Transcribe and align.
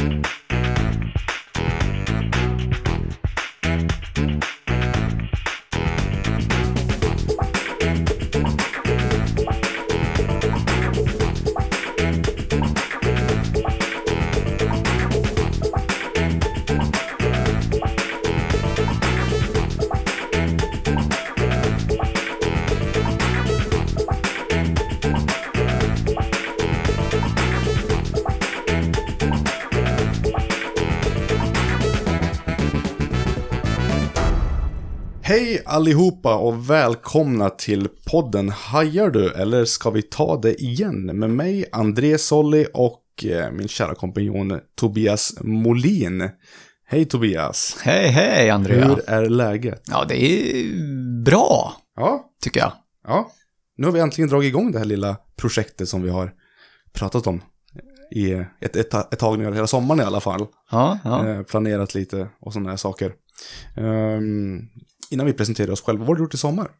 Hej 0.00 0.39
allihopa 35.70 36.34
och 36.36 36.70
välkomna 36.70 37.50
till 37.50 37.88
podden 38.06 38.48
Hajar 38.48 39.10
du 39.10 39.32
eller 39.32 39.64
ska 39.64 39.90
vi 39.90 40.02
ta 40.02 40.40
det 40.40 40.62
igen? 40.62 41.06
Med 41.18 41.30
mig 41.30 41.64
André 41.72 42.18
Solli 42.18 42.66
och 42.74 43.24
eh, 43.24 43.50
min 43.52 43.68
kära 43.68 43.94
kompanjon 43.94 44.60
Tobias 44.74 45.34
Molin. 45.40 46.30
Hej 46.86 47.04
Tobias! 47.04 47.76
Hej, 47.82 48.08
hej 48.08 48.50
Andrea. 48.50 48.88
Hur 48.88 49.10
är 49.10 49.28
läget? 49.28 49.82
Ja, 49.86 50.04
det 50.08 50.22
är 50.22 50.64
bra, 51.24 51.76
Ja, 51.96 52.24
tycker 52.42 52.60
jag. 52.60 52.72
ja. 53.06 53.30
Nu 53.76 53.86
har 53.86 53.92
vi 53.92 54.00
äntligen 54.00 54.28
dragit 54.30 54.48
igång 54.48 54.72
det 54.72 54.78
här 54.78 54.86
lilla 54.86 55.16
projektet 55.36 55.88
som 55.88 56.02
vi 56.02 56.10
har 56.10 56.32
pratat 56.92 57.26
om 57.26 57.42
i 58.14 58.32
ett, 58.60 58.76
ett, 58.76 58.94
ett 58.94 59.18
tag 59.18 59.38
nu, 59.38 59.54
hela 59.54 59.66
sommaren 59.66 60.00
i 60.00 60.04
alla 60.04 60.20
fall. 60.20 60.46
Ja, 60.70 60.98
ja. 61.04 61.28
Eh, 61.28 61.42
planerat 61.42 61.94
lite 61.94 62.28
och 62.40 62.52
sådana 62.52 62.70
här 62.70 62.76
saker. 62.76 63.12
Ehm, 63.76 64.60
innan 65.10 65.26
vi 65.26 65.32
presenterar 65.32 65.72
oss 65.72 65.80
själva, 65.82 66.00
vad 66.00 66.08
har 66.08 66.14
du 66.14 66.22
gjort 66.22 66.34
i 66.34 66.38
sommar? 66.38 66.70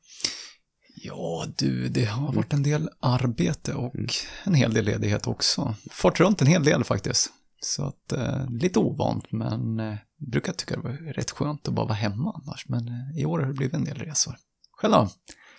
ja, 1.03 1.47
du, 1.57 1.89
det 1.89 2.05
har 2.05 2.33
varit 2.33 2.53
en 2.53 2.63
del 2.63 2.89
arbete 3.01 3.75
och 3.75 3.95
Mm. 3.95 4.07
en 4.45 4.55
hel 4.55 4.75
del 4.75 4.85
ledighet 4.85 5.27
också. 5.27 5.75
Fått 5.91 6.21
runt 6.21 6.41
en 6.41 6.47
hel 6.47 6.65
del 6.65 6.85
faktiskt. 6.85 7.31
Så 7.63 7.85
att, 7.85 8.13
eh, 8.13 8.51
lite 8.51 8.79
ovant, 8.79 9.33
men 9.33 9.81
eh, 9.81 9.95
brukar 10.31 10.53
tycka 10.53 10.77
det 10.77 10.83
var 10.83 11.13
rätt 11.13 11.31
skönt 11.31 11.69
att 11.69 11.75
bara 11.75 11.87
vara 11.87 11.95
hemma 11.95 12.43
annars. 12.43 12.69
Men 12.69 12.89
eh, 12.89 13.21
i 13.21 13.25
år 13.27 13.39
har 13.39 13.47
det 13.47 13.53
blivit 13.53 13.75
en 13.75 13.85
del 13.85 13.99
resor. 13.99 14.35
Själv 14.73 14.93
då? 14.93 15.09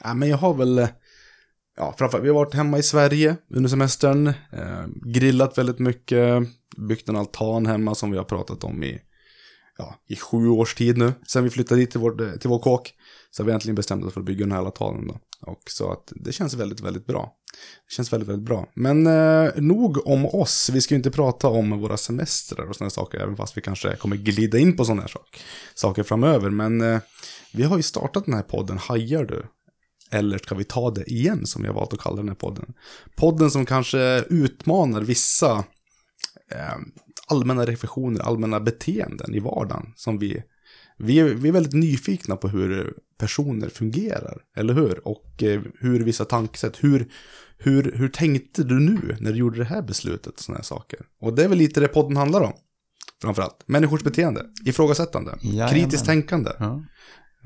Ja, 0.04 0.14
men 0.14 0.30
jag 0.30 0.38
har 0.38 0.54
väl, 0.54 0.88
ja, 1.78 1.96
framförallt, 1.98 2.24
vi 2.26 2.30
har 2.30 2.36
varit 2.36 2.54
hemma 2.54 2.78
i 2.78 2.84
Sverige 2.84 3.38
under 3.50 3.70
semestern, 3.70 4.28
eh, 4.28 4.86
grillat 5.06 5.58
väldigt 5.58 5.80
mycket, 5.80 6.44
byggt 6.78 7.10
en 7.10 7.16
altan 7.16 7.66
hemma 7.66 7.96
som 7.96 8.12
vi 8.12 8.18
har 8.18 8.24
pratat 8.26 8.64
om 8.64 8.84
i, 8.84 9.00
ja, 9.82 9.96
i 10.08 10.16
sju 10.16 10.48
års 10.48 10.76
tid 10.76 10.98
nu. 10.98 11.14
Sen 11.28 11.44
vi 11.44 11.50
flyttade 11.50 11.82
dit 11.82 11.92
till 11.92 12.00
vår, 12.00 12.22
eh, 12.22 12.32
till 12.32 12.50
vår 12.50 12.60
kåk, 12.60 12.94
så 13.32 13.44
har 13.44 13.48
vi 13.48 13.54
äntligen 13.54 13.76
bestämt 13.76 14.06
oss 14.06 14.14
för 14.14 14.20
att 14.20 14.26
bygga 14.26 14.46
den 14.46 14.52
här 14.52 14.66
altanen 14.66 15.08
då. 15.08 15.20
Och 15.42 15.64
så 15.70 15.92
att 15.92 16.14
det 16.16 16.32
känns 16.32 16.54
väldigt, 16.54 16.80
väldigt 16.80 17.06
bra. 17.06 17.34
Det 17.90 17.94
känns 17.96 18.14
väldigt, 18.14 18.30
väldigt 18.30 18.46
bra. 18.46 18.68
Men 18.74 19.08
eh, 19.08 19.52
nog 19.56 20.08
om 20.08 20.26
oss. 20.26 20.70
Vi 20.74 20.82
ska 20.82 20.94
ju 20.94 20.98
inte 20.98 21.12
prata 21.12 21.48
om 21.48 21.80
våra 21.80 21.98
semestrar 21.98 22.66
och 22.66 22.76
sådana 22.76 22.90
saker, 22.90 23.20
även 23.20 23.38
fast 23.38 23.58
vi 23.58 23.62
kanske 23.62 23.96
kommer 23.96 24.16
glida 24.16 24.58
in 24.58 24.78
på 24.78 24.86
sådana 24.86 25.02
här 25.02 25.10
sak, 25.10 25.42
saker 25.76 26.04
framöver. 26.04 26.50
Men 26.50 26.82
eh, 26.82 27.00
vi 27.54 27.64
har 27.64 27.78
ju 27.78 27.84
startat 27.84 28.26
den 28.26 28.34
här 28.34 28.44
podden, 28.44 28.78
Hajar 28.78 29.24
du? 29.24 29.46
Eller 30.12 30.38
ska 30.38 30.56
vi 30.56 30.64
ta 30.64 30.92
det 30.92 31.12
igen, 31.12 31.46
som 31.48 31.66
jag 31.66 31.74
valt 31.74 31.94
att 31.94 32.00
kalla 32.00 32.16
den 32.16 32.28
här 32.28 32.36
podden? 32.36 32.74
Podden 33.16 33.52
som 33.52 33.66
kanske 33.66 34.24
utmanar 34.30 35.02
vissa 35.02 35.64
eh, 36.52 36.78
allmänna 37.32 37.66
reflektioner, 37.66 38.20
allmänna 38.20 38.60
beteenden 38.60 39.36
i 39.36 39.40
vardagen. 39.40 39.94
Som 39.96 40.20
vi, 40.20 40.44
vi, 40.98 41.20
är, 41.20 41.26
vi 41.26 41.50
är 41.50 41.54
väldigt 41.54 41.74
nyfikna 41.74 42.36
på 42.36 42.48
hur 42.48 42.94
personer 43.18 43.70
fungerar, 43.70 44.38
eller 44.58 44.74
hur? 44.74 45.08
Och 45.08 45.44
eh, 45.44 45.62
hur 45.80 46.00
vissa 46.00 46.26
tankesätt, 46.26 46.84
hur, 46.84 47.08
hur, 47.58 47.92
hur 47.96 48.10
tänkte 48.10 48.64
du 48.64 48.80
nu 48.80 49.18
när 49.20 49.32
du 49.32 49.38
gjorde 49.38 49.58
det 49.58 49.66
här 49.66 49.82
beslutet? 49.82 50.40
Sådana 50.40 50.58
här 50.58 50.64
saker. 50.64 51.00
Och 51.22 51.34
det 51.34 51.44
är 51.44 51.48
väl 51.48 51.58
lite 51.58 51.80
det 51.80 51.88
podden 51.88 52.18
handlar 52.18 52.42
om. 52.42 52.54
Framförallt. 53.22 53.64
Människors 53.66 54.04
beteende, 54.04 54.46
ifrågasättande, 54.66 55.38
Jajamän. 55.42 55.74
kritiskt 55.74 56.06
tänkande. 56.06 56.52
Ja. 56.60 56.84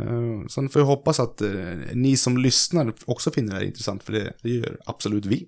Uh, 0.01 0.47
sen 0.47 0.69
får 0.69 0.81
jag 0.81 0.87
hoppas 0.87 1.19
att 1.19 1.41
eh, 1.41 1.49
ni 1.93 2.17
som 2.17 2.37
lyssnar 2.37 2.93
också 3.05 3.31
finner 3.31 3.49
det 3.49 3.59
här 3.59 3.65
intressant, 3.65 4.03
för 4.03 4.13
det, 4.13 4.33
det 4.41 4.49
gör 4.49 4.77
absolut 4.85 5.25
vi. 5.25 5.47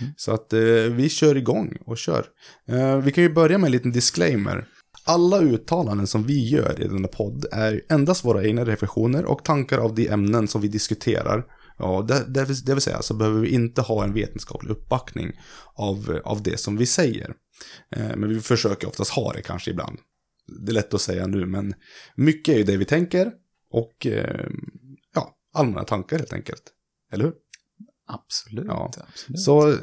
Mm. 0.00 0.12
Så 0.16 0.32
att 0.32 0.52
eh, 0.52 0.60
vi 0.90 1.08
kör 1.08 1.36
igång 1.36 1.76
och 1.86 1.98
kör. 1.98 2.26
Eh, 2.68 2.98
vi 2.98 3.12
kan 3.12 3.24
ju 3.24 3.32
börja 3.32 3.58
med 3.58 3.66
en 3.66 3.72
liten 3.72 3.92
disclaimer. 3.92 4.66
Alla 5.06 5.40
uttalanden 5.40 6.06
som 6.06 6.22
vi 6.24 6.48
gör 6.48 6.80
i 6.80 6.88
denna 6.88 7.08
podd 7.08 7.46
är 7.52 7.82
endast 7.88 8.24
våra 8.24 8.44
egna 8.44 8.64
reflektioner 8.64 9.24
och 9.24 9.44
tankar 9.44 9.78
av 9.78 9.94
de 9.94 10.08
ämnen 10.08 10.48
som 10.48 10.60
vi 10.60 10.68
diskuterar. 10.68 11.44
Ja, 11.78 12.04
det, 12.08 12.24
det, 12.28 12.44
vill- 12.44 12.64
det 12.64 12.74
vill 12.74 12.82
säga 12.82 13.02
så 13.02 13.14
behöver 13.14 13.40
vi 13.40 13.48
inte 13.48 13.82
ha 13.82 14.04
en 14.04 14.12
vetenskaplig 14.12 14.70
uppbackning 14.70 15.32
av, 15.74 16.20
av 16.24 16.42
det 16.42 16.60
som 16.60 16.76
vi 16.76 16.86
säger. 16.86 17.34
Eh, 17.96 18.16
men 18.16 18.28
vi 18.28 18.40
försöker 18.40 18.88
oftast 18.88 19.10
ha 19.10 19.32
det 19.32 19.42
kanske 19.42 19.70
ibland. 19.70 19.98
Det 20.46 20.70
är 20.72 20.74
lätt 20.74 20.94
att 20.94 21.00
säga 21.00 21.26
nu, 21.26 21.46
men 21.46 21.74
mycket 22.16 22.54
är 22.54 22.58
ju 22.58 22.64
det 22.64 22.76
vi 22.76 22.84
tänker 22.84 23.32
och 23.70 24.06
eh, 24.06 24.46
ja, 25.14 25.34
allmänna 25.54 25.84
tankar 25.84 26.18
helt 26.18 26.32
enkelt. 26.32 26.62
Eller 27.12 27.24
hur? 27.24 27.32
Absolut, 28.06 28.64
Ja. 28.68 28.90
absolut. 29.08 29.40
Så 29.40 29.76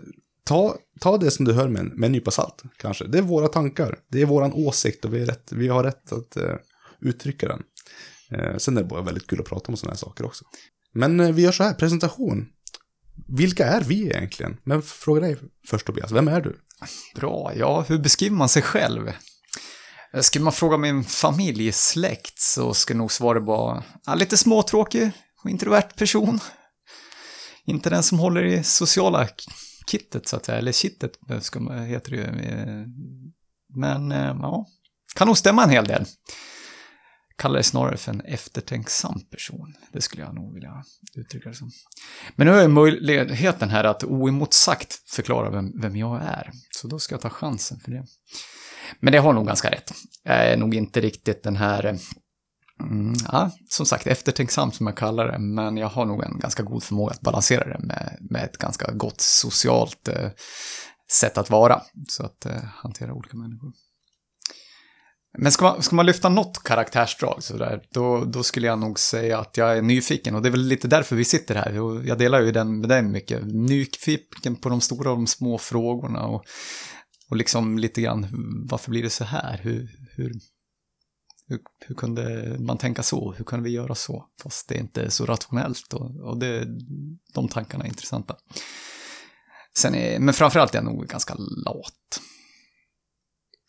ta, 0.43 0.75
ta 0.99 1.17
det 1.17 1.31
som 1.31 1.45
du 1.45 1.53
hör 1.53 1.67
med 1.67 1.79
en, 1.79 1.87
med 1.87 2.05
en 2.07 2.11
nypa 2.11 2.31
salt, 2.31 2.63
kanske. 2.77 3.07
Det 3.07 3.17
är 3.17 3.21
våra 3.21 3.47
tankar, 3.47 3.99
det 4.07 4.21
är 4.21 4.25
våran 4.25 4.53
åsikt 4.53 5.05
och 5.05 5.13
vi, 5.13 5.21
är 5.21 5.25
rätt, 5.25 5.51
vi 5.51 5.67
har 5.67 5.83
rätt 5.83 6.11
att 6.11 6.37
eh, 6.37 6.55
uttrycka 7.01 7.47
den. 7.47 7.63
Eh, 8.31 8.57
sen 8.57 8.77
är 8.77 8.81
det 8.81 8.87
bara 8.87 9.01
väldigt 9.01 9.27
kul 9.27 9.39
att 9.39 9.45
prata 9.47 9.71
om 9.71 9.77
sådana 9.77 9.91
här 9.93 9.97
saker 9.97 10.25
också. 10.25 10.45
Men 10.93 11.19
eh, 11.19 11.31
vi 11.31 11.41
gör 11.41 11.51
så 11.51 11.63
här, 11.63 11.73
presentation. 11.73 12.47
Vilka 13.27 13.65
är 13.65 13.81
vi 13.81 14.05
egentligen? 14.05 14.57
Men 14.63 14.81
fråga 14.81 15.21
dig 15.21 15.37
först 15.67 15.85
Tobias, 15.85 16.11
vem 16.11 16.27
är 16.27 16.41
du? 16.41 16.57
Bra, 17.15 17.51
ja, 17.55 17.85
hur 17.87 17.97
beskriver 17.99 18.35
man 18.35 18.49
sig 18.49 18.61
själv? 18.61 19.11
Skulle 20.21 20.43
man 20.43 20.53
fråga 20.53 20.77
min 20.77 21.03
familjesläkt 21.03 22.39
så 22.39 22.73
skulle 22.73 22.97
nog 22.97 23.11
svaret 23.11 23.43
vara 23.43 23.83
ja, 24.05 24.15
lite 24.15 24.37
småtråkig 24.37 25.11
och 25.43 25.49
introvert 25.49 25.89
person. 25.95 26.39
Inte 27.71 27.89
den 27.89 28.03
som 28.03 28.19
håller 28.19 28.43
i 28.43 28.63
sociala 28.63 29.27
kittet 29.91 30.27
så 30.27 30.35
att 30.35 30.45
säga, 30.45 30.57
eller 30.57 30.71
kittet 30.71 31.11
heter 31.87 32.11
det 32.11 32.17
ju. 32.17 32.25
Men 33.75 34.11
eh, 34.11 34.35
ja, 34.41 34.65
kan 35.15 35.27
nog 35.27 35.37
stämma 35.37 35.63
en 35.63 35.69
hel 35.69 35.85
del. 35.85 36.05
Kallar 37.37 37.57
det 37.57 37.63
snarare 37.63 37.97
för 37.97 38.11
en 38.11 38.21
eftertänksam 38.21 39.21
person. 39.31 39.75
Det 39.91 40.01
skulle 40.01 40.23
jag 40.23 40.35
nog 40.35 40.53
vilja 40.53 40.83
uttrycka 41.15 41.49
det 41.49 41.55
som. 41.55 41.71
Men 42.35 42.47
nu 42.47 42.53
har 42.53 42.61
jag 42.61 42.71
möjligheten 42.71 43.69
här 43.69 43.83
att 43.83 44.03
oemotsagt 44.03 44.93
förklara 45.09 45.49
vem, 45.49 45.81
vem 45.81 45.95
jag 45.95 46.21
är. 46.21 46.51
Så 46.69 46.87
då 46.87 46.99
ska 46.99 47.13
jag 47.13 47.21
ta 47.21 47.29
chansen 47.29 47.79
för 47.79 47.91
det. 47.91 48.05
Men 48.99 49.13
det 49.13 49.19
har 49.19 49.33
nog 49.33 49.47
ganska 49.47 49.71
rätt. 49.71 49.93
Jag 50.23 50.35
är 50.35 50.57
nog 50.57 50.75
inte 50.75 51.01
riktigt 51.01 51.43
den 51.43 51.55
här, 51.55 51.85
eh, 51.85 51.95
mm, 52.83 53.13
ja, 53.31 53.51
som 53.69 53.85
sagt, 53.85 54.07
eftertänksam 54.07 54.71
som 54.71 54.87
jag 54.87 54.97
kallar 54.97 55.31
det, 55.31 55.39
men 55.39 55.77
jag 55.77 55.87
har 55.87 56.05
nog 56.05 56.23
en 56.23 56.39
ganska 56.39 56.63
god 56.63 56.83
förmåga 56.83 57.11
att 57.11 57.21
balansera 57.21 57.63
det 57.63 57.85
med, 57.85 58.17
med 58.29 58.43
ett 58.43 58.57
ganska 58.57 58.91
gott 58.91 59.21
socialt 59.21 60.07
eh, 60.07 60.29
sätt 61.11 61.37
att 61.37 61.49
vara. 61.49 61.81
Så 62.09 62.25
att 62.25 62.45
eh, 62.45 62.63
hantera 62.63 63.13
olika 63.13 63.37
människor. 63.37 63.71
Men 65.37 65.51
ska 65.51 65.65
man, 65.65 65.81
ska 65.81 65.95
man 65.95 66.05
lyfta 66.05 66.29
något 66.29 66.63
karaktärsdrag 66.63 67.43
sådär 67.43 67.81
då, 67.93 68.25
då 68.25 68.43
skulle 68.43 68.67
jag 68.67 68.79
nog 68.79 68.99
säga 68.99 69.39
att 69.39 69.57
jag 69.57 69.77
är 69.77 69.81
nyfiken 69.81 70.35
och 70.35 70.41
det 70.41 70.49
är 70.49 70.51
väl 70.51 70.61
lite 70.61 70.87
därför 70.87 71.15
vi 71.15 71.25
sitter 71.25 71.55
här. 71.55 71.79
Och 71.79 72.05
jag 72.05 72.17
delar 72.17 72.41
ju 72.41 72.51
den 72.51 72.79
med 72.79 72.89
dig 72.89 73.01
mycket. 73.01 73.45
Nyfiken 73.45 74.55
på 74.55 74.69
de 74.69 74.81
stora 74.81 75.11
och 75.11 75.17
de 75.17 75.27
små 75.27 75.57
frågorna 75.57 76.25
och, 76.25 76.43
och 77.29 77.35
liksom 77.37 77.77
lite 77.79 78.01
grann 78.01 78.27
varför 78.69 78.89
blir 78.89 79.03
det 79.03 79.09
så 79.09 79.23
här? 79.23 79.59
Hur, 79.63 79.89
hur, 80.15 80.33
hur, 81.51 81.59
hur 81.87 81.95
kunde 81.95 82.55
man 82.59 82.77
tänka 82.77 83.03
så? 83.03 83.33
Hur 83.37 83.45
kunde 83.45 83.63
vi 83.63 83.75
göra 83.75 83.95
så? 83.95 84.25
Fast 84.43 84.67
det 84.67 84.75
är 84.75 84.79
inte 84.79 85.11
så 85.11 85.25
rationellt 85.25 85.93
och, 85.93 86.29
och 86.29 86.37
det, 86.39 86.65
de 87.33 87.47
tankarna 87.47 87.83
är 87.83 87.89
intressanta. 87.89 88.35
Sen 89.77 89.95
är, 89.95 90.19
men 90.19 90.33
framförallt 90.33 90.75
är 90.75 90.77
jag 90.77 90.85
nog 90.85 91.07
ganska 91.07 91.33
lat. 91.65 92.21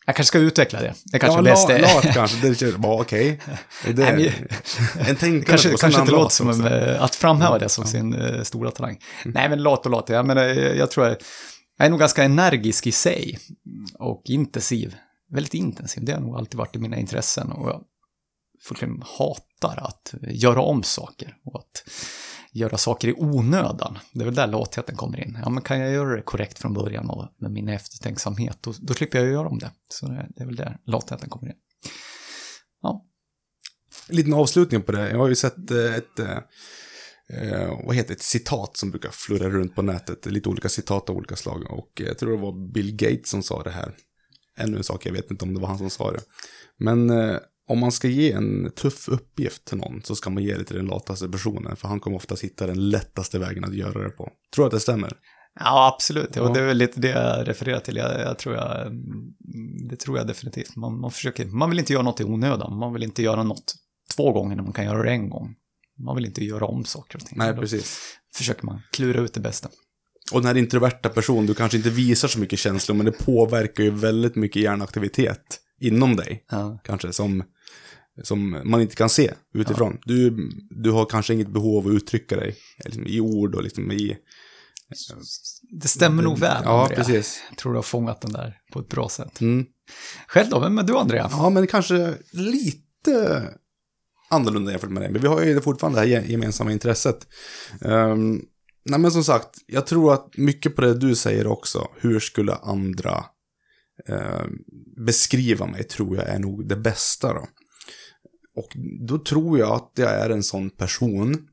Jag 0.05 0.15
kanske 0.15 0.27
ska 0.27 0.39
utveckla 0.39 0.81
det. 0.81 0.93
Det 1.05 1.19
kanske 1.19 1.37
ja, 1.37 1.39
är 1.39 1.43
bäst. 1.43 1.69
la, 1.69 1.77
lat 1.77 2.13
kanske, 2.13 2.47
det 2.47 2.55
känns, 2.55 2.75
ja, 2.83 3.01
okej. 3.01 3.39
Det, 3.85 3.93
Nej, 4.15 4.45
en 4.99 5.15
tänkande 5.15 5.45
kanske 5.45 5.77
kanske 5.77 6.01
inte 6.01 6.11
låter 6.11 6.35
som 6.35 6.49
en, 6.49 6.67
eh, 6.67 7.03
att 7.03 7.15
framhäva 7.15 7.59
det 7.59 7.69
som 7.69 7.83
Ja. 7.83 7.91
sin 7.91 8.13
eh, 8.13 8.41
stora 8.41 8.71
talang. 8.71 8.99
Nej, 9.25 9.49
men 9.49 9.63
lat 9.63 9.85
och 9.85 9.91
lat. 9.91 10.09
Jag, 10.09 10.25
menar, 10.25 10.43
jag, 10.43 10.77
jag 10.77 10.91
tror 10.91 11.05
jag, 11.05 11.17
jag 11.77 11.85
är 11.85 11.89
nog 11.89 11.99
ganska 11.99 12.23
energisk 12.23 12.87
i 12.87 12.91
sig 12.91 13.39
och 13.99 14.21
intensiv. 14.25 14.95
Väldigt 15.33 15.53
intensiv. 15.53 16.05
Det 16.05 16.13
har 16.13 16.19
nog 16.19 16.37
alltid 16.37 16.57
varit 16.57 16.75
i 16.75 16.79
mina 16.79 16.97
intressen 16.97 17.51
och 17.51 17.69
jag 17.69 17.83
fullkomligt 18.63 19.07
hatar 19.07 19.77
att 19.87 20.13
göra 20.21 20.61
om 20.61 20.83
saker 20.83 21.37
och 21.45 21.59
att 21.59 21.83
göra 22.51 22.77
saker 22.77 23.07
i 23.07 23.13
onödan. 23.13 23.99
Det 24.13 24.21
är 24.21 24.25
väl 24.25 24.35
där 24.35 24.47
latheten 24.47 24.95
kommer 24.95 25.27
in. 25.27 25.37
Ja, 25.43 25.49
men 25.49 25.63
kan 25.63 25.79
jag 25.79 25.91
göra 25.91 26.15
det 26.15 26.21
korrekt 26.21 26.59
från 26.59 26.73
början 26.73 27.09
och 27.09 27.27
med 27.37 27.51
min 27.51 27.69
eftertänksamhet, 27.69 28.57
då, 28.61 28.73
då 28.79 28.93
slipper 28.93 29.19
jag 29.19 29.27
göra 29.27 29.47
om 29.47 29.59
det. 29.59 29.71
Så 29.89 30.07
det, 30.07 30.27
det 30.35 30.41
är 30.41 30.45
väl 30.45 30.55
där 30.55 30.77
latheten 30.85 31.29
kommer 31.29 31.47
in. 31.47 31.57
Ja. 32.81 33.05
En 34.09 34.15
liten 34.15 34.33
avslutning 34.33 34.81
på 34.81 34.91
det. 34.91 35.09
Jag 35.09 35.17
har 35.17 35.27
ju 35.27 35.35
sett 35.35 35.71
eh, 35.71 35.95
ett, 35.95 36.19
eh, 36.19 36.37
eh, 37.29 37.85
vad 37.85 37.95
heter 37.95 38.07
det, 38.07 38.13
ett 38.13 38.21
citat 38.21 38.77
som 38.77 38.91
brukar 38.91 39.09
flurra 39.09 39.49
runt 39.49 39.75
på 39.75 39.81
nätet. 39.81 40.25
Lite 40.25 40.49
olika 40.49 40.69
citat 40.69 41.09
av 41.09 41.15
olika 41.15 41.35
slag. 41.35 41.71
Och 41.71 42.01
eh, 42.01 42.07
jag 42.07 42.17
tror 42.17 42.31
det 42.31 42.41
var 42.41 42.71
Bill 42.71 42.95
Gates 42.95 43.29
som 43.29 43.43
sa 43.43 43.63
det 43.63 43.71
här. 43.71 43.95
Ännu 44.57 44.77
en 44.77 44.83
sak, 44.83 45.05
jag 45.05 45.13
vet 45.13 45.31
inte 45.31 45.45
om 45.45 45.53
det 45.53 45.59
var 45.59 45.67
han 45.67 45.77
som 45.77 45.89
sa 45.89 46.11
det. 46.11 46.21
Men 46.79 47.09
eh, 47.09 47.37
om 47.69 47.79
man 47.79 47.91
ska 47.91 48.07
ge 48.07 48.31
en 48.31 48.71
tuff 48.71 49.09
uppgift 49.09 49.65
till 49.65 49.77
någon 49.77 50.01
så 50.03 50.15
ska 50.15 50.29
man 50.29 50.43
ge 50.43 50.57
det 50.57 50.63
till 50.63 50.75
den 50.75 50.85
lataste 50.85 51.29
personen. 51.29 51.75
För 51.75 51.87
han 51.87 51.99
kommer 51.99 52.17
ofta 52.17 52.35
hitta 52.41 52.67
den 52.67 52.89
lättaste 52.89 53.39
vägen 53.39 53.63
att 53.63 53.75
göra 53.75 54.03
det 54.03 54.09
på. 54.09 54.29
Tror 54.55 54.63
du 54.63 54.67
att 54.67 54.71
det 54.71 54.79
stämmer? 54.79 55.13
Ja, 55.59 55.93
absolut. 55.95 56.37
Och 56.37 56.53
det 56.53 56.59
är 56.59 56.65
väl 56.65 56.77
lite 56.77 56.99
det 56.99 57.09
jag 57.09 57.47
refererar 57.47 57.79
till. 57.79 57.95
Jag, 57.95 58.19
jag 58.21 58.39
tror 58.39 58.55
jag, 58.55 58.87
mm, 58.87 59.87
det 59.89 59.95
tror 59.95 60.17
jag 60.17 60.27
definitivt. 60.27 60.75
Man, 60.75 60.99
man, 60.99 61.11
försöker, 61.11 61.45
man 61.45 61.69
vill 61.69 61.79
inte 61.79 61.93
göra 61.93 62.03
något 62.03 62.19
i 62.19 62.23
onödan. 62.23 62.77
Man 62.77 62.93
vill 62.93 63.03
inte 63.03 63.23
göra 63.23 63.43
något 63.43 63.73
två 64.15 64.31
gånger 64.31 64.55
när 64.55 64.63
man 64.63 64.73
kan 64.73 64.85
göra 64.85 65.03
det 65.03 65.11
en 65.11 65.29
gång. 65.29 65.55
Man 65.99 66.15
vill 66.15 66.25
inte 66.25 66.45
göra 66.45 66.65
om 66.65 66.85
saker 66.85 67.17
och 67.17 67.25
ting. 67.25 67.37
Nej, 67.37 67.53
Då 67.53 67.61
precis. 67.61 67.99
försöker 68.35 68.65
man 68.65 68.81
klura 68.91 69.21
ut 69.21 69.33
det 69.33 69.39
bästa. 69.39 69.69
Och 70.31 70.41
den 70.41 70.47
här 70.47 70.57
introverta 70.57 71.09
personen, 71.09 71.45
du 71.45 71.53
kanske 71.53 71.77
inte 71.77 71.89
visar 71.89 72.27
så 72.27 72.39
mycket 72.39 72.59
känslor, 72.59 72.95
men 72.95 73.05
det 73.05 73.11
påverkar 73.11 73.83
ju 73.83 73.89
väldigt 73.89 74.35
mycket 74.35 74.61
hjärnaktivitet 74.61 75.59
inom 75.81 76.15
dig. 76.15 76.45
Ja. 76.51 76.79
Kanske 76.83 77.13
som, 77.13 77.43
som 78.23 78.61
man 78.65 78.81
inte 78.81 78.95
kan 78.95 79.09
se 79.09 79.33
utifrån. 79.53 79.97
Du, 80.05 80.37
du 80.69 80.91
har 80.91 81.05
kanske 81.05 81.33
inget 81.33 81.47
behov 81.53 81.77
av 81.85 81.91
att 81.91 81.95
uttrycka 81.95 82.35
dig 82.35 82.55
liksom, 82.85 83.07
i 83.07 83.19
ord 83.19 83.55
och 83.55 83.63
liksom 83.63 83.91
i... 83.91 84.17
Det 85.81 85.87
stämmer 85.87 86.23
nog 86.23 86.39
väl, 86.39 86.61
Ja, 86.65 86.81
Andrea. 86.83 86.97
precis. 86.97 87.43
Jag 87.49 87.57
tror 87.57 87.71
du 87.71 87.77
har 87.77 87.83
fångat 87.83 88.21
den 88.21 88.31
där 88.31 88.57
på 88.73 88.79
ett 88.79 88.89
bra 88.89 89.09
sätt. 89.09 89.41
Mm. 89.41 89.65
Själv 90.27 90.49
då, 90.49 90.59
vem 90.59 90.77
är 90.77 90.83
du, 90.83 90.97
Andrea? 90.97 91.27
Ja, 91.31 91.49
men 91.49 91.67
kanske 91.67 92.13
lite 92.31 93.43
annorlunda 94.29 94.71
jämfört 94.71 94.89
med 94.89 95.03
dig. 95.03 95.11
Men 95.11 95.21
vi 95.21 95.27
har 95.27 95.41
ju 95.43 95.61
fortfarande 95.61 95.99
det 96.01 96.07
här 96.07 96.21
ge- 96.21 96.31
gemensamma 96.31 96.71
intresset. 96.71 97.27
Um, 97.81 98.41
nej, 98.85 98.99
men 98.99 99.11
som 99.11 99.23
sagt, 99.23 99.49
jag 99.67 99.87
tror 99.87 100.13
att 100.13 100.37
mycket 100.37 100.75
på 100.75 100.81
det 100.81 100.93
du 100.93 101.15
säger 101.15 101.47
också, 101.47 101.87
hur 101.97 102.19
skulle 102.19 102.53
andra 102.53 103.25
eh, 104.07 104.45
beskriva 104.97 105.65
mig, 105.65 105.83
tror 105.83 106.17
jag 106.17 106.27
är 106.27 106.39
nog 106.39 106.67
det 106.67 106.75
bästa 106.75 107.33
då. 107.33 107.47
Och 108.55 108.77
då 109.07 109.17
tror 109.17 109.59
jag 109.59 109.71
att 109.71 109.91
jag 109.95 110.11
är 110.11 110.29
en 110.29 110.43
sån 110.43 110.69
person 110.69 111.47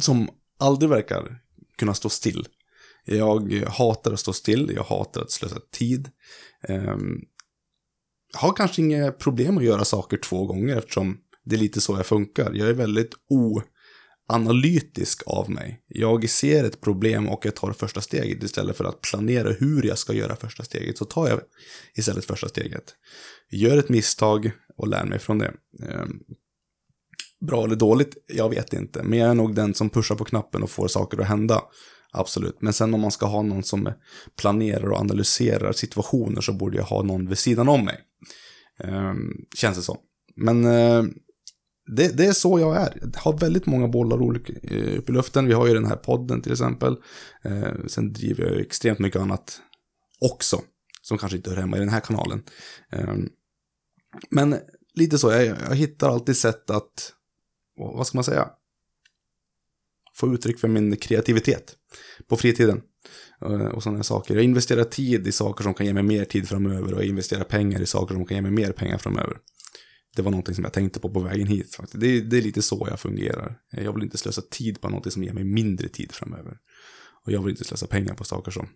som 0.00 0.28
aldrig 0.58 0.90
verkar 0.90 1.40
kunna 1.78 1.94
stå 1.94 2.08
still. 2.08 2.48
Jag 3.04 3.52
hatar 3.68 4.12
att 4.12 4.20
stå 4.20 4.32
still, 4.32 4.72
jag 4.74 4.84
hatar 4.84 5.20
att 5.20 5.30
slösa 5.30 5.60
tid. 5.70 6.10
Eh, 6.68 6.96
jag 8.32 8.40
har 8.40 8.52
kanske 8.52 8.82
inga 8.82 9.12
problem 9.12 9.58
att 9.58 9.64
göra 9.64 9.84
saker 9.84 10.16
två 10.16 10.46
gånger 10.46 10.76
eftersom 10.76 11.18
det 11.44 11.56
är 11.56 11.60
lite 11.60 11.80
så 11.80 11.96
jag 11.96 12.06
funkar. 12.06 12.52
Jag 12.54 12.68
är 12.68 12.72
väldigt 12.72 13.14
o 13.28 13.62
analytisk 14.26 15.22
av 15.26 15.50
mig. 15.50 15.82
Jag 15.88 16.30
ser 16.30 16.64
ett 16.64 16.80
problem 16.80 17.28
och 17.28 17.46
jag 17.46 17.56
tar 17.56 17.72
första 17.72 18.00
steget 18.00 18.42
istället 18.42 18.76
för 18.76 18.84
att 18.84 19.00
planera 19.00 19.52
hur 19.52 19.82
jag 19.82 19.98
ska 19.98 20.12
göra 20.12 20.36
första 20.36 20.64
steget. 20.64 20.98
Så 20.98 21.04
tar 21.04 21.28
jag 21.28 21.40
istället 21.94 22.24
första 22.24 22.48
steget. 22.48 22.94
Gör 23.50 23.78
ett 23.78 23.88
misstag 23.88 24.50
och 24.76 24.88
lär 24.88 25.04
mig 25.04 25.18
från 25.18 25.38
det. 25.38 25.52
Ehm, 25.82 26.20
bra 27.46 27.64
eller 27.64 27.76
dåligt, 27.76 28.16
jag 28.28 28.48
vet 28.48 28.72
inte. 28.72 29.02
Men 29.02 29.18
jag 29.18 29.30
är 29.30 29.34
nog 29.34 29.54
den 29.54 29.74
som 29.74 29.90
pushar 29.90 30.14
på 30.14 30.24
knappen 30.24 30.62
och 30.62 30.70
får 30.70 30.88
saker 30.88 31.20
att 31.20 31.26
hända. 31.26 31.62
Absolut. 32.12 32.56
Men 32.60 32.72
sen 32.72 32.94
om 32.94 33.00
man 33.00 33.10
ska 33.10 33.26
ha 33.26 33.42
någon 33.42 33.62
som 33.62 33.92
planerar 34.36 34.90
och 34.90 35.00
analyserar 35.00 35.72
situationer 35.72 36.40
så 36.40 36.52
borde 36.52 36.76
jag 36.76 36.84
ha 36.84 37.02
någon 37.02 37.28
vid 37.28 37.38
sidan 37.38 37.68
om 37.68 37.84
mig. 37.84 38.00
Ehm, 38.84 39.32
känns 39.56 39.76
det 39.76 39.82
som. 39.82 39.96
Men 40.36 40.64
eh, 40.64 41.04
det, 41.86 42.16
det 42.16 42.26
är 42.26 42.32
så 42.32 42.60
jag 42.60 42.76
är. 42.76 42.98
Jag 43.02 43.20
har 43.20 43.38
väldigt 43.38 43.66
många 43.66 43.88
bollar 43.88 44.22
olika, 44.22 44.52
eh, 44.62 44.98
upp 44.98 45.08
i 45.08 45.12
luften. 45.12 45.46
Vi 45.46 45.52
har 45.52 45.66
ju 45.66 45.74
den 45.74 45.86
här 45.86 45.96
podden 45.96 46.42
till 46.42 46.52
exempel. 46.52 46.96
Eh, 47.42 47.72
sen 47.86 48.12
driver 48.12 48.44
jag 48.44 48.60
extremt 48.60 48.98
mycket 48.98 49.20
annat 49.22 49.60
också. 50.20 50.62
Som 51.02 51.18
kanske 51.18 51.36
inte 51.36 51.50
hör 51.50 51.56
hemma 51.56 51.76
i 51.76 51.80
den 51.80 51.88
här 51.88 52.00
kanalen. 52.00 52.42
Eh, 52.92 53.14
men 54.30 54.56
lite 54.94 55.18
så, 55.18 55.30
jag, 55.30 55.44
jag 55.68 55.74
hittar 55.76 56.10
alltid 56.10 56.36
sätt 56.36 56.70
att, 56.70 57.12
vad 57.76 58.06
ska 58.06 58.16
man 58.16 58.24
säga? 58.24 58.48
Få 60.14 60.34
uttryck 60.34 60.58
för 60.60 60.68
min 60.68 60.96
kreativitet 60.96 61.74
på 62.28 62.36
fritiden. 62.36 62.82
eh, 63.42 63.50
Och 63.66 63.82
sådana 63.82 64.02
saker. 64.02 64.34
Jag 64.34 64.44
investerar 64.44 64.84
tid 64.84 65.26
i 65.26 65.32
saker 65.32 65.64
som 65.64 65.74
kan 65.74 65.86
ge 65.86 65.92
mig 65.92 66.02
mer 66.02 66.24
tid 66.24 66.48
framöver 66.48 66.94
och 66.94 67.00
jag 67.00 67.08
investerar 67.08 67.44
pengar 67.44 67.80
i 67.80 67.86
saker 67.86 68.14
som 68.14 68.26
kan 68.26 68.34
ge 68.36 68.42
mig 68.42 68.50
mer 68.50 68.72
pengar 68.72 68.98
framöver. 68.98 69.36
Det 70.16 70.22
var 70.22 70.30
någonting 70.30 70.54
som 70.54 70.64
jag 70.64 70.72
tänkte 70.72 71.00
på 71.00 71.10
på 71.10 71.20
vägen 71.20 71.46
hit. 71.46 71.74
Faktiskt. 71.74 72.00
Det, 72.00 72.06
är- 72.06 72.20
det 72.20 72.38
är 72.38 72.42
lite 72.42 72.62
så 72.62 72.86
jag 72.90 73.00
fungerar. 73.00 73.58
Jag 73.70 73.92
vill 73.92 74.02
inte 74.02 74.18
slösa 74.18 74.42
tid 74.50 74.80
på 74.80 74.88
någonting 74.88 75.12
som 75.12 75.24
ger 75.24 75.32
mig 75.32 75.44
mindre 75.44 75.88
tid 75.88 76.12
framöver. 76.12 76.58
Och 77.24 77.32
jag 77.32 77.42
vill 77.42 77.50
inte 77.50 77.64
slösa 77.64 77.86
pengar 77.86 78.14
på 78.14 78.24
saker 78.24 78.50
som 78.50 78.68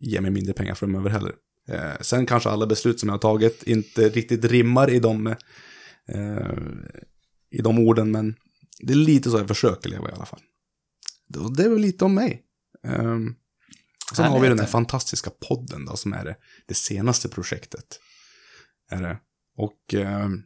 ger 0.00 0.20
mig 0.20 0.30
mindre 0.30 0.52
pengar 0.52 0.74
framöver 0.74 1.10
heller. 1.10 1.32
Eh, 1.68 2.00
sen 2.00 2.26
kanske 2.26 2.48
alla 2.48 2.66
beslut 2.66 3.00
som 3.00 3.08
jag 3.08 3.14
har 3.14 3.18
tagit 3.20 3.62
inte 3.62 4.08
riktigt 4.08 4.44
rimmar 4.44 4.90
i 4.90 5.00
de, 5.00 5.26
eh, 6.08 6.58
i 7.50 7.62
de 7.62 7.78
orden, 7.78 8.10
men 8.10 8.36
det 8.80 8.92
är 8.92 8.96
lite 8.96 9.30
så 9.30 9.38
jag 9.38 9.48
försöker 9.48 9.90
leva 9.90 10.08
i 10.10 10.12
alla 10.12 10.26
fall. 10.26 10.40
Det, 11.56 11.64
är 11.64 11.68
väl 11.68 11.78
lite 11.80 12.04
om 12.04 12.14
mig. 12.14 12.42
Um, 12.86 13.34
sen 14.14 14.24
har 14.24 14.40
vi 14.40 14.48
den 14.48 14.58
här 14.58 14.66
fantastiska 14.66 15.30
podden 15.48 15.84
då, 15.84 15.96
som 15.96 16.12
är 16.12 16.24
det, 16.24 16.36
det 16.66 16.74
senaste 16.74 17.28
projektet. 17.28 18.00
Är 18.90 19.02
det. 19.02 19.18
Och 19.58 19.94
ehm, 19.94 20.42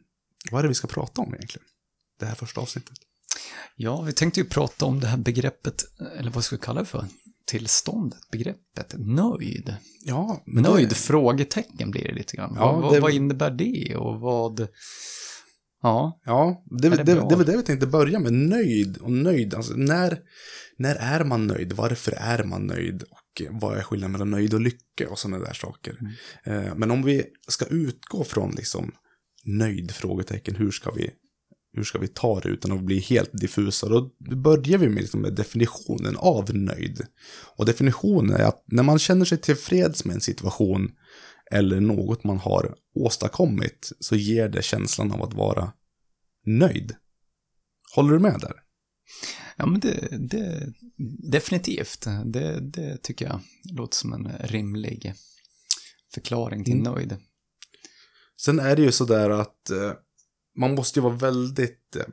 vad 0.51 0.59
är 0.59 0.63
det 0.63 0.67
vi 0.69 0.75
ska 0.75 0.87
prata 0.87 1.21
om 1.21 1.33
egentligen? 1.35 1.67
Det 2.19 2.25
här 2.25 2.35
första 2.35 2.61
avsnittet. 2.61 2.97
Ja, 3.75 4.01
vi 4.01 4.13
tänkte 4.13 4.39
ju 4.39 4.45
prata 4.45 4.85
om 4.85 4.99
det 4.99 5.07
här 5.07 5.17
begreppet, 5.17 5.83
eller 6.17 6.31
vad 6.31 6.43
ska 6.43 6.55
vi 6.55 6.61
kalla 6.61 6.79
det 6.79 6.85
för? 6.85 7.05
Tillståndet, 7.45 8.19
begreppet 8.31 8.95
nöjd. 8.97 9.75
Ja, 10.05 10.43
men 10.45 10.63
Nöjd, 10.63 10.89
Det, 10.89 10.95
frågetecken 10.95 11.91
blir 11.91 12.03
det 12.03 12.13
lite 12.13 12.37
grann. 12.37 12.53
Ja, 12.55 12.71
vad, 12.71 12.81
vad, 12.81 12.93
det- 12.93 12.99
vad 12.99 13.11
innebär 13.13 13.51
det 13.51 13.95
och 13.95 14.19
vad... 14.19 14.67
Ja, 15.81 16.19
ja, 16.25 16.63
det, 16.81 16.89
det, 16.89 16.95
det 16.95 17.03
det, 17.03 17.35
var 17.35 17.43
det 17.45 17.57
vi 17.57 17.63
tänkte 17.63 17.87
börja 17.87 18.19
med. 18.19 18.33
Nöjd 18.33 18.97
och 18.97 19.11
nöjd. 19.11 19.53
Alltså, 19.53 19.73
när, 19.73 20.19
när 20.77 20.95
är 20.95 21.23
man 21.23 21.47
nöjd? 21.47 21.73
Varför 21.73 22.11
är 22.11 22.43
man 22.43 22.67
nöjd? 22.67 23.03
Och 23.03 23.41
vad 23.61 23.77
är 23.77 23.81
skillnaden 23.83 24.11
mellan 24.11 24.29
nöjd 24.31 24.53
och 24.53 24.61
lycka 24.61 25.09
och 25.09 25.19
sådana 25.19 25.39
där 25.45 25.53
saker. 25.53 25.97
Eh, 26.43 26.75
men 26.75 26.91
om 26.91 27.03
vi 27.03 27.25
ska 27.47 27.65
utgå 27.65 28.23
från 28.23 28.51
liksom 28.51 28.91
nöjd? 29.43 29.91
Frågetecken. 29.91 30.55
Hur 30.55 30.71
ska 30.71 30.91
vi, 30.91 31.09
hur 31.73 31.83
ska 31.83 31.99
vi 31.99 32.07
ta 32.07 32.39
det 32.39 32.49
utan 32.49 32.71
att 32.71 32.83
bli 32.83 32.99
helt 32.99 33.31
diffusa? 33.33 33.89
Då 33.89 34.11
börjar 34.35 34.77
vi 34.77 34.89
med, 34.89 35.01
liksom 35.01 35.21
med 35.21 35.33
definitionen 35.33 36.15
av 36.17 36.55
nöjd. 36.55 37.01
Och 37.57 37.65
definitionen 37.65 38.35
är 38.35 38.43
att 38.43 38.63
när 38.67 38.83
man 38.83 38.99
känner 38.99 39.25
sig 39.25 39.37
tillfreds 39.37 40.05
med 40.05 40.13
en 40.13 40.21
situation 40.21 40.91
eller 41.51 41.79
något 41.79 42.23
man 42.23 42.37
har 42.37 42.75
åstadkommit 42.95 43.91
så 43.99 44.15
ger 44.15 44.49
det 44.49 44.61
känslan 44.61 45.11
av 45.11 45.23
att 45.23 45.33
vara 45.33 45.73
nöjd. 46.45 46.95
Håller 47.95 48.13
du 48.13 48.19
med 48.19 48.39
där? 48.39 48.53
ja 49.57 49.65
men 49.65 49.79
det, 49.79 50.07
det 50.11 50.73
definitivt. 51.31 52.07
Det, 52.25 52.59
det 52.59 52.97
tycker 52.97 53.25
jag 53.25 53.39
låter 53.71 53.95
som 53.95 54.13
en 54.13 54.31
rimlig 54.39 55.13
förklaring 56.13 56.63
till 56.63 56.73
Mm. 56.73 56.93
nöjd. 56.93 57.15
Sen 58.45 58.59
är 58.59 58.75
det 58.75 58.81
ju 58.81 58.91
sådär 58.91 59.29
att 59.29 59.69
eh, 59.69 59.91
man 60.57 60.75
måste 60.75 60.99
ju 60.99 61.03
vara 61.03 61.13
väldigt 61.13 61.95
eh, 61.95 62.05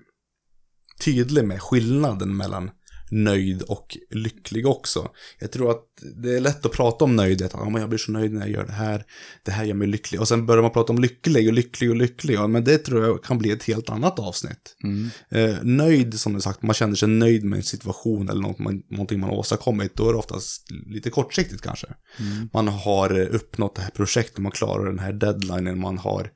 tydlig 1.05 1.45
med 1.45 1.63
skillnaden 1.63 2.37
mellan 2.37 2.71
nöjd 3.11 3.63
och 3.63 3.97
lycklig 4.11 4.67
också. 4.67 5.11
Jag 5.39 5.53
tror 5.53 5.71
att 5.71 5.85
det 6.23 6.37
är 6.37 6.41
lätt 6.41 6.67
att 6.67 6.73
prata 6.73 7.05
om 7.05 7.17
nöjdhet. 7.17 7.51
Ja, 7.55 7.71
men 7.71 7.81
jag 7.81 7.89
blir 7.89 7.99
så 7.99 8.13
nöjd 8.13 8.33
när 8.33 8.41
jag 8.41 8.51
gör 8.51 8.67
det 8.67 8.73
här. 8.73 9.05
Det 9.45 9.51
här 9.51 9.65
gör 9.65 9.75
mig 9.75 9.89
lycklig. 9.89 10.21
Och 10.21 10.29
sen 10.29 10.47
börjar 10.47 10.63
man 10.63 10.71
prata 10.71 10.93
om 10.93 10.99
lycklig 10.99 11.49
och 11.49 11.55
lycklig 11.55 11.91
och 11.91 11.97
lycklig. 11.97 12.35
Ja, 12.35 12.47
men 12.47 12.65
det 12.65 12.79
tror 12.79 13.05
jag 13.05 13.25
kan 13.25 13.39
bli 13.39 13.51
ett 13.51 13.65
helt 13.65 13.91
annat 13.91 14.19
avsnitt. 14.19 14.77
Mm. 14.85 15.11
Eh, 15.31 15.57
nöjd, 15.63 16.21
som 16.21 16.35
du 16.35 16.41
sagt, 16.41 16.63
man 16.63 16.75
känner 16.75 16.95
sig 16.95 17.09
nöjd 17.09 17.45
med 17.45 17.57
en 17.57 17.63
situation 17.63 18.29
eller 18.29 18.43
något 18.43 18.59
man, 18.59 18.83
någonting 18.91 19.21
man 19.21 19.31
har 19.31 19.37
åstadkommit. 19.37 19.97
Då 19.97 20.09
är 20.09 20.13
det 20.13 20.19
oftast 20.19 20.71
lite 20.71 21.11
kortsiktigt 21.11 21.63
kanske. 21.63 21.87
Mm. 22.19 22.49
Man 22.53 22.69
har 22.69 23.21
uppnått 23.21 23.75
det 23.75 23.83
här 23.83 23.91
projektet, 23.91 24.39
man 24.39 24.53
klarar 24.53 24.87
den 24.87 24.99
här 24.99 25.13
deadlinen, 25.13 25.81
man 25.81 25.99
har 25.99 26.31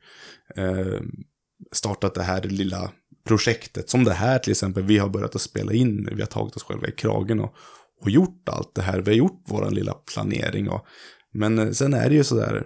eh, 0.56 1.00
startat 1.72 2.14
det 2.14 2.22
här 2.22 2.42
lilla 2.42 2.90
projektet. 3.24 3.90
Som 3.90 4.04
det 4.04 4.12
här 4.12 4.38
till 4.38 4.50
exempel, 4.50 4.82
vi 4.82 4.98
har 4.98 5.08
börjat 5.08 5.34
att 5.34 5.40
spela 5.40 5.72
in, 5.72 6.08
vi 6.12 6.22
har 6.22 6.26
tagit 6.26 6.56
oss 6.56 6.62
själva 6.62 6.88
i 6.88 6.92
kragen 6.92 7.40
och, 7.40 7.54
och 8.00 8.10
gjort 8.10 8.48
allt 8.48 8.74
det 8.74 8.82
här. 8.82 9.00
Vi 9.00 9.10
har 9.10 9.16
gjort 9.16 9.42
vår 9.46 9.70
lilla 9.70 9.92
planering. 9.92 10.68
Och, 10.68 10.86
men 11.32 11.58
eh, 11.58 11.70
sen 11.70 11.94
är 11.94 12.08
det 12.08 12.14
ju 12.14 12.24
sådär, 12.24 12.64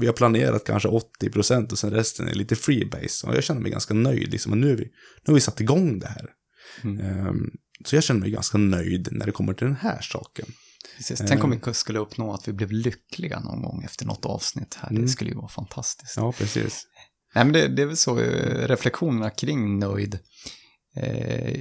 vi 0.00 0.06
har 0.06 0.12
planerat 0.12 0.64
kanske 0.64 0.88
80% 0.88 1.72
och 1.72 1.78
sen 1.78 1.90
resten 1.90 2.28
är 2.28 2.34
lite 2.34 2.56
freebase. 2.56 3.26
Och 3.26 3.36
jag 3.36 3.44
känner 3.44 3.60
mig 3.60 3.70
ganska 3.70 3.94
nöjd, 3.94 4.32
liksom, 4.32 4.60
nu, 4.60 4.70
är 4.70 4.76
vi, 4.76 4.84
nu 4.84 5.26
har 5.26 5.34
vi 5.34 5.40
satt 5.40 5.60
igång 5.60 5.98
det 5.98 6.06
här. 6.06 6.26
Mm. 6.82 7.00
Ehm, 7.00 7.50
Så 7.84 7.96
jag 7.96 8.04
känner 8.04 8.20
mig 8.20 8.30
ganska 8.30 8.58
nöjd 8.58 9.08
när 9.12 9.26
det 9.26 9.32
kommer 9.32 9.54
till 9.54 9.66
den 9.66 9.76
här 9.76 10.00
saken. 10.00 10.46
Precis. 10.96 11.22
Tänk 11.28 11.44
om 11.44 11.60
vi 11.66 11.74
skulle 11.74 11.98
uppnå 11.98 12.32
att 12.32 12.48
vi 12.48 12.52
blev 12.52 12.72
lyckliga 12.72 13.40
någon 13.40 13.62
gång 13.62 13.82
efter 13.84 14.06
något 14.06 14.26
avsnitt 14.26 14.78
här. 14.80 14.90
Mm. 14.90 15.02
Det 15.02 15.08
skulle 15.08 15.30
ju 15.30 15.36
vara 15.36 15.48
fantastiskt. 15.48 16.16
Ja, 16.16 16.32
precis. 16.32 16.86
Nej, 17.34 17.44
men 17.44 17.52
det, 17.52 17.68
det 17.68 17.82
är 17.82 17.86
väl 17.86 17.96
så, 17.96 18.18
eh, 18.18 18.68
reflektionerna 18.68 19.30
kring 19.30 19.78
nöjd. 19.78 20.18
Eh, 20.96 21.60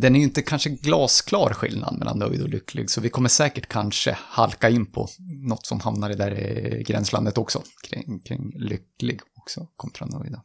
den 0.00 0.14
är 0.14 0.18
ju 0.18 0.24
inte 0.24 0.42
kanske 0.42 0.70
glasklar 0.70 1.54
skillnad 1.54 1.98
mellan 1.98 2.18
nöjd 2.18 2.42
och 2.42 2.48
lycklig, 2.48 2.90
så 2.90 3.00
vi 3.00 3.08
kommer 3.08 3.28
säkert 3.28 3.68
kanske 3.68 4.18
halka 4.20 4.70
in 4.70 4.86
på 4.86 5.08
något 5.48 5.66
som 5.66 5.80
hamnar 5.80 6.10
i 6.10 6.14
det 6.14 6.24
där 6.24 6.32
eh, 6.32 6.78
gränslandet 6.78 7.38
också, 7.38 7.62
kring, 7.82 8.20
kring 8.20 8.52
lycklig 8.54 9.20
också 9.36 9.68
kontra 9.76 10.06
nöjda. 10.06 10.42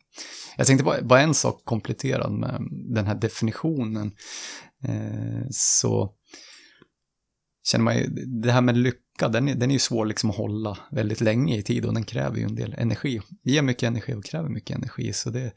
Jag 0.57 0.67
tänkte 0.67 0.83
bara, 0.83 1.01
bara 1.01 1.21
en 1.21 1.33
sak 1.33 1.61
kompletterad 1.65 2.31
med 2.31 2.61
den 2.95 3.05
här 3.05 3.15
definitionen, 3.15 4.11
eh, 4.83 5.47
så 5.51 6.13
känner 7.71 7.83
man 7.83 7.97
ju, 7.97 8.07
det 8.41 8.51
här 8.51 8.61
med 8.61 8.77
lycka, 9.17 9.27
den 9.29 9.47
är, 9.47 9.55
den 9.55 9.69
är 9.71 9.73
ju 9.73 9.79
svår 9.79 10.05
liksom 10.05 10.29
att 10.29 10.35
hålla 10.35 10.77
väldigt 10.91 11.21
länge 11.21 11.57
i 11.57 11.63
tid 11.63 11.85
och 11.85 11.93
den 11.93 12.03
kräver 12.03 12.37
ju 12.37 12.43
en 12.43 12.55
del 12.55 12.73
energi. 12.77 13.21
Ger 13.43 13.61
mycket 13.61 13.87
energi 13.87 14.13
och 14.13 14.25
kräver 14.25 14.49
mycket 14.49 14.77
energi, 14.77 15.13
så 15.13 15.29
det, 15.29 15.53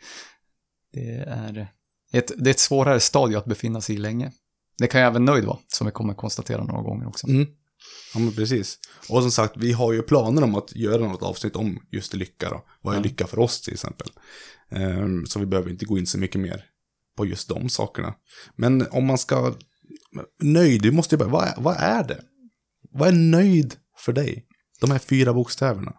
det, 0.93 1.25
är, 1.27 1.69
ett, 2.13 2.33
det 2.37 2.51
är 2.51 2.55
ett 2.55 2.59
svårare 2.59 3.01
stadie 3.01 3.39
att 3.39 3.45
befinna 3.45 3.81
sig 3.81 3.95
i 3.95 3.99
länge. 3.99 4.33
Det 4.79 4.87
kan 4.87 5.01
ju 5.01 5.07
även 5.07 5.25
nöjd 5.25 5.45
vara, 5.45 5.59
som 5.69 5.87
vi 5.87 5.93
kommer 5.93 6.15
konstatera 6.15 6.65
några 6.65 6.83
gånger 6.83 7.09
också. 7.09 7.29
Mm. 7.29 7.47
Ja, 8.15 8.21
men 8.21 8.33
precis. 8.33 8.79
Och 9.09 9.23
som 9.23 9.31
sagt, 9.31 9.57
vi 9.57 9.73
har 9.73 9.93
ju 9.93 10.03
planer 10.03 10.43
om 10.43 10.55
att 10.55 10.77
göra 10.77 11.09
något 11.09 11.23
avsnitt 11.23 11.57
om 11.57 11.79
just 11.91 12.15
lycka 12.15 12.51
då. 12.51 12.65
Vad 12.83 12.95
är 12.95 12.99
Ja. 12.99 13.03
lycka 13.03 13.27
för 13.27 13.39
oss 13.39 13.61
till 13.61 13.73
exempel? 13.73 14.09
Ehm, 14.71 15.27
så 15.27 15.39
vi 15.41 15.47
behöver 15.47 15.71
inte 15.71 15.85
gå 15.85 15.99
in 15.99 16.07
så 16.07 16.19
mycket 16.19 16.41
mer 16.41 16.65
på 17.17 17.27
just 17.27 17.49
de 17.49 17.69
sakerna. 17.69 18.15
Men 18.57 18.87
om 18.91 19.07
man 19.07 19.19
ska... 19.19 19.55
Nöjd, 20.43 20.83
vi 20.83 20.91
måste 20.91 21.15
ju 21.15 21.19
bara... 21.19 21.31
Vad 21.31 21.63
vad 21.65 21.77
är 21.77 22.05
det? 22.05 22.21
Vad 22.93 23.09
är 23.09 23.13
nöjd 23.13 23.77
för 23.97 24.13
dig? 24.13 24.47
De 24.81 24.91
här 24.91 24.99
fyra 24.99 25.33
bokstäverna. 25.33 25.93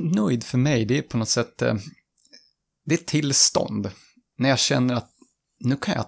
Nöjd 0.00 0.44
för 0.44 0.58
mig, 0.58 0.84
det 0.84 0.98
är 0.98 1.02
på 1.02 1.16
något 1.16 1.28
sätt, 1.28 1.62
eh, 1.62 1.74
det 2.84 2.94
är 2.94 3.04
tillstånd. 3.04 3.90
När 4.38 4.48
jag 4.48 4.58
känner 4.58 4.94
att 4.94 5.10
nu 5.60 5.76
kan 5.76 5.94
jag, 5.94 6.06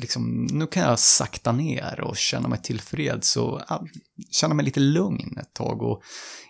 liksom, 0.00 0.48
nu 0.52 0.66
kan 0.66 0.82
jag 0.82 0.98
sakta 0.98 1.52
ner 1.52 2.00
och 2.00 2.16
känna 2.16 2.48
mig 2.48 2.62
tillfreds 2.62 3.36
och 3.36 3.60
ja, 3.68 3.86
känna 4.30 4.54
mig 4.54 4.64
lite 4.64 4.80
lugn 4.80 5.38
ett 5.38 5.54
tag 5.54 5.82
och 5.82 6.02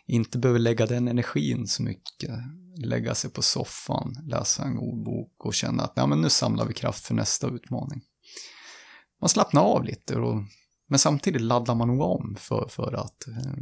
inte 0.06 0.38
behöver 0.38 0.58
lägga 0.58 0.86
den 0.86 1.08
energin 1.08 1.66
så 1.66 1.82
mycket. 1.82 2.30
Lägga 2.84 3.14
sig 3.14 3.30
på 3.30 3.42
soffan, 3.42 4.16
läsa 4.26 4.64
en 4.64 4.76
god 4.76 5.04
bok 5.04 5.44
och 5.44 5.54
känna 5.54 5.82
att 5.82 5.92
ja, 5.96 6.06
men 6.06 6.20
nu 6.20 6.30
samlar 6.30 6.66
vi 6.66 6.74
kraft 6.74 7.06
för 7.06 7.14
nästa 7.14 7.48
utmaning. 7.48 8.00
Man 9.20 9.28
slappnar 9.28 9.62
av 9.62 9.84
lite, 9.84 10.16
och, 10.16 10.42
men 10.88 10.98
samtidigt 10.98 11.42
laddar 11.42 11.74
man 11.74 11.88
nog 11.88 12.00
om 12.00 12.36
för, 12.38 12.68
för 12.68 12.92
att 12.92 13.28
eh, 13.28 13.52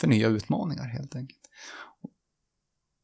för 0.00 0.08
nya 0.08 0.28
utmaningar 0.28 0.84
helt 0.84 1.16
enkelt. 1.16 1.40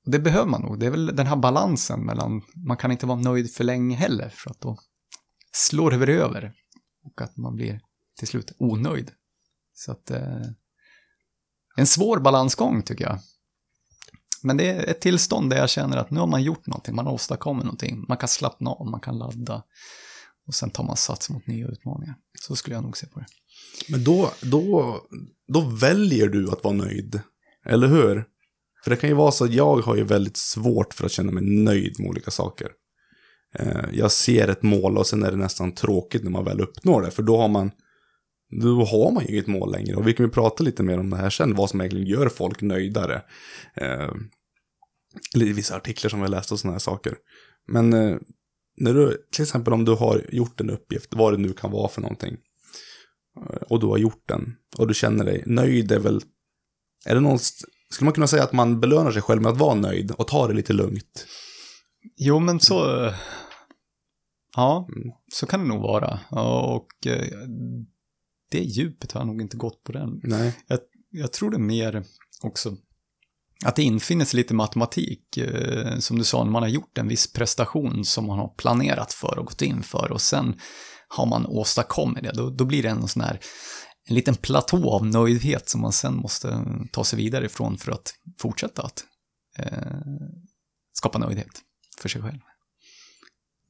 Och 0.05 0.11
det 0.11 0.19
behöver 0.19 0.47
man 0.47 0.63
nog. 0.63 0.79
Det 0.79 0.87
är 0.87 0.91
väl 0.91 1.17
den 1.17 1.27
här 1.27 1.37
balansen 1.37 2.01
mellan, 2.01 2.43
man 2.67 2.77
kan 2.77 2.93
inte 2.93 3.07
vara 3.07 3.19
nöjd 3.19 3.55
för 3.55 3.65
länge 3.65 3.97
heller 3.97 4.29
för 4.29 4.51
att 4.51 4.61
då 4.61 4.79
slår 5.53 5.91
det 5.91 5.97
väl 5.97 6.09
över 6.09 6.55
och 7.05 7.21
att 7.21 7.37
man 7.37 7.55
blir 7.55 7.81
till 8.19 8.29
slut 8.29 8.53
onöjd. 8.59 9.11
Så 9.75 9.93
att 9.93 10.11
eh, 10.11 10.47
en 11.77 11.87
svår 11.87 12.21
balansgång 12.21 12.83
tycker 12.83 13.05
jag. 13.05 13.19
Men 14.43 14.57
det 14.57 14.71
är 14.71 14.91
ett 14.91 15.01
tillstånd 15.01 15.51
där 15.51 15.57
jag 15.57 15.71
känner 15.71 15.97
att 15.97 16.11
nu 16.11 16.21
har 16.21 16.27
man 16.27 16.43
gjort 16.43 16.67
någonting, 16.67 16.95
man 16.95 17.07
har 17.07 17.13
åstadkommit 17.13 17.65
någonting, 17.65 18.05
man 18.09 18.17
kan 18.17 18.29
slappna 18.29 18.71
av, 18.71 18.87
man 18.87 19.01
kan 19.01 19.19
ladda 19.19 19.63
och 20.49 20.55
sen 20.55 20.71
tar 20.71 20.85
man 20.85 20.97
sats 20.97 21.31
mot 21.31 21.47
nya 21.47 21.69
utmaningar. 21.69 22.15
Så 22.41 22.57
skulle 22.57 22.77
jag 22.77 22.85
nog 22.85 22.97
se 22.97 23.07
på 23.07 23.21
det. 23.21 23.27
Men 23.89 24.05
då, 24.05 24.31
då, 24.43 25.01
då 25.53 25.61
väljer 25.61 26.29
du 26.29 26.51
att 26.51 26.65
vara 26.65 26.75
nöjd. 26.75 27.21
Eller 27.67 27.87
hur? 27.87 28.25
För 28.85 28.91
det 28.91 28.97
kan 28.97 29.11
ju 29.11 29.17
vara 29.17 29.33
så 29.33 29.45
att 29.45 29.53
jag 29.53 29.77
har 29.77 29.97
ju 29.97 30.05
väldigt 30.05 30.37
svårt 30.37 30.95
för 30.95 31.07
att 31.07 31.13
känna 31.13 31.33
mig 31.33 31.45
nöjd 31.45 32.01
med 32.01 32.09
olika 32.09 32.31
saker. 32.31 32.69
Eh, 33.55 33.85
jag 33.93 34.13
ser 34.13 34.49
ett 34.49 34.63
mål 34.63 34.99
och 34.99 35.07
sen 35.07 35.23
är 35.23 35.31
det 35.31 35.37
nästan 35.37 35.75
tråkigt 35.75 36.25
när 36.25 36.31
man 36.31 36.45
väl 36.45 36.61
uppnår 36.61 37.03
det. 37.03 37.11
För 37.11 37.23
då 37.23 37.37
har 37.37 37.49
man, 37.49 37.71
då 38.63 38.85
har 38.85 39.13
man 39.13 39.25
ju 39.25 39.33
inget 39.33 39.47
mål 39.47 39.73
längre. 39.73 39.97
Och 39.97 40.09
vi 40.09 40.13
kan 40.13 40.27
ju 40.27 40.33
prata 40.33 40.65
lite 40.65 40.83
mer 40.83 40.99
om 40.99 41.11
det 41.11 41.17
här 41.17 41.31
sen, 41.31 41.55
vad 41.55 41.71
som 41.71 41.81
egentligen 41.81 42.07
gör 42.07 42.29
folk 42.29 42.63
nöjdare. 42.63 43.23
Eh, 43.77 44.11
Eller 45.35 45.45
vissa 45.45 45.77
artiklar 45.77 46.09
som 46.09 46.21
vi 46.21 46.25
har 46.25 46.31
läst 46.31 46.53
och 46.53 46.61
sådana 46.61 46.75
här 46.75 46.79
saker. 46.79 47.15
Men 47.67 47.93
eh, 47.93 48.17
när 48.81 48.95
du, 48.95 49.17
till 49.33 49.43
exempel 49.43 49.73
om 49.73 49.85
du 49.85 49.93
har 49.95 50.27
gjort 50.33 50.61
en 50.61 50.71
uppgift, 50.71 51.15
vad 51.15 51.33
det 51.33 51.37
nu 51.39 51.53
kan 51.53 51.71
vara 51.71 51.89
för 51.89 52.01
någonting. 52.01 52.37
eh, 53.37 53.57
Och 53.69 53.81
du 53.81 53.87
har 53.87 53.99
gjort 53.99 54.29
den. 54.29 54.55
Och 54.79 54.87
du 54.89 54.95
känner 54.95 55.25
dig 55.25 55.43
nöjd 55.47 55.93
är 55.93 55.99
väl, 55.99 56.21
är 57.07 57.15
det 57.15 57.21
någon, 57.21 57.39
skulle 57.39 58.05
man 58.05 58.13
kunna 58.15 58.27
säga 58.27 58.43
att 58.43 58.53
man 58.53 58.81
belönar 58.81 59.11
sig 59.13 59.23
själv 59.23 59.43
med 59.43 59.53
att 59.53 59.59
vara 59.59 59.75
nöjd 59.75 60.11
och 60.11 60.29
ta 60.29 60.49
det 60.49 60.55
lite 60.55 60.73
lugnt? 60.73 61.27
Jo, 62.17 62.39
men 62.41 62.61
så... 62.61 63.05
eh, 63.05 63.15
Ja, 64.57 64.89
Mm. 64.97 65.09
så 65.33 65.47
kan 65.47 65.61
det 65.61 65.67
nog 65.67 65.83
vara. 65.83 66.21
Och 66.31 67.07
eh, 67.07 67.27
det 68.51 68.59
djupet 68.61 69.13
har 69.13 69.21
jag 69.21 69.27
nog 69.27 69.41
inte 69.43 69.57
gått 69.57 69.83
på 69.85 69.93
den. 69.93 70.21
Nej. 70.25 70.57
Jag 71.11 71.33
tror 71.33 71.51
det 71.51 71.57
är 71.57 71.61
mer 71.61 72.05
också 72.43 72.77
att 73.65 73.77
det 73.77 73.83
infinner 73.83 74.25
sig 74.25 74.37
lite 74.37 74.55
matematik. 74.55 75.37
eh, 75.37 75.99
Som 75.99 76.19
du 76.19 76.25
sa, 76.25 76.45
när 76.45 76.51
man 76.51 76.63
har 76.63 76.69
gjort 76.71 76.99
en 76.99 77.09
viss 77.09 77.33
prestation 77.33 78.05
som 78.05 78.27
man 78.27 78.39
har 78.39 78.49
planerat 78.49 79.13
för 79.13 79.39
och 79.39 79.47
gått 79.47 79.63
in 79.63 79.83
för 79.83 80.13
och 80.13 80.21
sen 80.21 80.61
har 81.09 81.27
man 81.27 81.47
åstadkommit 81.47 82.23
det, 82.23 82.33
då, 82.33 82.51
då 82.51 82.65
blir 82.65 82.83
det 82.83 82.89
en 82.89 83.09
sån 83.09 83.23
här 83.23 83.41
en 84.09 84.15
liten 84.15 84.35
platå 84.35 84.91
av 84.91 85.07
nöjdhet 85.07 85.69
som 85.69 85.81
man 85.81 85.93
sen 85.93 86.15
måste 86.15 86.65
ta 86.93 87.05
sig 87.05 87.17
vidare 87.17 87.45
ifrån 87.47 87.79
för 87.79 87.93
att 87.93 88.15
fortsätta 88.39 88.83
att 88.83 89.05
eh, 89.59 89.93
skapa 90.93 91.19
nöjdhet 91.19 91.51
för 92.01 92.09
sig 92.09 92.23
själv. 92.23 92.39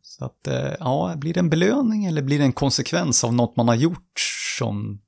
Så 0.03 0.25
att, 0.25 0.47
eh, 0.47 0.75
ja, 0.79 1.15
blir 1.17 1.35
det 1.35 1.41
en 1.41 1.51
belöning 1.51 2.05
eller 2.05 2.23
blir 2.23 2.39
det 2.39 2.45
en 2.45 2.53
konsekvens 2.53 3.25
av 3.25 3.35
något 3.35 3.57
man 3.57 3.69
har 3.69 3.75
gjort 3.75 4.13
som... 4.59 5.01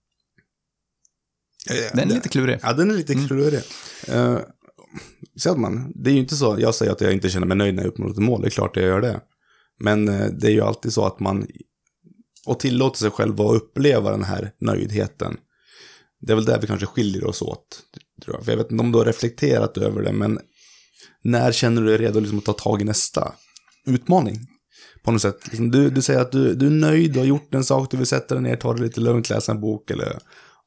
Den 1.93 2.11
är 2.11 2.15
lite 2.15 2.29
klurig. 2.29 2.59
Ja, 2.63 2.73
den 2.73 2.91
är 2.91 2.95
lite 2.95 3.13
Mm. 3.13 3.29
klurig. 3.29 3.63
Uh, 4.09 4.39
så 5.37 5.57
man, 5.57 5.93
det 5.95 6.11
är 6.11 6.15
ju 6.15 6.21
inte 6.21 6.37
så, 6.37 6.57
jag 6.59 6.75
säger 6.75 6.93
att 6.93 7.01
jag 7.01 7.13
inte 7.13 7.31
känner 7.31 7.47
mig 7.47 7.57
nöjd 7.57 7.75
när 7.75 7.83
jag 7.83 7.91
uppnår 7.91 8.11
ett 8.11 8.17
mål, 8.17 8.41
det 8.41 8.49
är 8.49 8.51
klart 8.51 8.77
jag 8.77 8.87
gör 8.87 9.01
det. 9.01 9.21
Men 9.81 10.09
eh, 10.09 10.27
det 10.27 10.47
är 10.47 10.53
ju 10.53 10.61
alltid 10.61 10.93
så 10.93 11.07
att 11.07 11.21
man, 11.21 11.47
och 12.47 12.61
tillåter 12.61 12.99
sig 12.99 13.11
själv 13.11 13.41
att 13.41 13.57
uppleva 13.57 14.11
den 14.11 14.25
här 14.25 14.53
nöjdheten. 14.61 15.37
Det 16.21 16.33
är 16.33 16.37
väl 16.37 16.45
där 16.45 16.61
vi 16.61 16.67
kanske 16.67 16.87
skiljer 16.87 17.27
oss 17.27 17.43
åt, 17.43 17.83
tror 18.25 18.37
jag. 18.37 18.45
För 18.45 18.53
jag 18.53 18.57
vet 18.57 18.71
inte 18.71 18.83
om 18.83 18.93
du 18.93 18.99
har 18.99 19.05
reflekterat 19.05 19.79
över 19.79 20.03
det, 20.03 20.13
men 20.13 20.39
när 21.23 21.53
känner 21.53 21.83
du 21.83 21.89
dig 21.89 21.99
redo 21.99 22.21
liksom 22.21 22.39
att 22.39 22.45
ta 22.45 22.53
tag 22.53 22.81
i 22.81 22.85
nästa 22.85 23.33
utmaning? 23.87 24.47
På 25.03 25.13
något 25.13 25.23
sätt. 25.23 25.47
Liksom, 25.47 25.71
du, 25.71 25.91
du 25.91 26.03
säger 26.03 26.21
att 26.21 26.33
du, 26.33 26.55
du 26.55 26.67
är 26.67 26.71
nöjd, 26.71 27.13
du 27.13 27.19
har 27.19 27.27
gjort 27.27 27.55
en 27.55 27.65
sak, 27.65 27.91
du 27.91 27.97
vill 27.97 28.07
sätta 28.07 28.35
dig 28.35 28.43
ner, 28.43 28.57
ta 28.57 28.75
det 28.75 28.83
lite 28.83 29.01
lugnt, 29.01 29.31
läsa 29.31 29.53
en 29.53 29.61
bok 29.61 29.91
eller 29.91 30.19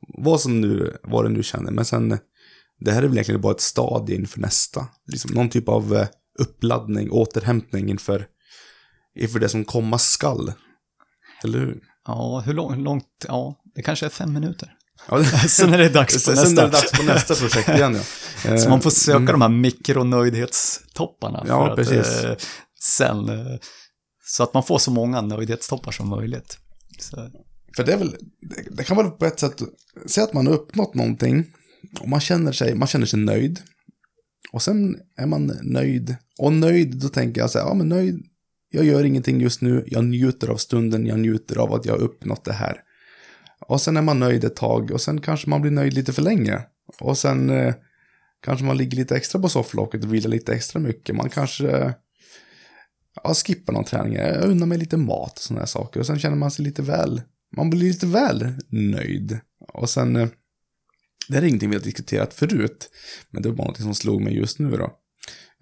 vad 0.08 0.42
som 0.42 0.62
nu, 0.62 0.98
vad 1.04 1.26
du 1.26 1.30
nu 1.30 1.44
känner. 1.44 1.72
Men 1.72 1.86
sen, 1.86 2.18
det 2.80 2.92
här 2.92 3.04
är 3.04 3.08
väl 3.08 3.18
egentligen 3.18 3.42
bara 3.42 3.54
ett 3.54 3.62
stadie 3.62 4.16
inför 4.16 4.40
nästa. 4.40 4.88
Liksom 5.08 5.32
någon 5.32 5.50
typ 5.50 5.70
av 5.70 5.96
eh, 5.96 6.08
uppladdning, 6.40 7.12
återhämtning 7.12 7.90
inför, 7.90 8.28
inför 9.16 9.40
det 9.40 9.50
som 9.50 9.66
komma 9.66 9.98
skall. 9.98 10.54
Eller 11.44 11.60
hur? 11.60 11.82
Ja, 12.08 12.44
hur, 12.46 12.54
lång, 12.54 12.74
hur 12.74 12.82
långt? 12.82 13.26
Ja, 13.28 13.62
det 13.76 13.82
kanske 13.82 14.06
är 14.06 14.10
fem 14.10 14.34
minuter. 14.34 14.74
Ja, 15.10 15.24
Sen 15.48 15.74
är 15.74 15.78
det 15.78 15.90
dags 15.90 16.14
på 16.14 16.20
sen, 16.20 16.36
nästa. 16.36 16.48
sen 16.48 16.58
är 16.58 16.64
det 16.64 16.72
dags 16.72 16.92
på 16.92 17.04
nästa 17.04 17.36
projekt 17.36 17.70
igen 17.70 18.00
ja. 18.46 18.58
Så 18.58 18.70
man 18.70 18.82
får 18.82 18.90
söka 18.90 19.18
mm. 19.18 19.32
de 19.32 19.42
här 19.42 19.50
mikronöjdhetstopparna. 19.50 21.44
Ja, 21.48 21.70
att, 21.70 21.76
precis. 21.76 22.24
eh, 22.24 22.36
sen, 22.82 23.30
eh, 23.30 23.58
så 24.26 24.44
att 24.44 24.54
man 24.54 24.64
får 24.64 24.78
så 24.78 24.92
många 24.92 25.22
nöjdhetstoppar 25.22 25.92
som 25.92 26.10
möjligt. 26.10 26.58
Så, 27.00 27.30
För 27.76 27.84
det 27.84 27.94
är 27.94 27.98
väl, 27.98 28.16
det, 28.42 28.76
det 28.76 28.84
kan 28.84 28.98
vara 28.98 29.10
på 29.10 29.26
ett 29.26 29.40
sätt, 29.40 29.62
säg 30.06 30.24
att 30.24 30.34
man 30.34 30.48
har 30.48 30.54
uppnått 30.54 30.96
någonting 30.96 31.46
och 32.00 32.10
man 32.10 32.20
känner 32.20 32.52
sig, 32.52 32.76
man 32.76 32.88
känner 32.88 33.06
sig 33.06 33.20
nöjd. 33.20 33.60
Och 34.52 34.62
sen 34.62 34.98
är 35.18 35.26
man 35.26 35.60
nöjd. 35.64 36.16
Och 36.40 36.54
nöjd, 36.54 36.96
då 36.96 37.10
tänker 37.10 37.42
jag 37.42 37.50
så 37.50 37.60
här, 37.60 37.66
ja 37.66 37.74
men 37.74 37.90
nöjd, 37.90 38.26
jag 38.70 38.86
gör 38.86 39.04
ingenting 39.04 39.42
just 39.42 39.62
nu, 39.62 39.84
jag 39.88 40.06
njuter 40.06 40.48
av 40.48 40.58
stunden, 40.58 41.06
jag 41.06 41.20
njuter 41.20 41.58
av 41.58 41.74
att 41.74 41.86
jag 41.86 41.94
har 41.94 42.02
uppnått 42.02 42.46
det 42.46 42.54
här. 42.54 42.78
Och 43.68 43.82
sen 43.82 43.98
är 43.98 44.02
man 44.02 44.20
nöjd 44.20 44.44
ett 44.44 44.56
tag 44.56 44.92
och 44.92 45.02
sen 45.02 45.22
kanske 45.22 45.50
man 45.50 45.62
blir 45.62 45.72
nöjd 45.72 45.94
lite 45.94 46.14
för 46.14 46.22
länge. 46.22 46.62
Och 47.00 47.18
sen 47.18 47.50
eh, 47.50 47.74
kanske 48.42 48.66
man 48.66 48.78
ligger 48.78 48.98
lite 48.98 49.16
extra 49.16 49.42
på 49.42 49.50
sofflocket 49.50 50.04
och 50.04 50.14
vilar 50.14 50.30
lite 50.30 50.54
extra 50.54 50.80
mycket. 50.80 51.16
Man 51.16 51.30
kanske 51.30 51.70
eh, 51.70 51.92
ja, 53.24 53.34
skippar 53.34 53.74
någon 53.74 53.84
träning, 53.84 54.14
jag 54.14 54.44
unnar 54.44 54.68
mig 54.68 54.78
lite 54.78 54.98
mat 54.98 55.34
och 55.34 55.40
sådana 55.44 55.62
här 55.62 55.68
saker. 55.68 56.00
Och 56.00 56.06
sen 56.06 56.20
känner 56.20 56.38
man 56.38 56.52
sig 56.52 56.66
lite 56.66 56.82
väl 56.82 57.22
man 57.56 57.70
blir 57.70 57.80
lite 57.80 58.06
väl 58.06 58.54
nöjd. 58.70 59.40
Och 59.74 59.90
sen, 59.90 60.16
eh, 60.16 60.28
det 61.28 61.36
här 61.36 61.42
är 61.42 61.48
ingenting 61.48 61.70
vi 61.70 61.76
har 61.76 61.84
diskuterat 61.84 62.34
förut, 62.34 62.90
men 63.30 63.44
det 63.44 63.50
var 63.50 63.56
bara 63.56 63.68
något 63.68 63.78
som 63.78 63.96
slog 63.96 64.22
mig 64.22 64.34
just 64.34 64.60
nu 64.60 64.72
då. 64.72 65.00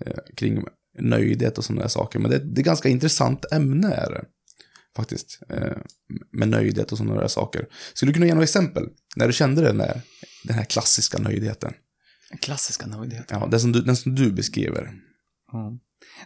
Eh, 0.06 0.18
kring 0.36 0.64
nöjdhet 1.00 1.58
och 1.58 1.66
sådana 1.66 1.82
där 1.82 1.90
saker. 1.90 2.20
Men 2.20 2.32
det, 2.32 2.40
det 2.40 2.60
är 2.60 2.62
ett 2.62 2.66
ganska 2.66 2.90
intressant 2.90 3.46
ämne 3.52 3.94
är 3.94 4.10
det. 4.12 4.26
faktiskt. 4.96 5.40
Eh, 5.50 5.78
med 6.32 6.48
nöjdhet 6.48 6.92
och 6.92 6.98
sådana 6.98 7.22
där 7.22 7.28
saker. 7.28 7.68
Skulle 7.94 8.10
du 8.10 8.14
kunna 8.14 8.26
ge 8.26 8.34
några 8.34 8.44
exempel? 8.44 8.90
När 9.16 9.28
du 9.28 9.34
kände 9.34 9.62
den 9.62 9.78
där, 9.78 10.02
den 10.44 10.56
här 10.56 10.66
klassiska 10.66 11.18
nöjdheten? 11.18 11.74
Klassiska 12.42 12.86
nöjdheten. 12.86 13.40
Ja, 13.40 13.48
den 13.48 13.60
som 13.60 13.72
du, 13.72 13.82
den 13.82 13.98
som 13.98 14.16
du 14.16 14.32
beskriver. 14.32 14.82
Mm. 14.82 15.80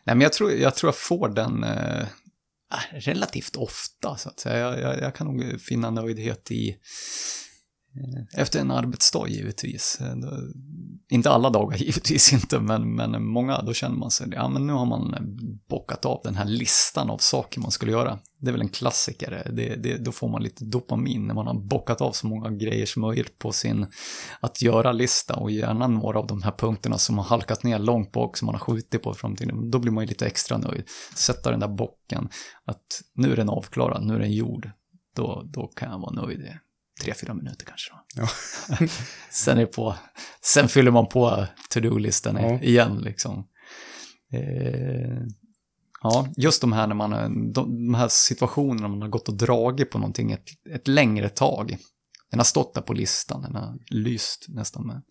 Nej, 0.03 0.15
men 0.15 0.21
jag 0.21 0.33
tror, 0.33 0.51
jag 0.51 0.75
tror 0.75 0.87
jag 0.87 0.97
får 0.97 1.29
den 1.29 1.63
eh, 1.63 2.05
relativt 2.91 3.55
ofta, 3.55 4.17
så 4.17 4.29
att 4.29 4.39
säga. 4.39 4.57
Jag, 4.57 4.79
jag, 4.79 5.01
jag 5.01 5.15
kan 5.15 5.27
nog 5.27 5.61
finna 5.61 5.89
nöjdhet 5.89 6.51
i 6.51 6.77
Eh, 7.97 8.41
efter 8.41 8.59
en 8.59 8.71
arbetsdag 8.71 9.27
givetvis. 9.27 9.97
Eh, 10.01 10.15
inte 11.09 11.29
alla 11.29 11.49
dagar 11.49 11.77
givetvis 11.81 12.33
inte, 12.33 12.59
men, 12.59 12.95
men 12.95 13.25
många, 13.25 13.61
då 13.61 13.73
känner 13.73 13.95
man 13.95 14.11
sig, 14.11 14.27
ja 14.31 14.49
men 14.49 14.67
nu 14.67 14.73
har 14.73 14.85
man 14.85 15.13
eh, 15.13 15.21
bockat 15.69 16.05
av 16.05 16.21
den 16.23 16.35
här 16.35 16.45
listan 16.45 17.09
av 17.09 17.17
saker 17.17 17.61
man 17.61 17.71
skulle 17.71 17.91
göra. 17.91 18.19
Det 18.39 18.49
är 18.49 18.51
väl 18.51 18.61
en 18.61 18.69
klassiker, 18.69 19.51
det, 19.53 19.75
det, 19.75 19.97
då 19.97 20.11
får 20.11 20.29
man 20.29 20.43
lite 20.43 20.65
dopamin 20.65 21.27
när 21.27 21.33
man 21.33 21.47
har 21.47 21.53
bockat 21.53 22.01
av 22.01 22.11
så 22.11 22.27
många 22.27 22.49
grejer 22.49 22.85
som 22.85 23.01
möjligt 23.01 23.39
på 23.39 23.51
sin 23.51 23.87
att 24.39 24.61
göra-lista 24.61 25.35
och 25.35 25.51
gärna 25.51 25.87
några 25.87 26.19
av 26.19 26.27
de 26.27 26.43
här 26.43 26.51
punkterna 26.51 26.97
som 26.97 27.17
har 27.17 27.25
halkat 27.25 27.63
ner 27.63 27.79
långt 27.79 28.11
bak 28.11 28.37
som 28.37 28.45
man 28.45 28.55
har 28.55 28.59
skjutit 28.59 29.03
på 29.03 29.13
framtiden. 29.13 29.71
Då 29.71 29.79
blir 29.79 29.91
man 29.91 30.03
ju 30.03 30.07
lite 30.07 30.25
extra 30.25 30.57
nöjd. 30.57 30.83
Sätta 31.15 31.51
den 31.51 31.59
där 31.59 31.67
bocken, 31.67 32.29
att 32.65 33.01
nu 33.15 33.31
är 33.31 33.35
den 33.35 33.49
avklarad, 33.49 34.05
nu 34.05 34.15
är 34.15 34.19
den 34.19 34.33
gjord. 34.33 34.69
Då, 35.15 35.43
då 35.45 35.67
kan 35.67 35.91
jag 35.91 35.99
vara 35.99 36.25
nöjd 36.25 36.39
tre, 37.01 37.13
fyra 37.13 37.33
minuter 37.33 37.65
kanske. 37.65 37.91
Då. 37.91 38.21
Ja. 38.21 38.27
sen, 39.31 39.57
är 39.57 39.65
på, 39.65 39.95
sen 40.41 40.67
fyller 40.67 40.91
man 40.91 41.07
på 41.07 41.47
to-do-listan 41.69 42.35
ja. 42.35 42.59
igen 42.61 42.97
liksom. 43.01 43.47
Eh, 44.31 45.21
ja, 46.01 46.27
just 46.37 46.61
de 46.61 46.73
här 46.73 46.87
när 46.87 46.95
man, 46.95 47.11
de, 47.53 47.87
de 47.87 47.93
här 47.93 48.07
situationerna 48.07 48.87
man 48.87 49.01
har 49.01 49.09
gått 49.09 49.27
och 49.27 49.37
dragit 49.37 49.91
på 49.91 49.97
någonting 49.97 50.31
ett, 50.31 50.47
ett 50.69 50.87
längre 50.87 51.29
tag. 51.29 51.77
Den 52.29 52.39
har 52.39 52.45
stått 52.45 52.73
där 52.73 52.81
på 52.81 52.93
listan, 52.93 53.41
den 53.41 53.55
har 53.55 53.77
lyst 53.91 54.45
nästan 54.47 54.87
med 54.87 55.01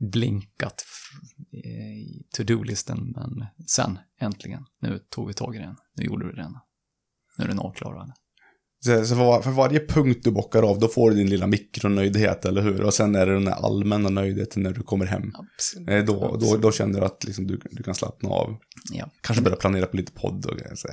blinkat 0.00 0.84
i 1.52 2.22
to-do-listen, 2.36 3.12
men 3.16 3.46
sen 3.66 3.98
äntligen, 4.20 4.64
nu 4.80 4.98
tog 5.10 5.26
vi 5.26 5.34
tag 5.34 5.56
i 5.56 5.58
den, 5.58 5.76
nu 5.96 6.04
gjorde 6.04 6.26
vi 6.26 6.32
den, 6.32 6.58
nu 7.38 7.44
är 7.44 7.48
den 7.48 7.58
avklarad. 7.58 8.12
Så, 8.84 9.06
så 9.06 9.14
för, 9.14 9.42
för, 9.42 9.50
varje 9.50 9.86
punkt 9.86 10.20
du 10.24 10.30
bockar 10.30 10.62
av, 10.62 10.78
då 10.78 10.88
får 10.88 11.10
du 11.10 11.16
din 11.16 11.30
lilla 11.30 11.46
mikronöjdhet, 11.46 12.44
eller 12.44 12.62
hur? 12.62 12.82
Och 12.82 12.94
sen 12.94 13.14
är 13.14 13.26
det 13.26 13.32
den 13.32 13.46
här 13.46 13.66
allmänna 13.66 14.08
nöjdheten 14.08 14.62
när 14.62 14.72
du 14.72 14.82
kommer 14.82 15.06
hem. 15.06 15.32
Absolut. 15.34 15.88
Eh, 15.88 16.04
då, 16.04 16.36
då, 16.40 16.56
då 16.56 16.72
känner 16.72 17.00
du 17.00 17.06
att 17.06 17.24
liksom, 17.24 17.46
du, 17.46 17.60
du 17.70 17.82
kan 17.82 17.94
slappna 17.94 18.28
av. 18.28 18.56
Ja. 18.92 19.10
Kanske 19.20 19.42
börja 19.42 19.56
planera 19.56 19.86
på 19.86 19.96
lite 19.96 20.12
podd 20.12 20.46
och 20.46 20.56
grejer. 20.56 20.74
Så. 20.74 20.88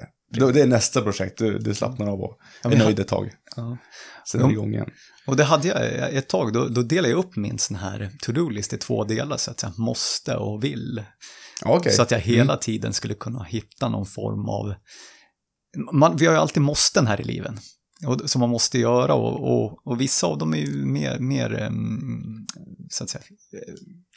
Det 0.51 0.62
är 0.62 0.67
nästa 0.67 1.01
projekt, 1.01 1.38
du, 1.38 1.60
du 1.60 1.74
slappnar 1.74 2.07
av 2.07 2.21
och 2.21 2.38
är 2.63 2.77
nöjd 2.77 3.00
ett 3.00 3.07
tag. 3.07 3.31
Ja. 3.55 3.77
Sen 4.27 4.41
är 4.41 4.48
det 4.48 4.53
igång 4.53 4.74
igen. 4.74 4.89
Och 5.27 5.36
det 5.36 5.43
hade 5.43 5.67
jag 5.67 6.13
ett 6.13 6.29
tag, 6.29 6.53
då, 6.53 6.67
då 6.67 6.81
delade 6.81 7.10
jag 7.10 7.19
upp 7.19 7.36
min 7.36 7.60
sån 7.60 7.77
här 7.77 8.12
to-do-list 8.21 8.74
i 8.74 8.77
två 8.77 9.03
delar, 9.03 9.38
så 9.38 9.51
att 9.51 9.63
jag 9.63 9.79
måste 9.79 10.36
och 10.36 10.63
vill. 10.63 11.03
Okay. 11.65 11.93
Så 11.93 12.01
att 12.01 12.12
jag 12.12 12.19
hela 12.19 12.53
mm. 12.53 12.60
tiden 12.60 12.93
skulle 12.93 13.13
kunna 13.13 13.43
hitta 13.43 13.89
någon 13.89 14.05
form 14.05 14.50
av 14.50 14.74
man, 15.91 16.17
vi 16.17 16.25
har 16.25 16.33
ju 16.33 16.39
alltid 16.39 16.63
måsten 16.63 17.07
här 17.07 17.21
i 17.21 17.24
livet 17.24 17.53
och, 18.08 18.29
som 18.29 18.39
man 18.39 18.50
måste 18.50 18.79
göra 18.79 19.13
och, 19.13 19.53
och, 19.53 19.88
och, 19.88 20.01
vissa 20.01 20.27
av 20.27 20.38
dem 20.38 20.53
är 20.53 20.58
ju 20.58 20.86
mer, 20.86 21.20
mer 21.20 21.72
så 22.89 23.03
att 23.03 23.10
säga, 23.10 23.24
eh, 23.53 23.74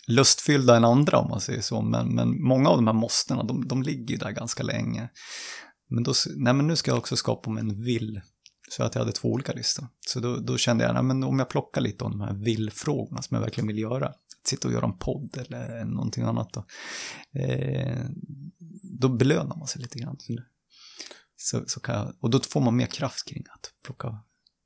lustfyllda 0.07 0.77
än 0.77 0.85
andra 0.85 1.19
om 1.19 1.29
man 1.29 1.41
säger 1.41 1.61
så, 1.61 1.83
men, 1.83 2.15
men 2.15 2.43
många 2.43 2.69
av 2.69 2.77
de 2.77 2.87
här 2.87 2.95
måstena, 2.95 3.43
de, 3.43 3.69
de 3.69 3.83
ligger 3.83 4.19
där 4.19 4.31
ganska 4.31 4.63
länge. 4.63 5.09
Men, 5.89 6.03
då, 6.03 6.13
nej, 6.37 6.55
men 6.55 6.67
nu 6.67 6.77
ska 6.77 6.91
jag 6.91 6.99
också 6.99 7.17
skapa 7.17 7.51
mig 7.51 7.61
en 7.61 7.83
vill, 7.83 8.21
så 8.71 8.83
att 8.83 8.95
jag 8.95 9.03
hade 9.03 9.13
två 9.13 9.29
olika 9.33 9.53
listor. 9.53 9.87
Så 10.07 10.21
då, 10.21 10.37
då 10.37 10.57
kände 10.57 10.85
jag, 10.85 10.95
nej, 10.95 11.03
men 11.03 11.25
om 11.25 11.39
jag 11.39 11.49
plockar 11.49 11.81
lite 11.81 12.05
av 12.05 12.11
de 12.11 12.21
här 12.21 12.35
vill-frågorna 12.35 13.23
som 13.23 13.35
jag 13.35 13.43
verkligen 13.43 13.69
vill 13.69 13.79
göra, 13.79 14.13
sitta 14.47 14.69
och 14.69 14.75
göra 14.75 14.85
en 14.85 14.99
podd 14.99 15.39
eller 15.39 15.85
någonting 15.85 16.25
annat 16.25 16.53
då, 16.53 16.65
eh, 17.41 18.05
då 18.83 19.09
belönar 19.09 19.57
man 19.57 19.67
sig 19.67 19.83
lite 19.83 19.99
grann. 19.99 20.17
Så, 21.45 21.63
så 21.67 21.81
kan 21.81 21.95
jag, 21.95 22.15
och 22.21 22.31
då 22.31 22.41
får 22.41 22.61
man 22.61 22.77
mer 22.77 22.87
kraft 22.87 23.29
kring 23.29 23.45
att 23.55 23.71
plocka, 23.85 24.19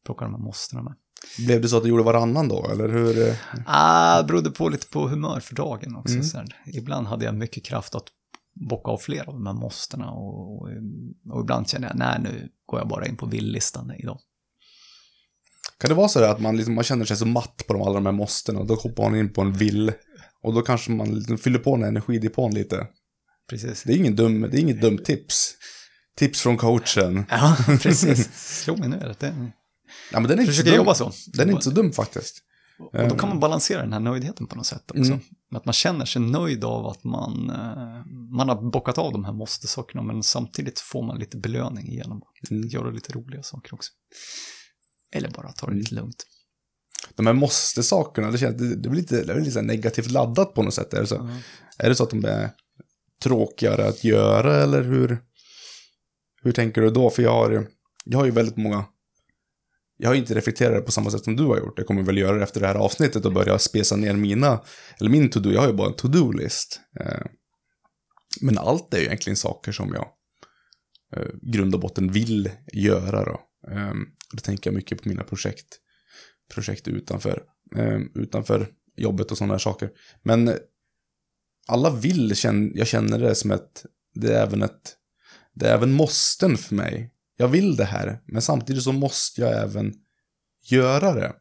plocka 0.05 0.25
de 0.25 0.35
här 0.35 0.41
måstena 0.41 0.83
med. 0.83 0.95
Blev 1.39 1.63
det 1.63 1.69
så 1.69 1.77
att 1.77 1.83
du 1.83 1.89
gjorde 1.89 2.03
varannan 2.03 2.49
då, 2.49 2.71
eller 2.71 2.89
hur? 2.89 3.37
Ah, 3.67 4.23
berodde 4.23 4.51
på 4.51 4.69
lite 4.69 4.87
på 4.87 5.09
humör 5.09 5.41
för 5.41 5.55
dagen 5.55 5.97
också. 5.97 6.15
Mm. 6.15 6.25
Så 6.25 6.45
ibland 6.67 7.07
hade 7.07 7.25
jag 7.25 7.35
mycket 7.35 7.65
kraft 7.65 7.95
att 7.95 8.05
bocka 8.69 8.91
av 8.91 8.99
fler 8.99 9.29
av 9.29 9.35
de 9.35 9.47
här 9.47 9.55
måstena 9.55 10.11
och, 10.11 10.53
och, 10.53 10.69
och 11.31 11.41
ibland 11.41 11.69
kände 11.69 11.87
jag, 11.87 11.97
nej 11.97 12.21
nu 12.23 12.49
går 12.67 12.81
jag 12.81 12.89
bara 12.89 13.07
in 13.07 13.17
på 13.17 13.27
villlistan 13.27 13.93
idag. 13.99 14.21
Kan 15.79 15.89
det 15.89 15.95
vara 15.95 16.09
så 16.09 16.25
att 16.25 16.41
man, 16.41 16.57
liksom, 16.57 16.75
man 16.75 16.85
känner 16.85 17.05
sig 17.05 17.17
så 17.17 17.27
matt 17.27 17.65
på 17.67 17.73
de, 17.73 17.83
alla 17.83 17.95
de 17.95 18.07
här 18.07 18.13
måstena 18.13 18.61
och 18.61 18.67
då 18.67 18.75
hoppar 18.75 19.03
man 19.03 19.19
in 19.19 19.33
på 19.33 19.41
en 19.41 19.53
vill 19.53 19.93
och 20.43 20.55
då 20.55 20.63
kanske 20.63 20.91
man 20.91 21.15
liksom 21.15 21.39
fyller 21.39 21.59
på 21.59 21.77
den 21.77 21.85
energidepån 21.89 22.55
lite. 22.55 22.87
Precis. 23.51 23.83
Det 23.83 23.93
är, 23.93 23.97
ingen 23.97 24.17
dum, 24.17 24.41
det 24.41 24.57
är 24.57 24.61
inget 24.61 24.81
dumt 24.81 24.99
tips. 24.99 25.55
Tips 26.19 26.41
från 26.41 26.57
coachen. 26.57 27.25
Ja, 27.31 27.57
precis. 27.81 28.29
Slå 28.63 28.77
mig 28.77 28.89
nu. 28.89 29.15
Det... 29.19 29.51
Ja, 30.13 30.21
men 30.21 30.29
den 30.29 30.39
är 30.39 30.47
Försöker 30.47 30.77
jobba 30.77 30.95
så. 30.95 31.13
Den 31.27 31.49
är 31.49 31.53
inte 31.53 31.65
så 31.65 31.71
dum 31.71 31.93
faktiskt. 31.93 32.43
Och 32.79 33.09
då 33.09 33.17
kan 33.17 33.29
man 33.29 33.41
balansera 33.41 33.83
den 33.83 33.93
här 33.93 34.01
nöjdheten 34.01 34.47
på 34.47 34.57
något 34.57 34.67
sätt 34.67 34.91
också. 34.91 35.13
Mm. 35.13 35.21
Att 35.55 35.65
man 35.65 35.73
känner 35.73 36.05
sig 36.05 36.23
nöjd 36.23 36.65
av 36.65 36.87
att 36.87 37.05
man, 37.05 37.51
eh, 37.51 38.07
man 38.37 38.49
har 38.49 38.71
bockat 38.71 38.99
av 38.99 39.13
de 39.13 39.25
här 39.25 39.33
måste-sakerna 39.33 40.03
men 40.03 40.23
samtidigt 40.23 40.81
får 40.81 41.03
man 41.03 41.19
lite 41.19 41.37
belöning 41.37 41.93
genom 41.93 42.23
att 42.23 42.51
mm. 42.51 42.69
göra 42.69 42.91
lite 42.91 43.13
roliga 43.13 43.43
saker 43.43 43.75
också. 43.75 43.93
Eller 45.13 45.31
bara 45.31 45.53
ta 45.53 45.67
det 45.67 45.75
lite 45.77 45.95
mm. 45.95 46.05
lugnt. 46.05 46.25
De 47.17 47.27
här 47.27 47.35
måste-sakerna, 47.35 48.31
det, 48.31 48.39
känns, 48.39 48.57
det, 48.57 48.77
det 48.77 48.89
blir 48.89 49.01
lite, 49.01 49.25
det 49.25 49.35
blir 49.35 49.45
lite 49.45 49.63
negativt 49.63 50.11
laddat 50.11 50.55
på 50.55 50.63
något 50.63 50.75
sätt. 50.75 50.95
Är 50.95 51.01
det, 51.01 51.07
så? 51.07 51.17
Mm. 51.17 51.37
är 51.79 51.89
det 51.89 51.95
så 51.95 52.03
att 52.03 52.11
de 52.11 52.25
är 52.25 52.51
tråkigare 53.23 53.89
att 53.89 54.05
göra 54.05 54.63
eller 54.63 54.83
hur? 54.83 55.23
Hur 56.49 56.53
tänker 56.53 56.81
du 56.81 56.91
då? 56.91 57.11
För 57.11 57.23
jag 57.23 57.33
har, 57.33 57.67
jag 58.05 58.19
har 58.19 58.25
ju 58.25 58.31
väldigt 58.31 58.57
många... 58.57 58.85
Jag 59.97 60.09
har 60.09 60.15
inte 60.15 60.35
reflekterat 60.35 60.87
på 60.87 60.93
samma 60.93 61.11
sätt 61.11 61.25
som 61.25 61.37
du 61.37 61.45
har 61.45 61.59
gjort. 61.59 61.79
Jag 61.79 61.87
kommer 61.87 62.03
väl 62.03 62.19
göra 62.19 62.37
det 62.37 62.43
efter 62.43 62.61
det 62.61 62.67
här 62.67 62.75
avsnittet 62.75 63.25
och 63.25 63.33
börja 63.33 63.59
spesa 63.59 63.97
ner 63.97 64.15
mina, 64.15 64.61
eller 65.01 65.11
min 65.11 65.31
to-do. 65.31 65.53
Jag 65.53 65.61
har 65.61 65.69
ju 65.69 65.75
bara 65.75 65.89
en 65.89 65.97
to-do-list. 65.97 66.81
Eh, 67.01 67.27
men 68.41 68.59
allt 68.59 68.95
är 68.95 68.99
ju 68.99 69.05
egentligen 69.05 69.37
saker 69.37 69.73
som 69.73 69.95
jag 69.95 70.09
eh, 71.17 71.33
grund 71.43 71.75
och 71.75 71.81
botten 71.81 72.13
vill 72.13 72.51
göra 72.73 73.25
då. 73.25 73.41
Ehm, 73.71 74.07
då 74.33 74.39
tänker 74.39 74.71
jag 74.71 74.77
mycket 74.77 75.03
på 75.03 75.09
mina 75.09 75.25
projekt. 75.25 75.79
Projekt 76.55 76.89
utanför, 76.89 77.43
ehm, 77.77 78.11
utanför 78.15 78.69
jobbet 78.97 79.31
och 79.31 79.39
sådana 79.39 79.55
här 79.55 79.59
saker. 79.59 79.91
Men 80.23 80.53
alla 81.67 81.91
vill, 81.91 82.35
jag 82.75 82.87
känner 82.87 83.19
det 83.19 83.35
som 83.35 83.51
ett, 83.51 83.87
det 84.15 84.35
är 84.35 84.43
även 84.43 84.63
ett 84.63 84.95
det 85.59 85.69
är 85.69 85.75
även 85.75 85.93
måsten 85.93 86.57
för 86.57 86.75
mig. 86.75 87.11
Jag 87.37 87.49
vill 87.49 87.77
det 87.77 87.85
här, 87.85 88.21
men 88.27 88.43
samtidigt 88.43 88.83
så 88.83 88.93
måste 88.93 89.41
jag 89.41 89.63
även 89.63 89.95
göra 90.71 91.15
det. 91.15 91.33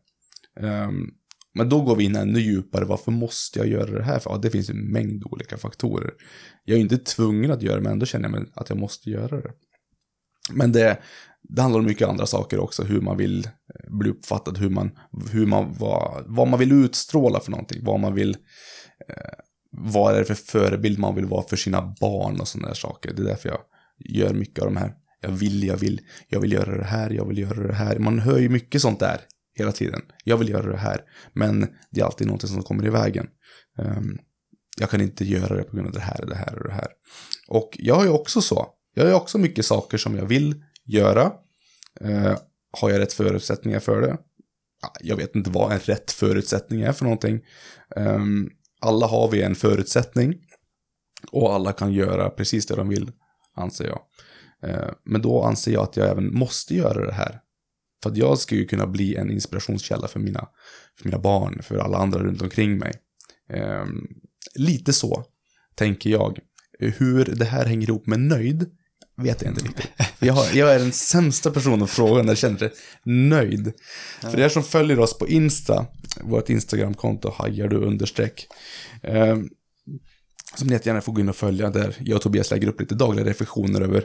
Um, 0.60 1.14
men 1.54 1.70
då 1.70 1.82
går 1.82 1.96
vi 1.96 2.04
in 2.04 2.16
ännu 2.16 2.40
djupare. 2.40 2.86
Varför 2.86 3.12
måste 3.12 3.60
jag 3.60 3.68
göra 3.68 3.92
det 3.92 4.04
här? 4.04 4.20
För 4.20 4.30
ja, 4.30 4.38
det 4.38 4.50
finns 4.50 4.70
en 4.70 4.92
mängd 4.92 5.24
olika 5.26 5.58
faktorer. 5.58 6.12
Jag 6.64 6.78
är 6.78 6.82
inte 6.82 6.98
tvungen 6.98 7.52
att 7.52 7.62
göra 7.62 7.76
det, 7.76 7.82
men 7.82 7.92
ändå 7.92 8.06
känner 8.06 8.30
jag 8.30 8.46
att 8.54 8.70
jag 8.70 8.80
måste 8.80 9.10
göra 9.10 9.42
det. 9.42 9.52
Men 10.52 10.72
det, 10.72 11.00
det 11.42 11.62
handlar 11.62 11.80
om 11.80 11.86
mycket 11.86 12.08
andra 12.08 12.26
saker 12.26 12.60
också. 12.60 12.84
Hur 12.84 13.02
man 13.02 13.18
vill 13.18 13.46
eh, 13.46 13.98
bli 13.98 14.10
uppfattad, 14.10 14.58
hur 14.58 14.70
man, 14.70 14.92
hur 15.32 15.46
man, 15.46 15.76
vad, 15.80 16.24
vad 16.28 16.48
man 16.48 16.60
vill 16.60 16.72
utstråla 16.72 17.40
för 17.40 17.52
någonting. 17.52 17.84
Vad 17.84 18.00
man 18.00 18.14
vill, 18.14 18.38
eh, 19.10 19.40
vad 19.72 20.16
är 20.16 20.20
det 20.20 20.26
för 20.26 20.34
förebild 20.34 21.00
man 21.00 21.16
vill 21.16 21.26
vara 21.26 21.48
för 21.48 21.58
sina 21.58 21.96
barn 22.02 22.40
och 22.40 22.48
sådana 22.48 22.68
där 22.68 22.76
saker. 22.76 23.14
Det 23.14 23.22
är 23.22 23.26
därför 23.26 23.50
jag 23.50 23.60
gör 24.00 24.34
mycket 24.34 24.60
av 24.60 24.66
de 24.66 24.78
här. 24.78 24.94
Jag 25.22 25.32
vill, 25.32 25.64
jag 25.64 25.78
vill, 25.78 26.02
jag 26.28 26.40
vill 26.40 26.52
göra 26.52 26.78
det 26.78 26.84
här, 26.84 27.10
jag 27.10 27.28
vill 27.28 27.38
göra 27.38 27.68
det 27.68 27.74
här. 27.74 28.00
Man 28.00 28.20
hör 28.20 28.38
ju 28.38 28.50
mycket 28.50 28.82
sånt 28.82 29.00
där 29.00 29.22
hela 29.58 29.72
tiden. 29.72 30.02
Jag 30.24 30.38
vill 30.38 30.50
göra 30.50 30.72
det 30.72 30.78
här, 30.78 31.02
men 31.34 31.68
det 31.92 32.02
är 32.02 32.06
alltid 32.06 32.28
någonting 32.28 32.50
som 32.50 32.64
kommer 32.64 32.86
i 32.86 32.90
vägen. 32.90 33.28
Um, 33.78 34.20
jag 34.80 34.90
kan 34.90 35.02
inte 35.02 35.26
göra 35.26 35.56
det 35.56 35.64
på 35.64 35.76
grund 35.76 35.88
av 35.88 35.94
det 35.94 36.00
här, 36.00 36.26
det 36.26 36.36
här 36.36 36.60
och 36.60 36.68
det 36.68 36.74
här. 36.74 36.88
Och 37.48 37.70
jag 37.80 37.96
har 37.96 38.04
ju 38.04 38.10
också 38.10 38.42
så. 38.42 38.68
Jag 38.94 39.04
har 39.04 39.10
ju 39.10 39.16
också 39.16 39.38
mycket 39.38 39.66
saker 39.66 39.98
som 39.98 40.16
jag 40.16 40.26
vill 40.26 40.64
göra. 40.86 41.32
Uh, 42.06 42.38
har 42.72 42.90
jag 42.90 43.00
rätt 43.00 43.14
förutsättningar 43.14 43.80
för 43.80 44.02
det? 44.02 44.18
Jag 45.02 45.16
vet 45.16 45.36
inte 45.36 45.50
vad 45.50 45.72
en 45.72 45.80
rätt 45.80 46.12
förutsättning 46.12 46.82
är 46.82 46.92
för 46.92 47.04
någonting. 47.04 47.42
Um, 47.96 48.50
alla 48.82 49.08
har 49.08 49.32
vi 49.32 49.42
en 49.42 49.56
förutsättning. 49.56 50.36
Och 51.32 51.54
alla 51.54 51.74
kan 51.74 51.94
göra 51.94 52.30
precis 52.30 52.66
det 52.66 52.76
de 52.76 52.90
vill 52.90 53.12
anser 53.58 53.86
jag. 53.86 54.02
Eh, 54.70 54.90
men 55.04 55.22
då 55.22 55.44
anser 55.44 55.72
jag 55.72 55.84
att 55.84 55.98
jag 55.98 56.10
även 56.10 56.34
måste 56.34 56.76
göra 56.76 57.06
det 57.06 57.14
här. 57.14 57.40
För 58.04 58.10
att 58.10 58.18
jag 58.18 58.38
ska 58.38 58.56
ju 58.56 58.66
kunna 58.66 58.88
bli 58.88 59.16
en 59.16 59.32
inspirationskälla 59.32 60.08
för 60.08 60.20
mina, 60.20 60.48
för 60.98 61.06
mina 61.06 61.20
barn, 61.20 61.62
för 61.64 61.78
alla 61.78 61.98
andra 61.98 62.20
runt 62.20 62.42
omkring 62.42 62.78
mig. 62.78 62.94
Ehm, 63.54 64.08
lite 64.56 64.94
så 64.94 65.24
tänker 65.76 66.10
jag. 66.10 66.40
Hur 66.80 67.26
det 67.26 67.46
här 67.46 67.66
hänger 67.66 67.90
ihop 67.90 68.08
med 68.08 68.20
nöjd, 68.20 68.72
vet 69.18 69.42
jag 69.42 69.52
inte 69.52 69.66
riktigt. 69.66 69.90
Jag, 70.20 70.34
har, 70.34 70.58
jag 70.58 70.76
är 70.76 70.80
den 70.80 70.92
sämsta 70.92 71.52
personen 71.52 71.84
att 71.84 71.90
fråga 71.90 72.22
när 72.22 72.30
jag 72.30 72.38
känner 72.38 72.58
sig 72.58 72.72
nöjd. 73.04 73.74
För 74.22 74.40
er 74.40 74.50
som 74.50 74.64
följer 74.64 75.00
oss 75.00 75.18
på 75.18 75.28
Insta, 75.28 75.86
vårt 76.22 76.50
Instagramkonto, 76.50 77.30
hajar 77.30 77.68
du 77.68 77.78
understreck. 77.78 78.48
Alltså, 80.58 80.64
som 80.64 80.68
ni 80.68 80.74
jättegärna 80.74 81.02
får 81.02 81.14
gå 81.14 81.22
in 81.22 81.30
och 81.30 81.36
följa 81.36 81.70
där 81.70 81.96
jag 82.00 82.16
och 82.16 82.22
Tobias 82.22 82.52
lägger 82.52 82.68
upp 82.68 82.80
lite 82.80 82.96
dagliga 82.96 83.26
reflektioner 83.26 83.82
över 83.82 84.04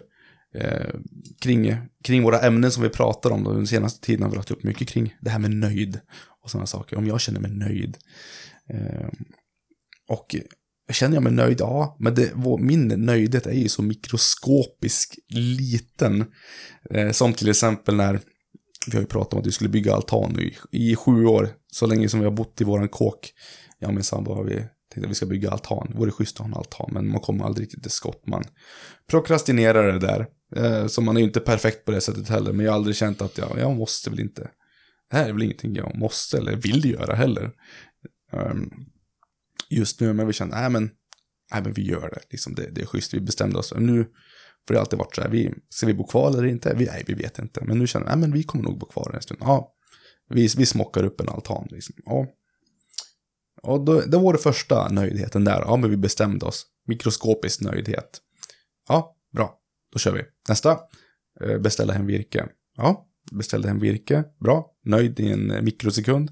eh, 0.55 0.95
kring, 1.41 1.77
kring 2.05 2.23
våra 2.23 2.41
ämnen 2.41 2.71
som 2.71 2.83
vi 2.83 2.89
pratar 2.89 3.31
om. 3.31 3.45
Den 3.45 3.67
senaste 3.67 4.07
tiden 4.07 4.23
har 4.23 4.31
vi 4.31 4.37
lagt 4.37 4.51
upp 4.51 4.63
mycket 4.63 4.89
kring 4.89 5.15
det 5.21 5.31
här 5.31 5.39
med 5.39 5.51
nöjd 5.51 6.01
och 6.43 6.51
sådana 6.51 6.67
saker. 6.67 6.97
Om 6.97 7.07
jag 7.07 7.21
känner 7.21 7.41
mig 7.41 7.51
nöjd. 7.51 7.97
Eh, 8.69 9.09
och 10.09 10.37
känner 10.91 11.17
jag 11.17 11.23
mig 11.23 11.33
nöjd? 11.33 11.61
Ja, 11.61 11.97
men 12.01 12.15
det, 12.15 12.31
vår, 12.35 12.59
min 12.59 12.89
nöjdhet 12.89 13.47
är 13.47 13.53
ju 13.53 13.69
så 13.69 13.83
mikroskopisk 13.83 15.19
liten. 15.29 16.25
Eh, 16.91 17.11
som 17.11 17.33
till 17.33 17.51
exempel 17.51 17.97
när 17.97 18.21
vi 18.87 18.93
har 18.93 19.01
ju 19.01 19.07
pratat 19.07 19.33
om 19.33 19.41
att 19.41 19.47
vi 19.47 19.53
skulle 19.53 19.71
bygga 19.71 19.95
altan 19.95 20.41
i, 20.41 20.57
i 20.71 20.97
sju 20.97 21.27
år. 21.27 21.49
Så 21.73 21.87
länge 21.87 22.09
som 22.09 22.21
vi 22.21 22.27
har 22.27 22.33
bott 22.33 22.61
i 22.61 22.65
våran 22.65 22.89
kåk. 22.89 23.33
Jag 23.79 23.89
och 23.89 23.95
min 23.95 24.05
sambo 24.05 24.35
har 24.35 24.45
vi 24.45 24.65
Tänkte 24.93 25.07
att 25.07 25.11
vi 25.11 25.15
ska 25.15 25.27
bygga 25.27 25.51
altan. 25.51 25.89
Det 25.91 25.99
vore 25.99 26.11
schysst 26.11 26.37
att 26.37 26.39
ha 26.39 26.47
en 26.47 26.55
altan, 26.55 26.91
men 26.93 27.09
man 27.09 27.21
kommer 27.21 27.45
aldrig 27.45 27.65
riktigt 27.65 27.83
till 27.83 27.91
skott. 27.91 28.27
Man 28.27 28.45
prokrastinerar 29.11 29.93
det 29.93 29.99
där. 29.99 30.27
Eh, 30.57 30.87
så 30.87 31.01
man 31.01 31.17
är 31.17 31.21
ju 31.21 31.27
inte 31.27 31.41
perfekt 31.41 31.85
på 31.85 31.91
det 31.91 32.01
sättet 32.01 32.29
heller. 32.29 32.53
Men 32.53 32.65
jag 32.65 32.73
har 32.73 32.77
aldrig 32.77 32.97
känt 32.97 33.23
att 33.23 33.39
jag, 33.39 33.59
jag 33.59 33.77
måste 33.77 34.11
väl 34.11 34.21
inte. 34.21 34.51
Det 35.11 35.17
här 35.17 35.29
är 35.29 35.33
väl 35.33 35.43
ingenting 35.43 35.75
jag 35.75 35.99
måste 35.99 36.39
eller 36.39 36.57
vill 36.57 36.91
göra 36.91 37.15
heller. 37.15 37.53
Ehm, 38.33 38.71
just 39.71 40.01
nu, 40.01 40.13
men 40.13 40.27
vi 40.27 40.33
känner, 40.33 40.61
nej 40.61 40.71
men, 40.71 40.91
nej 41.53 41.63
men 41.63 41.73
vi 41.73 41.83
gör 41.83 42.11
det, 42.11 42.21
liksom 42.31 42.55
det, 42.55 42.71
det 42.71 42.81
är 42.81 42.87
schysst, 42.87 43.15
vi 43.15 43.21
bestämde 43.21 43.59
oss. 43.59 43.75
Nu, 43.77 44.05
för 44.67 44.75
det 44.75 44.79
har 44.79 44.81
alltid 44.81 44.99
varit 44.99 45.15
så 45.15 45.23
här, 45.23 45.29
vi, 45.29 45.55
ska 45.69 45.87
vi 45.87 45.95
bo 45.95 46.07
kvar 46.07 46.29
eller 46.29 46.45
inte? 46.45 46.75
Vi, 46.75 46.85
nej, 46.85 47.05
vi 47.07 47.15
vet 47.15 47.39
inte. 47.39 47.65
Men 47.65 47.79
nu 47.79 47.87
känner 47.87 48.07
vi, 48.07 48.11
nej 48.11 48.19
men 48.19 48.33
vi 48.33 48.43
kommer 48.43 48.65
nog 48.65 48.79
bo 48.79 48.87
kvar 48.87 49.13
en 49.15 49.23
stund. 49.23 49.41
Ja, 49.43 49.75
vi, 50.29 50.49
vi 50.57 50.67
smockar 50.67 51.05
upp 51.05 51.21
en 51.21 51.29
altan. 51.29 51.69
Liksom. 51.71 51.95
Ja. 52.05 52.27
Och 53.63 53.85
då, 53.85 54.01
det 54.01 54.19
var 54.19 54.33
det 54.33 54.39
första 54.39 54.89
nöjdheten 54.89 55.45
där. 55.45 55.61
Ja, 55.61 55.77
men 55.77 55.91
vi 55.91 55.97
bestämde 55.97 56.47
oss. 56.47 56.67
Mikroskopisk 56.87 57.61
nöjdhet. 57.61 58.21
Ja, 58.89 59.17
bra. 59.33 59.59
Då 59.93 59.99
kör 59.99 60.13
vi. 60.13 60.23
Nästa. 60.49 60.79
Eh, 61.41 61.59
beställa 61.59 61.93
hem 61.93 62.07
virke. 62.07 62.49
Ja, 62.77 63.07
beställde 63.33 63.69
hem 63.69 63.79
virke. 63.79 64.25
Bra. 64.41 64.67
Nöjd 64.85 65.21
i 65.21 65.33
en 65.33 65.65
mikrosekund. 65.65 66.31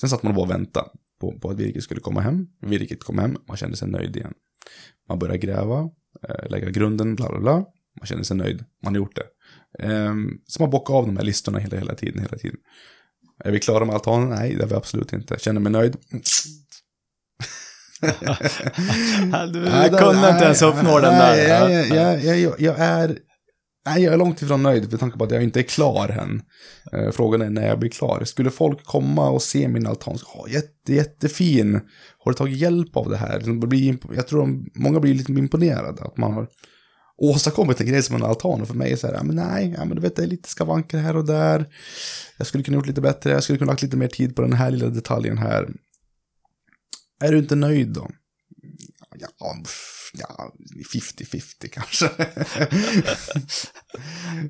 Sen 0.00 0.08
satt 0.08 0.22
man 0.22 0.34
bara 0.34 0.42
och 0.42 0.50
väntade 0.50 0.88
på, 1.20 1.38
på 1.38 1.50
att 1.50 1.56
virket 1.56 1.82
skulle 1.82 2.00
komma 2.00 2.20
hem. 2.20 2.46
Virket 2.60 3.04
kom 3.04 3.18
hem, 3.18 3.36
man 3.48 3.56
kände 3.56 3.76
sig 3.76 3.88
nöjd 3.88 4.16
igen. 4.16 4.34
Man 5.08 5.18
började 5.18 5.38
gräva, 5.38 5.90
eh, 6.28 6.50
lägga 6.50 6.70
grunden, 6.70 7.14
bla 7.14 7.28
bla 7.28 7.40
bla. 7.40 7.54
Man 7.98 8.06
känner 8.06 8.22
sig 8.22 8.36
nöjd, 8.36 8.64
man 8.84 8.94
har 8.94 8.98
gjort 8.98 9.16
det. 9.16 9.26
Ehm, 9.78 10.40
så 10.46 10.62
man 10.62 10.70
bockar 10.70 10.94
av 10.94 11.06
de 11.06 11.16
här 11.16 11.24
listorna 11.24 11.58
hela, 11.58 11.76
hela 11.76 11.94
tiden, 11.94 12.22
hela 12.22 12.38
tiden. 12.38 12.58
Är 13.44 13.50
vi 13.50 13.60
klara 13.60 13.84
med 13.84 13.94
altanen? 13.94 14.28
Nej, 14.28 14.54
det 14.54 14.62
är 14.62 14.66
vi 14.66 14.74
absolut 14.74 15.12
inte. 15.12 15.38
Känner 15.38 15.60
mig 15.60 15.72
nöjd? 15.72 15.96
du 19.52 19.60
nej, 19.60 19.90
kunde 19.90 20.30
inte 20.30 20.44
ens 20.44 20.62
uppnå 20.62 21.00
den 21.00 21.14
där. 21.14 21.48
Jag, 21.48 21.86
jag, 21.86 22.24
jag, 22.24 22.60
jag, 22.60 22.78
är 22.78 23.18
Nej, 23.86 24.02
jag 24.02 24.14
är 24.14 24.18
långt 24.18 24.42
ifrån 24.42 24.62
nöjd 24.62 24.90
med 24.90 25.00
tanke 25.00 25.18
på 25.18 25.24
att 25.24 25.30
jag 25.30 25.42
inte 25.42 25.60
är 25.60 25.62
klar 25.62 26.08
än. 26.08 26.42
Eh, 26.92 27.10
frågan 27.10 27.42
är 27.42 27.50
när 27.50 27.68
jag 27.68 27.78
blir 27.78 27.90
klar. 27.90 28.24
Skulle 28.24 28.50
folk 28.50 28.84
komma 28.84 29.30
och 29.30 29.42
se 29.42 29.68
min 29.68 29.86
altan, 29.86 30.14
oh, 30.14 30.52
jätte, 30.52 30.94
jättefin. 30.94 31.80
Har 32.18 32.32
du 32.32 32.36
tagit 32.36 32.58
hjälp 32.58 32.96
av 32.96 33.10
det 33.10 33.16
här? 33.16 33.42
Jag 34.14 34.28
tror 34.28 34.40
de, 34.40 34.70
många 34.74 35.00
blir 35.00 35.14
lite 35.14 35.32
imponerade 35.32 36.02
att 36.02 36.16
man 36.16 36.32
har 36.32 36.48
åstadkommit 37.22 37.80
en 37.80 37.86
grej 37.86 38.02
som 38.02 38.16
en 38.16 38.22
altan. 38.22 38.60
Och 38.60 38.68
för 38.68 38.74
mig 38.74 38.92
är 38.92 38.96
så 38.96 39.06
här, 39.06 39.14
ja, 39.14 39.22
men 39.22 39.36
nej, 39.36 39.74
ja, 39.78 39.84
men 39.84 39.96
du 39.96 40.02
vet, 40.02 40.16
det 40.16 40.22
är 40.22 40.26
lite 40.26 40.48
skavanker 40.48 40.98
här 40.98 41.16
och 41.16 41.24
där. 41.24 41.74
Jag 42.38 42.46
skulle 42.46 42.64
kunna 42.64 42.76
gjort 42.76 42.86
lite 42.86 43.00
bättre, 43.00 43.30
jag 43.30 43.42
skulle 43.42 43.58
kunna 43.58 43.72
lagt 43.72 43.82
lite 43.82 43.96
mer 43.96 44.08
tid 44.08 44.36
på 44.36 44.42
den 44.42 44.52
här 44.52 44.70
lilla 44.70 44.88
detaljen 44.88 45.38
här. 45.38 45.68
Är 47.24 47.32
du 47.32 47.38
inte 47.38 47.56
nöjd 47.56 47.88
då? 47.88 48.10
Ja, 49.18 49.56
ja, 50.12 50.52
50-50 50.94 51.68
kanske. 51.68 52.10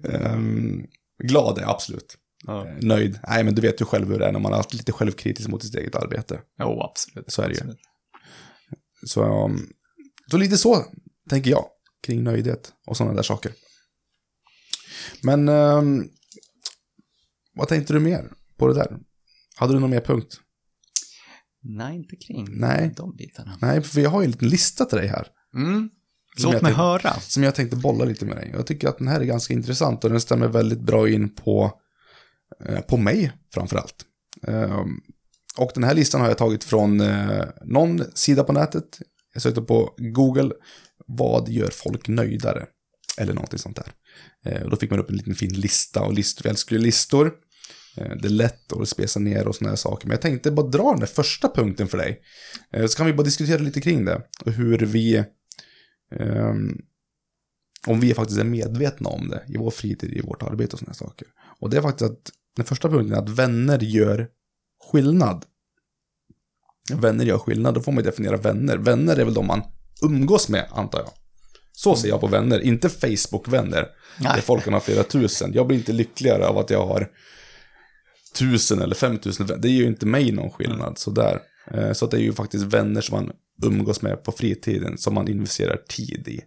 um, 0.03 0.87
glad 1.23 1.59
är 1.59 1.63
jag 1.63 1.71
absolut. 1.71 2.19
Ja. 2.47 2.67
Eh, 2.67 2.75
nöjd. 2.81 3.19
Nej, 3.29 3.45
men 3.45 3.55
du 3.55 3.63
vet 3.63 3.81
ju 3.81 3.85
själv 3.85 4.09
hur 4.09 4.19
det 4.19 4.27
är 4.27 4.33
när 4.33 4.41
man 4.41 4.53
är 4.53 4.65
lite 4.73 4.93
självkritisk 4.93 5.49
mot 5.49 5.63
sitt 5.63 5.75
eget 5.75 5.95
arbete. 5.95 6.41
Jo, 6.59 6.83
absolut. 6.83 7.33
Så 7.33 7.43
är 7.43 7.49
det 7.49 7.55
ju. 7.55 7.61
Så, 9.07 9.45
um, 9.45 9.69
så 10.31 10.37
lite 10.37 10.59
så 10.59 10.85
tänker 11.29 11.51
jag 11.51 11.65
kring 12.03 12.25
nöjdhet 12.25 12.73
och 12.87 12.97
sådana 12.97 13.15
där 13.15 13.23
saker. 13.23 13.53
Men 15.23 15.49
um, 15.49 16.09
vad 17.55 17.69
tänkte 17.69 17.93
du 17.93 18.01
mer 18.01 18.33
på 18.57 18.69
det 18.69 18.75
där? 18.75 18.99
Hade 19.55 19.73
du 19.73 19.81
någon 19.81 19.91
mer 19.91 20.01
punkt? 20.01 20.41
Nej, 21.63 21.97
inte 21.97 22.17
kring 22.17 22.47
Nej. 22.51 22.95
de 22.97 23.17
bitarna. 23.17 23.59
Nej, 23.61 23.83
för 23.83 24.01
jag 24.01 24.11
har 24.11 24.21
ju 24.21 24.25
en 24.25 24.31
liten 24.31 24.49
lista 24.49 24.85
till 24.85 24.99
dig 24.99 25.07
här. 25.07 25.27
Mm. 25.55 25.91
Låt 26.39 26.53
mig 26.53 26.61
tänkte, 26.61 26.81
höra. 26.83 27.21
Som 27.21 27.43
jag 27.43 27.55
tänkte 27.55 27.77
bolla 27.77 28.05
lite 28.05 28.25
med 28.25 28.37
dig. 28.37 28.51
Jag 28.53 28.67
tycker 28.67 28.89
att 28.89 28.99
den 28.99 29.09
här 29.09 29.21
är 29.21 29.25
ganska 29.25 29.55
intressant 29.55 30.05
och 30.05 30.11
den 30.11 30.21
stämmer 30.21 30.49
väldigt 30.49 30.81
bra 30.81 31.09
in 31.09 31.35
på, 31.35 31.81
eh, 32.65 32.81
på 32.81 32.97
mig 32.97 33.33
framförallt. 33.55 34.05
Eh, 34.47 34.85
och 35.57 35.71
den 35.75 35.85
här 35.85 35.95
listan 35.95 36.21
har 36.21 36.29
jag 36.29 36.39
tagit 36.39 36.65
från 36.65 37.01
eh, 37.01 37.45
någon 37.65 38.05
sida 38.15 38.45
på 38.45 38.53
nätet. 38.53 38.99
Jag 39.33 39.43
sökte 39.43 39.63
på 39.63 39.95
Google, 39.99 40.51
vad 41.19 41.49
gör 41.49 41.71
folk 41.71 42.09
nöjdare? 42.09 42.67
Eller 43.19 43.35
någonting 43.35 43.59
sånt 43.59 43.77
där. 43.77 43.93
Eh, 44.45 44.63
och 44.63 44.71
då 44.71 44.77
fick 44.77 44.91
man 44.91 45.01
upp 45.01 45.11
en 45.11 45.17
liten 45.17 45.35
fin 45.35 45.53
lista 45.53 46.03
och 46.03 46.13
list, 46.13 46.45
vi 46.45 46.49
älskar 46.49 46.77
ju 46.77 46.83
listor. 46.83 47.33
Eh, 47.97 48.17
det 48.23 48.29
är 48.29 48.31
lätt 48.31 48.73
att 48.73 48.89
spesa 48.89 49.21
ner 49.21 49.49
och 49.49 49.55
sådana 49.55 49.71
här 49.71 49.77
saker. 49.77 50.07
Men 50.07 50.15
jag 50.15 50.23
tänkte 50.23 50.51
bara 50.51 50.69
dra 50.69 50.91
den 50.91 51.01
där 51.01 51.07
första 51.07 51.49
punkten 51.49 51.89
för 51.89 51.99
dig. 51.99 52.21
Eh, 52.73 52.87
så 52.87 52.97
kan 52.97 53.07
vi 53.07 53.13
bara 53.13 53.23
diskutera 53.23 53.59
lite 53.59 53.81
kring 53.81 54.05
det. 54.05 54.23
Och 54.45 54.53
hur 54.53 54.79
vi 54.79 55.25
Um, 56.21 56.83
om 57.87 58.01
vi 58.01 58.15
faktiskt 58.15 58.41
är 58.41 58.45
medvetna 58.45 59.09
om 59.11 59.29
det 59.29 59.43
i 59.49 59.57
vår 59.57 59.71
fritid, 59.71 60.13
i 60.13 60.21
vårt 60.21 60.43
arbete 60.43 60.73
och 60.73 60.79
sådana 60.79 60.95
saker. 60.95 61.29
Och 61.61 61.71
det 61.71 61.77
är 61.77 61.83
faktiskt 61.83 62.11
att 62.11 62.31
den 62.57 62.65
första 62.65 62.89
punkten 62.89 63.19
är 63.19 63.23
att 63.23 63.29
vänner 63.29 63.79
gör 63.79 64.29
skillnad. 64.93 65.45
Vänner 66.95 67.25
gör 67.25 67.39
skillnad, 67.39 67.75
då 67.75 67.81
får 67.81 67.93
man 67.93 68.05
definiera 68.05 68.37
vänner. 68.37 68.79
Vänner 68.79 69.17
är 69.17 69.25
väl 69.25 69.35
de 69.35 69.47
man 69.47 69.63
umgås 70.03 70.49
med, 70.49 70.67
antar 70.71 70.99
jag. 70.99 71.11
Så 71.73 71.97
ser 71.97 72.09
jag 72.09 72.21
på 72.21 72.27
vänner, 72.27 72.61
inte 72.61 72.89
Facebook-vänner. 72.89 73.89
Där 74.19 74.41
folk 74.41 74.65
kan 74.65 74.73
ha 74.73 74.81
flera 74.81 75.03
tusen. 75.03 75.53
Jag 75.55 75.67
blir 75.67 75.79
inte 75.79 75.93
lyckligare 75.93 76.47
av 76.47 76.59
att 76.59 76.71
jag 76.71 76.87
har 76.87 77.09
tusen 78.39 78.83
eller 78.83 78.95
femtusen 78.95 79.47
vänner. 79.47 79.63
Det 79.63 79.69
ger 79.69 79.81
ju 79.81 79.87
inte 79.87 80.07
mig 80.07 80.33
någon 80.33 80.51
skillnad, 80.51 80.81
mm. 80.81 80.97
sådär. 80.97 81.41
Eh, 81.71 81.93
så 81.93 82.05
att 82.05 82.11
det 82.11 82.17
är 82.17 82.23
ju 82.23 82.33
faktiskt 82.33 82.65
vänner 82.65 83.01
som 83.01 83.17
man 83.17 83.33
umgås 83.63 84.03
med 84.03 84.25
på 84.25 84.33
fritiden 84.33 84.99
som 84.99 85.15
man 85.15 85.29
investerar 85.29 85.77
tid 85.77 86.29
i. 86.29 86.41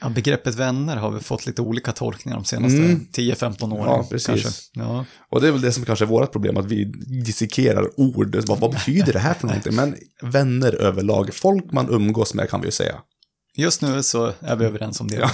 Ja, 0.00 0.08
begreppet 0.08 0.54
vänner 0.54 0.96
har 0.96 1.10
vi 1.10 1.20
fått 1.20 1.46
lite 1.46 1.62
olika 1.62 1.92
tolkningar 1.92 2.36
de 2.36 2.44
senaste 2.44 2.78
mm. 2.78 3.06
10-15 3.12 3.72
åren. 3.72 3.84
Ja, 3.86 4.06
precis. 4.10 4.70
Ja. 4.72 5.04
Och 5.30 5.40
det 5.40 5.48
är 5.48 5.52
väl 5.52 5.60
det 5.60 5.72
som 5.72 5.84
kanske 5.84 6.04
är 6.04 6.06
vårt 6.06 6.32
problem, 6.32 6.56
att 6.56 6.66
vi 6.66 6.84
dissekerar 7.24 8.00
ord. 8.00 8.36
Vad, 8.46 8.58
vad 8.60 8.70
betyder 8.70 9.12
det 9.12 9.18
här 9.18 9.34
för 9.34 9.46
någonting? 9.46 9.74
Men 9.74 9.96
vänner 10.22 10.74
överlag, 10.74 11.34
folk 11.34 11.72
man 11.72 11.88
umgås 11.90 12.34
med 12.34 12.50
kan 12.50 12.60
vi 12.60 12.66
ju 12.66 12.72
säga. 12.72 12.94
Just 13.56 13.82
nu 13.82 14.02
så 14.02 14.32
är 14.40 14.56
vi 14.56 14.64
överens 14.64 15.00
om 15.00 15.08
det, 15.08 15.16
ja. 15.16 15.30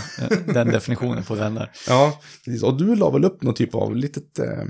den 0.52 0.68
definitionen 0.68 1.24
på 1.24 1.34
vänner. 1.34 1.70
Ja, 1.88 2.20
precis. 2.44 2.62
Och 2.62 2.76
du 2.78 2.94
la 2.94 3.10
väl 3.10 3.24
upp 3.24 3.42
någon 3.42 3.54
typ 3.54 3.74
av 3.74 3.96
litet 3.96 4.38
eh, 4.38 4.64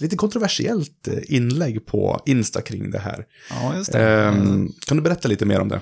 lite 0.00 0.16
kontroversiellt 0.16 1.08
eh, 1.08 1.34
inlägg 1.34 1.86
på 1.86 2.22
Insta 2.26 2.62
kring 2.62 2.90
det 2.90 2.98
här. 2.98 3.24
Ja, 3.50 3.76
just 3.76 3.92
det. 3.92 4.28
Um, 4.28 4.72
kan 4.86 4.96
du 4.96 5.02
berätta 5.02 5.28
lite 5.28 5.46
mer 5.46 5.60
om 5.60 5.68
det? 5.68 5.80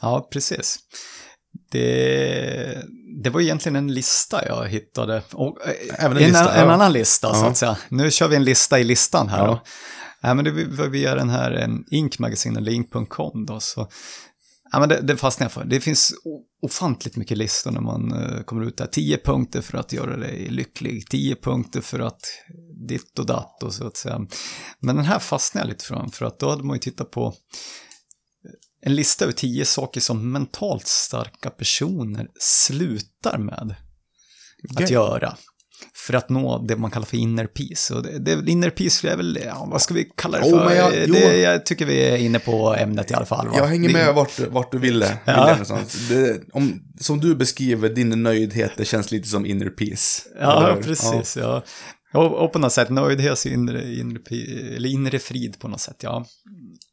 Ja, 0.00 0.28
precis. 0.32 0.78
Det, 1.70 2.82
det 3.22 3.30
var 3.30 3.40
egentligen 3.40 3.76
en 3.76 3.94
lista 3.94 4.46
jag 4.46 4.68
hittade. 4.68 5.22
Och, 5.32 5.66
eh, 5.66 6.04
Även 6.04 6.16
en, 6.16 6.22
lista, 6.22 6.54
en, 6.54 6.64
en 6.64 6.70
annan 6.70 6.92
lista, 6.92 7.28
ja. 7.28 7.34
så 7.34 7.46
att 7.46 7.56
säga. 7.56 7.76
Nu 7.88 8.10
kör 8.10 8.28
vi 8.28 8.36
en 8.36 8.44
lista 8.44 8.78
i 8.78 8.84
listan 8.84 9.28
här. 9.28 9.38
Ja. 9.38 9.46
Då. 9.46 9.62
Ja, 10.20 10.34
men 10.34 10.44
det 10.44 10.50
var 10.50 10.86
via 10.86 11.14
den 11.14 11.30
här 11.30 11.68
Ink 11.90 12.18
Magazine, 12.18 12.58
eller 12.58 12.72
Ink.com 12.72 13.46
då, 13.46 13.60
så 13.60 13.88
Ja, 14.72 14.80
men 14.80 14.88
det, 14.88 15.00
det 15.00 15.16
fastnar 15.16 15.44
jag 15.44 15.52
för. 15.52 15.64
Det 15.64 15.80
finns 15.80 16.14
ofantligt 16.62 17.16
mycket 17.16 17.38
listor 17.38 17.70
när 17.70 17.80
man 17.80 18.12
uh, 18.12 18.42
kommer 18.42 18.64
ut 18.64 18.76
där. 18.76 18.86
Tio 18.86 19.18
punkter 19.18 19.60
för 19.60 19.78
att 19.78 19.92
göra 19.92 20.16
dig 20.16 20.48
lycklig, 20.50 21.08
tio 21.10 21.36
punkter 21.36 21.80
för 21.80 22.00
att 22.00 22.20
ditt 22.88 23.18
och 23.18 23.26
datt 23.26 23.62
och 23.62 23.74
så 23.74 23.86
att 23.86 23.96
säga. 23.96 24.26
Men 24.80 24.96
den 24.96 25.04
här 25.04 25.18
fastnar 25.18 25.62
jag 25.62 25.68
lite 25.68 25.84
för, 25.84 26.06
för 26.12 26.24
att 26.26 26.38
då 26.38 26.50
hade 26.50 26.62
man 26.62 26.76
ju 26.76 26.80
tittat 26.80 27.10
på 27.10 27.34
en 28.86 28.94
lista 28.94 29.24
över 29.24 29.32
tio 29.32 29.64
saker 29.64 30.00
som 30.00 30.32
mentalt 30.32 30.86
starka 30.86 31.50
personer 31.50 32.28
slutar 32.40 33.38
med 33.38 33.74
okay. 34.70 34.84
att 34.84 34.90
göra. 34.90 35.36
för 35.94 36.14
att 36.14 36.28
nå 36.28 36.58
det 36.58 36.76
man 36.76 36.90
kallar 36.90 37.06
för 37.06 37.16
inner 37.16 37.46
peace. 37.46 37.94
Och 37.94 38.02
det, 38.02 38.18
det, 38.18 38.50
inner 38.50 38.70
peace 38.70 39.08
är 39.08 39.16
väl, 39.16 39.38
ja, 39.44 39.68
vad 39.70 39.82
ska 39.82 39.94
vi 39.94 40.04
kalla 40.16 40.38
det 40.38 40.50
för? 40.50 40.74
jag- 40.74 41.10
det, 41.12 41.36
jag 41.36 41.66
tycker 41.66 41.86
vi 41.86 42.00
är 42.00 42.16
inne 42.16 42.38
på 42.38 42.74
ämnet 42.74 43.10
i 43.10 43.14
alla 43.14 43.26
fall. 43.26 43.48
Va? 43.48 43.54
Jag 43.56 43.66
hänger 43.66 43.92
med 43.92 44.14
vart, 44.14 44.38
vart 44.38 44.72
du 44.72 44.78
ville. 44.78 45.18
Ja. 45.24 45.58
det, 46.08 46.40
om, 46.52 46.82
som 47.00 47.20
du 47.20 47.34
beskriver 47.34 47.88
din 47.88 48.22
nöjdhet, 48.22 48.72
det 48.76 48.84
känns 48.84 49.10
lite 49.10 49.28
som 49.28 49.46
inner 49.46 49.70
peace. 49.70 50.28
Ja, 50.40 50.68
Eller 50.68 50.82
precis. 50.82 51.36
Ja. 51.36 51.62
Och, 52.14 52.44
och 52.44 52.52
på 52.52 52.58
något 52.58 52.72
sätt 52.72 52.90
nöjdhet, 52.90 53.46
inre, 53.46 53.94
inre, 53.94 54.20
eller 54.76 54.88
inre 54.88 55.18
frid 55.18 55.58
på 55.58 55.68
något 55.68 55.80
sätt, 55.80 55.96
ja. 56.02 56.26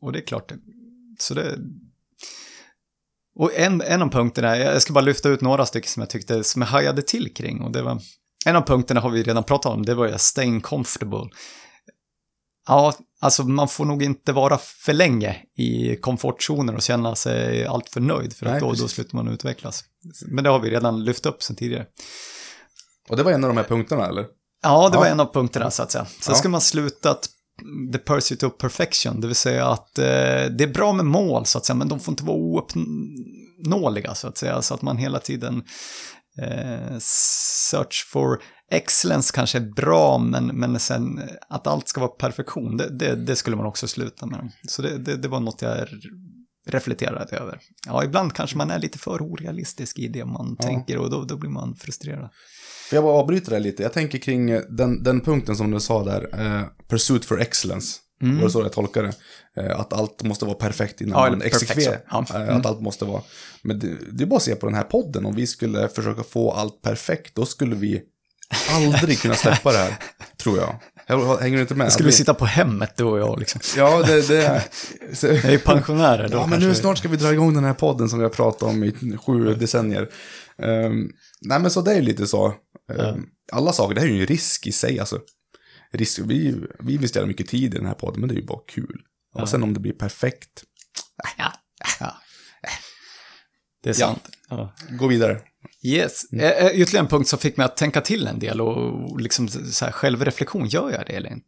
Och 0.02 0.12
det 0.12 0.20
är 0.20 0.26
klart, 0.26 0.52
så 1.22 1.34
det... 1.34 1.58
Och 3.36 3.54
en, 3.54 3.82
en 3.82 4.02
av 4.02 4.10
punkterna, 4.10 4.58
jag 4.58 4.82
ska 4.82 4.94
bara 4.94 5.02
lyfta 5.06 5.30
ut 5.30 5.42
några 5.42 5.66
stycken 5.66 5.90
som 5.90 6.02
jag 6.02 6.10
tyckte, 6.10 6.44
som 6.44 6.62
jag 6.62 6.70
hajade 6.70 7.02
till 7.02 7.34
kring. 7.34 7.62
Och 7.62 7.72
det 7.72 7.82
var, 7.82 8.02
en 8.46 8.56
av 8.56 8.62
punkterna 8.62 9.00
har 9.02 9.10
vi 9.10 9.24
redan 9.24 9.44
pratat 9.44 9.74
om, 9.74 9.86
det 9.86 9.94
var 9.96 10.08
ju 10.08 10.18
staying 10.18 10.62
comfortable. 10.62 11.30
Ja, 12.68 12.94
alltså 13.20 13.44
man 13.44 13.68
får 13.68 13.86
nog 13.86 14.04
inte 14.04 14.32
vara 14.34 14.58
för 14.58 14.94
länge 14.94 15.38
i 15.58 15.96
komfortzonen 15.96 16.76
och 16.76 16.82
känna 16.82 17.16
sig 17.16 17.66
alltför 17.66 18.00
nöjd, 18.02 18.34
för 18.36 18.46
att 18.46 18.52
Nej, 18.52 18.62
då, 18.62 18.66
då 18.68 18.72
precis. 18.74 18.92
slutar 18.92 19.16
man 19.16 19.28
utvecklas. 19.28 19.84
Men 20.28 20.44
det 20.44 20.50
har 20.50 20.60
vi 20.60 20.70
redan 20.70 21.04
lyft 21.04 21.26
upp 21.26 21.44
sen 21.44 21.56
tidigare. 21.56 21.86
Och 23.10 23.18
det 23.18 23.24
var 23.24 23.32
en 23.32 23.44
av 23.44 23.48
de 23.48 23.58
här 23.58 23.64
punkterna, 23.64 24.08
eller? 24.08 24.26
Ja, 24.64 24.90
det 24.90 24.98
var 24.98 25.06
Ja. 25.06 25.12
en 25.12 25.20
av 25.20 25.34
punkterna 25.34 25.72
så 25.72 25.84
att 25.84 25.92
säga. 25.92 26.06
Sen 26.06 26.34
Ja. 26.34 26.36
ska 26.36 26.50
man 26.50 26.62
sluta 26.62 27.12
att 27.12 27.30
the 27.94 27.98
pursuit 28.00 28.44
of 28.44 28.58
perfection, 28.58 29.22
det 29.22 29.28
vill 29.28 29.36
säga 29.36 29.68
att 29.68 29.98
eh, 30.00 30.06
det 30.58 30.64
är 30.64 30.74
bra 30.74 30.94
med 30.94 31.06
mål 31.06 31.46
så 31.46 31.58
att 31.58 31.66
säga, 31.66 31.76
men 31.76 31.88
de 31.88 32.00
får 32.00 32.12
inte 32.12 32.24
vara 32.24 32.38
ouppnåeliga 32.38 34.16
så 34.16 34.28
att 34.28 34.38
säga, 34.38 34.62
så 34.62 34.74
att 34.74 34.82
man 34.82 34.98
hela 34.98 35.20
tiden 35.20 35.64
eh, 36.42 36.98
search 37.00 38.08
for 38.12 38.42
excellence 38.72 39.32
kanske 39.36 39.58
är 39.58 39.72
bra, 39.76 40.18
men, 40.18 40.46
men 40.46 40.80
sen 40.80 41.22
att 41.50 41.68
allt 41.68 41.88
ska 41.88 42.02
vara 42.02 42.12
perfektion, 42.12 42.78
det, 42.78 42.90
det, 42.90 43.16
det 43.16 43.36
skulle 43.36 43.56
man 43.56 43.66
också 43.66 43.88
sluta 43.88 44.26
med. 44.26 44.52
Så 44.68 44.82
det, 44.82 44.98
det, 44.98 45.16
det 45.18 45.28
var 45.28 45.40
något 45.40 45.62
jag 45.62 45.88
reflekterade 46.68 47.38
över. 47.38 47.60
Ja, 47.88 48.04
ibland 48.04 48.34
kanske 48.34 48.58
man 48.58 48.72
är 48.72 48.80
lite 48.80 48.98
för 48.98 49.22
orealistisk 49.22 50.00
i 50.00 50.08
det 50.08 50.26
man 50.26 50.56
Ja. 50.60 50.66
tänker 50.68 50.98
och 50.98 51.10
då, 51.10 51.24
då 51.24 51.38
blir 51.38 51.50
man 51.50 51.76
frustrerad. 51.76 52.30
För 52.90 52.96
jag 52.96 53.04
bara 53.04 53.14
avbryter 53.14 53.52
det 53.52 53.60
lite. 53.60 53.84
Jag 53.84 53.94
tänker 53.94 54.18
kring 54.18 54.50
eh, 54.52 54.62
den, 54.70 55.04
den 55.04 55.22
punkten 55.22 55.56
som 55.56 55.72
du 55.72 55.80
sa 55.80 56.04
där, 56.04 56.30
eh, 56.40 56.62
pursuit 56.90 57.26
for 57.26 57.42
excellence. 57.42 57.98
Mm. 58.22 58.38
Var 58.38 58.44
det 58.46 58.52
så 58.52 58.62
jag 58.62 58.72
tolkade 58.74 59.14
det? 59.56 59.62
Eh, 59.62 59.80
att 59.80 59.94
allt 59.94 60.24
måste 60.24 60.46
vara 60.46 60.56
perfekt 60.56 61.02
innan 61.02 61.24
Ja, 61.24 61.30
man 61.30 61.42
exekverar. 61.42 62.00
Ja. 62.12 62.26
Eh, 62.30 62.42
Mm. 62.42 62.58
Att 62.58 62.66
allt 62.66 62.82
måste 62.82 63.06
vara. 63.06 63.22
Men 63.64 63.80
det, 63.80 63.88
det 64.12 64.24
är 64.24 64.26
bara 64.28 64.36
att 64.38 64.44
se 64.44 64.56
på 64.56 64.66
den 64.66 64.76
här 64.76 64.84
podden. 64.84 65.26
Om 65.26 65.36
vi 65.36 65.48
skulle 65.48 65.88
försöka 65.90 66.24
få 66.24 66.52
allt 66.52 66.82
perfekt, 66.82 67.36
då 67.36 67.46
skulle 67.46 67.76
vi 67.76 68.02
aldrig 68.72 69.20
kunna 69.20 69.34
släppa 69.36 69.72
det 69.72 69.78
här. 69.78 69.96
Tror 70.38 70.58
jag. 70.58 70.76
Jag- 71.08 71.38
Hänger 71.38 71.56
du 71.58 71.62
inte 71.62 71.76
med? 71.76 71.92
Skulle 71.94 72.08
vi 72.08 72.14
sitta 72.14 72.34
på 72.34 72.46
hemmet 72.46 72.94
du 72.98 73.04
och 73.04 73.20
jag 73.20 73.40
liksom? 73.40 73.62
Ja, 73.78 74.04
det, 74.08 74.28
det 74.28 74.64
så, 75.14 75.28
Jag 75.28 75.46
är 75.46 75.52
ju 75.52 75.60
pensionärer 75.60 76.28
då 76.30 76.38
Ja, 76.38 76.46
men 76.48 76.60
nu 76.60 76.76
snart 76.76 76.98
ska 76.98 77.08
vi 77.10 77.18
dra 77.18 77.34
igång 77.34 77.54
den 77.54 77.64
här 77.64 77.74
podden 77.74 78.10
som 78.10 78.20
vi 78.20 78.24
har 78.26 78.30
pratat 78.30 78.64
om 78.64 78.84
i 78.84 78.94
sju 79.26 79.54
decennier. 79.56 80.10
Ehm, 80.64 81.10
nej, 81.42 81.60
men 81.60 81.72
så 81.72 81.82
det 81.82 81.92
är 81.92 81.96
ju 81.96 82.02
lite 82.02 82.28
så. 82.28 82.54
Ehm, 83.00 83.26
Alla 83.52 83.74
saker, 83.74 83.96
det 83.96 84.02
här 84.02 84.08
är 84.08 84.12
ju 84.12 84.22
en 84.22 84.28
risk 84.28 84.68
i 84.68 84.72
sig. 84.72 85.00
Alltså. 85.00 85.20
Risk, 85.92 86.20
vi, 86.20 86.56
vi 86.80 86.94
investerar 86.94 87.26
mycket 87.26 87.48
tid 87.48 87.74
i 87.74 87.78
den 87.78 87.86
här 87.86 87.94
podden, 87.94 88.20
men 88.20 88.30
det 88.30 88.36
är 88.36 88.40
ju 88.40 88.46
bara 88.46 88.62
kul. 88.68 89.02
Och 89.36 89.42
Ja. 89.42 89.48
sen 89.48 89.64
om 89.64 89.74
det 89.74 89.80
blir 89.80 89.94
perfekt, 89.94 90.64
Ja. 91.38 91.54
ja. 92.00 92.14
Det 93.84 93.90
är 93.90 93.94
sant. 93.94 94.30
Ja. 94.50 94.74
gå 94.90 95.08
vidare. 95.08 95.42
Yes. 95.84 96.32
Mm. 96.34 96.46
Ytterligare 96.74 97.04
en 97.06 97.08
punkt 97.10 97.28
som 97.30 97.40
fick 97.40 97.58
mig 97.58 97.66
att 97.66 97.78
tänka 97.78 98.02
till 98.02 98.28
en 98.28 98.40
del 98.40 98.62
och 98.62 99.20
liksom 99.22 99.48
så 99.48 99.86
här, 99.86 99.92
självreflektion, 99.92 100.68
gör 100.68 100.92
jag 100.92 101.06
det 101.08 101.14
eller 101.14 101.30
inte? 101.32 101.46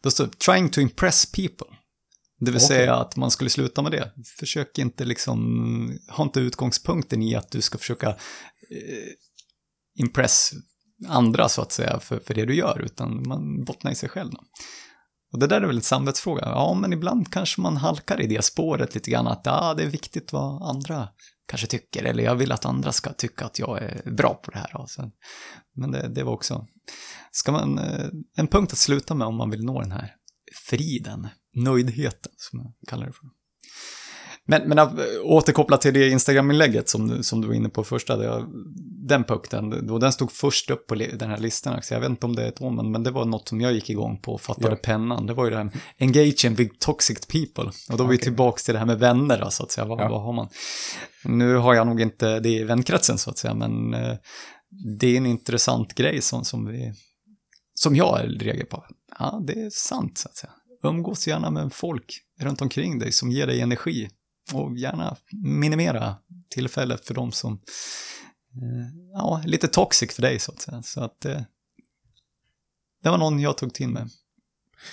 Då 0.00 0.10
står 0.10 0.26
det, 0.26 0.38
trying 0.38 0.68
to 0.70 0.80
impress 0.80 1.26
people. 1.32 1.66
Det 2.40 2.50
vill 2.50 2.56
Okej. 2.56 2.68
säga 2.68 2.94
att 2.94 3.16
man 3.16 3.30
skulle 3.30 3.50
sluta 3.50 3.82
med 3.82 3.92
det. 3.92 4.12
Försök 4.38 4.78
inte 4.78 5.04
liksom, 5.04 5.98
ha 6.08 6.24
inte 6.24 6.40
utgångspunkten 6.40 7.22
i 7.22 7.34
att 7.34 7.50
du 7.50 7.60
ska 7.60 7.78
försöka 7.78 8.08
eh, 8.08 8.16
impress 9.98 10.52
andra 11.08 11.48
så 11.48 11.62
att 11.62 11.72
säga 11.72 12.00
för, 12.00 12.18
för 12.18 12.34
det 12.34 12.44
du 12.44 12.54
gör, 12.54 12.82
utan 12.84 13.28
man 13.28 13.64
bottnar 13.64 13.90
i 13.90 13.94
sig 13.94 14.08
själv. 14.08 14.30
Då. 14.30 14.40
Och 15.32 15.38
det 15.38 15.46
där 15.46 15.60
är 15.60 15.66
väl 15.66 15.76
en 15.76 15.82
samvetsfråga. 15.82 16.42
Ja, 16.44 16.74
men 16.80 16.92
ibland 16.92 17.32
kanske 17.32 17.60
man 17.60 17.76
halkar 17.76 18.20
i 18.20 18.26
det 18.26 18.44
spåret 18.44 18.94
lite 18.94 19.10
grann, 19.10 19.26
att 19.26 19.46
ah, 19.46 19.74
det 19.74 19.82
är 19.82 19.90
viktigt 19.90 20.32
vad 20.32 20.62
andra 20.62 21.08
kanske 21.48 21.66
tycker, 21.66 22.04
eller 22.04 22.24
jag 22.24 22.34
vill 22.34 22.52
att 22.52 22.64
andra 22.64 22.92
ska 22.92 23.12
tycka 23.12 23.44
att 23.44 23.58
jag 23.58 23.82
är 23.82 24.10
bra 24.10 24.34
på 24.34 24.50
det 24.50 24.58
här. 24.58 24.80
Alltså. 24.80 25.10
Men 25.74 25.90
det, 25.90 26.08
det 26.08 26.22
var 26.22 26.32
också, 26.32 26.66
ska 27.30 27.52
man, 27.52 27.78
eh, 27.78 28.08
en 28.36 28.46
punkt 28.46 28.72
att 28.72 28.78
sluta 28.78 29.14
med 29.14 29.26
om 29.26 29.36
man 29.36 29.50
vill 29.50 29.64
nå 29.64 29.80
den 29.80 29.92
här 29.92 30.14
friden, 30.68 31.28
nöjdheten, 31.54 32.32
som 32.36 32.58
jag 32.58 32.72
kallar 32.88 33.06
det 33.06 33.12
för. 33.12 33.41
Men, 34.46 34.68
men 34.68 34.78
att 34.78 34.92
återkoppla 35.22 35.76
till 35.76 35.94
det 35.94 36.08
Instagram-inlägget 36.08 36.88
som, 36.88 37.22
som 37.22 37.40
du 37.40 37.48
var 37.48 37.54
inne 37.54 37.68
på 37.68 37.84
första, 37.84 38.16
det, 38.16 38.44
den 39.08 39.24
punkten, 39.24 39.86
då 39.86 39.98
den 39.98 40.12
stod 40.12 40.32
först 40.32 40.70
upp 40.70 40.86
på 40.86 40.94
den 40.94 41.30
här 41.30 41.38
listan, 41.38 41.82
så 41.82 41.94
jag 41.94 42.00
vet 42.00 42.10
inte 42.10 42.26
om 42.26 42.36
det 42.36 42.42
är 42.44 42.48
ett 42.48 42.60
omen, 42.60 42.92
men 42.92 43.02
det 43.02 43.10
var 43.10 43.24
något 43.24 43.48
som 43.48 43.60
jag 43.60 43.72
gick 43.72 43.90
igång 43.90 44.20
på 44.20 44.32
och 44.34 44.40
fattade 44.40 44.68
Ja. 44.68 44.76
pennan. 44.82 45.26
Det 45.26 45.34
var 45.34 45.44
ju 45.44 45.50
det 45.50 45.56
här 45.56 45.64
med 45.64 45.78
engaging 45.98 46.54
with 46.54 46.74
toxic 46.78 47.26
people. 47.26 47.72
Och 47.90 47.96
då 47.98 48.04
är 48.04 48.08
vi 48.08 48.14
Okej. 48.16 48.18
tillbaka 48.24 48.58
till 48.64 48.72
det 48.74 48.78
här 48.78 48.86
med 48.86 48.98
vänner, 48.98 49.40
då, 49.40 49.50
så 49.50 49.62
att 49.62 49.70
säga. 49.70 49.84
Vad, 49.86 50.00
Ja. 50.00 50.08
vad 50.08 50.22
har 50.22 50.32
man? 50.32 50.48
Nu 51.24 51.54
har 51.54 51.74
jag 51.74 51.86
nog 51.86 52.00
inte 52.00 52.40
det 52.40 52.50
i 52.50 52.64
vänkretsen, 52.64 53.18
så 53.18 53.30
att 53.30 53.38
säga, 53.38 53.54
men 53.54 53.94
eh, 53.94 54.16
det 54.98 55.06
är 55.06 55.16
en 55.16 55.26
intressant 55.26 55.94
grej 55.94 56.20
som, 56.22 56.44
som, 56.44 56.66
vi, 56.66 56.92
som 57.74 57.96
jag 57.96 58.20
reagerar 58.40 58.66
på. 58.66 58.84
Ja, 59.18 59.42
det 59.46 59.52
är 59.52 59.70
sant, 59.70 60.18
så 60.18 60.28
att 60.28 60.36
säga. 60.36 60.52
Umgås 60.84 61.26
gärna 61.26 61.50
med 61.50 61.72
folk 61.72 62.20
runt 62.40 62.62
omkring 62.62 62.98
dig 62.98 63.12
som 63.12 63.30
ger 63.30 63.46
dig 63.46 63.60
energi. 63.60 64.08
Och 64.52 64.76
gärna 64.76 65.16
minimera 65.32 66.16
tillfället 66.50 67.06
för 67.06 67.14
de 67.14 67.32
som 67.32 67.52
eh, 68.54 68.86
ja, 69.14 69.42
lite 69.44 69.68
toxic 69.68 70.14
för 70.14 70.22
dig, 70.22 70.38
så 70.38 70.52
att 70.52 70.60
säga. 70.60 70.82
Så 70.82 71.00
att 71.00 71.24
eh, 71.24 71.40
det 73.02 73.10
var 73.10 73.18
någon 73.18 73.40
jag 73.40 73.56
tog 73.56 73.74
till 73.74 73.88
mig. 73.88 74.04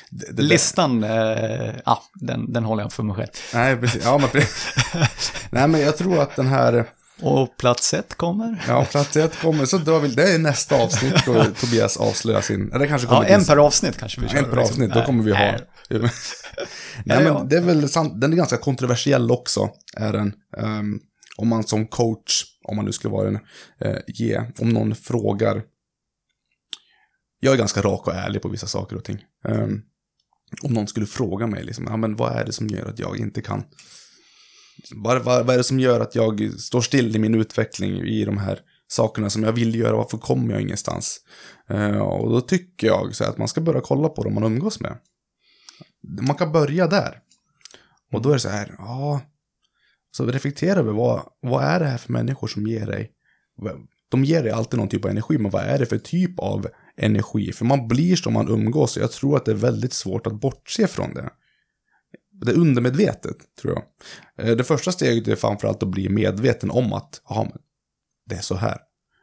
Det, 0.10 0.32
det, 0.32 0.44
Listan, 0.44 1.04
eh, 1.04 1.76
ja, 1.86 2.04
den, 2.14 2.54
den 2.54 2.64
håller 2.64 2.84
jag 2.84 2.94
för 2.94 3.04
mig 3.04 3.16
själv. 3.16 3.30
nej, 3.54 3.78
precis. 3.78 4.04
Ja, 4.04 4.18
men, 4.18 4.30
nej, 5.50 5.68
men 5.68 5.82
jag 5.82 5.98
tror 5.98 6.22
att 6.22 6.36
den 6.36 6.48
här, 6.48 6.86
Och 7.22 7.58
plats 7.58 7.94
ett 7.94 8.16
kommer. 8.16 8.66
ja, 8.68 8.86
plats 8.86 9.18
ett 9.18 9.40
kommer, 9.40 9.66
så 9.66 9.78
drar 9.78 10.00
vi, 10.00 10.08
det 10.08 10.34
är 10.34 10.40
nästa 10.40 10.84
avsnitt 10.84 11.26
då 11.26 11.44
Tobias 11.44 11.98
avslöjar 11.98 12.42
sin, 12.42 12.72
eller 12.74 12.88
kanske 12.88 13.08
kommer 13.08 13.30
Ja, 13.30 13.36
en 13.36 13.46
per 13.46 13.58
avsnitt 13.58 13.98
kanske 13.98 14.22
vi 14.22 14.30
kör. 14.30 14.38
En 14.38 14.44
per 14.44 14.52
liksom. 14.52 14.72
avsnitt, 14.74 14.94
då 14.94 15.06
kommer 15.06 15.24
vi 15.24 15.32
ha... 15.32 15.54
Nej. 17.06 17.24
Men 17.24 17.48
det 17.48 17.58
är 17.58 17.62
väl 17.62 17.90
sant, 17.90 18.22
den 18.22 18.34
är 18.34 18.38
ganska 18.38 18.58
kontroversiell 18.58 19.32
också, 19.32 19.70
är 19.98 20.14
den. 20.14 20.34
Ehm, 20.58 21.00
om 21.38 21.48
man 21.48 21.64
som 21.64 21.88
coach, 21.88 22.44
om 22.64 22.76
man 22.76 22.86
nu 22.86 22.92
skulle 22.92 23.12
vara 23.12 23.28
en, 23.28 23.40
eh, 23.80 23.98
ge, 24.08 24.42
om 24.60 24.70
någon 24.70 24.96
frågar. 24.96 25.64
Jag 27.40 27.54
är 27.54 27.58
ganska 27.58 27.82
rak 27.82 28.08
och 28.08 28.14
ärlig 28.14 28.42
på 28.42 28.50
vissa 28.50 28.68
saker 28.68 28.96
och 28.96 29.04
ting. 29.04 29.24
Ehm, 29.46 29.82
om 30.64 30.74
någon 30.74 30.88
skulle 30.88 31.06
fråga 31.06 31.48
mig, 31.48 31.64
liksom, 31.64 31.86
ja, 31.90 31.98
men 31.98 32.16
vad 32.16 32.36
är 32.36 32.46
det 32.46 32.52
som 32.52 32.68
gör 32.68 32.86
att 32.86 33.00
jag 33.00 33.18
inte 33.18 33.42
kan? 33.42 33.64
Vad, 34.96 35.24
vad, 35.24 35.46
vad 35.46 35.54
är 35.54 35.58
det 35.58 35.64
som 35.64 35.80
gör 35.80 36.00
att 36.00 36.16
jag 36.16 36.54
står 36.60 36.82
still 36.82 37.16
i 37.16 37.20
min 37.20 37.36
utveckling 37.36 38.02
i 38.02 38.26
de 38.26 38.38
här 38.38 38.60
sakerna 38.88 39.30
som 39.30 39.44
jag 39.44 39.52
vill 39.52 39.76
göra? 39.76 39.96
Varför 39.96 40.18
kommer 40.18 40.54
jag 40.54 40.62
ingenstans? 40.62 41.20
Eh, 41.70 41.98
och 41.98 42.30
då 42.30 42.42
tycker 42.42 42.88
jag 42.88 43.16
så 43.16 43.24
att 43.24 43.38
man 43.38 43.48
ska 43.48 43.62
börja 43.62 43.82
kolla 43.82 44.10
på 44.10 44.24
dem 44.24 44.34
man 44.34 44.44
umgås 44.44 44.80
med. 44.80 44.98
Man 46.02 46.36
kan 46.36 46.52
börja 46.52 46.88
där. 46.88 47.22
Och 48.12 48.22
då 48.22 48.30
är 48.30 48.34
det 48.34 48.40
så 48.40 48.50
här, 48.50 48.76
ja. 48.78 49.22
Så 50.12 50.26
reflektera 50.26 50.80
över 50.80 50.92
vad, 50.92 51.24
vad 51.42 51.64
är 51.64 51.80
det 51.80 51.86
här 51.86 51.98
för 51.98 52.14
människor 52.14 52.48
som 52.48 52.68
ger 52.68 52.88
dig? 52.88 53.12
De 54.10 54.24
ger 54.24 54.44
dig 54.44 54.52
alltid 54.52 54.80
någon 54.80 54.90
typ 54.90 55.06
av 55.06 55.12
energi, 55.12 55.38
men 55.38 55.52
vad 55.52 55.64
är 55.64 55.80
det 55.80 55.86
för 55.86 55.98
typ 55.98 56.40
av 56.40 56.68
energi? 56.98 57.52
För 57.52 57.66
man 57.66 57.88
blir 57.88 58.16
som 58.16 58.34
man 58.34 58.50
umgås, 58.50 58.98
och 58.98 59.04
jag 59.04 59.12
tror 59.12 59.38
att 59.38 59.46
det 59.46 59.52
är 59.52 59.56
väldigt 59.56 59.94
svårt 59.94 60.28
att 60.28 60.42
bortse 60.42 60.88
från 60.88 61.14
det. 61.14 61.30
Det 62.32 62.52
är 62.52 62.58
undermedvetet, 62.58 63.38
tror 63.62 63.74
jag. 63.74 63.84
Eh, 64.48 64.56
det 64.56 64.64
första 64.64 64.92
steget 64.92 65.28
är 65.28 65.36
framförallt 65.36 65.84
att 65.84 65.90
bli 65.90 66.10
medveten 66.10 66.72
om 66.72 66.94
att, 66.94 67.22
jaha, 67.30 67.44
men 67.44 67.58
det 68.26 68.36
är 68.36 68.42
så 68.42 68.56
här. 68.56 68.78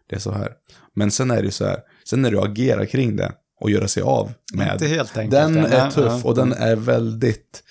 Det 0.09 0.17
är 0.17 0.21
så 0.21 0.33
här. 0.33 0.53
Men 0.95 1.11
sen 1.11 1.31
är 1.31 1.37
det 1.37 1.45
ju 1.45 1.51
så 1.51 1.65
här, 1.65 1.81
sen 2.05 2.23
när 2.23 2.31
du 2.31 2.41
agerar 2.41 2.85
kring 2.85 3.17
det 3.17 3.33
och 3.61 3.71
göra 3.71 3.89
sig 3.89 4.03
av 4.03 4.33
med 4.55 4.73
Inte 4.73 4.87
helt 4.87 5.17
enkelt. 5.17 5.31
den 5.31 5.57
Ja, 5.57 5.67
är 5.67 5.91
tuff 5.91 6.25
och 6.25 6.35
den 6.35 6.53
är 6.53 6.77
väldigt 6.77 7.63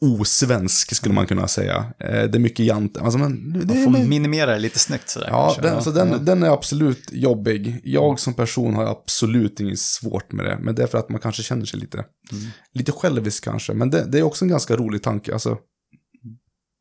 osvensk 0.00 0.94
skulle 0.96 1.14
man 1.14 1.26
kunna 1.26 1.48
säga. 1.48 1.84
Eh, 1.98 2.10
Det 2.10 2.38
är 2.38 2.38
mycket 2.38 2.66
jant. 2.66 2.98
Alltså, 2.98 3.18
men, 3.18 3.52
det, 3.52 3.74
Man 3.74 3.84
får 3.84 3.90
men, 3.90 4.08
minimera 4.08 4.52
det 4.52 4.58
lite 4.58 4.78
snyggt 4.78 5.08
sådär. 5.08 5.28
ja, 5.30 5.44
kanske. 5.54 5.62
den, 5.74 5.82
så 5.82 5.90
den, 5.90 6.08
ja. 6.10 6.18
den 6.18 6.42
är 6.42 6.48
absolut 6.50 7.08
jobbig. 7.12 7.80
Jag 7.84 8.20
som 8.20 8.34
person 8.34 8.74
har 8.74 8.84
absolut 8.86 9.60
inget 9.60 9.78
svårt 9.78 10.32
med 10.32 10.44
det. 10.46 10.58
Men 10.60 10.74
det 10.74 10.82
är 10.82 10.86
för 10.86 10.98
att 10.98 11.08
man 11.08 11.20
kanske 11.20 11.42
känner 11.42 11.64
sig 11.64 11.80
lite, 11.80 11.96
Mm. 12.32 12.44
lite 12.74 12.92
självisk 12.92 13.44
kanske. 13.44 13.72
Men 13.74 13.90
det, 13.90 14.04
det 14.12 14.18
är 14.18 14.22
också 14.22 14.44
en 14.44 14.48
ganska 14.48 14.76
rolig 14.76 15.02
tanke. 15.02 15.32
Alltså, 15.32 15.58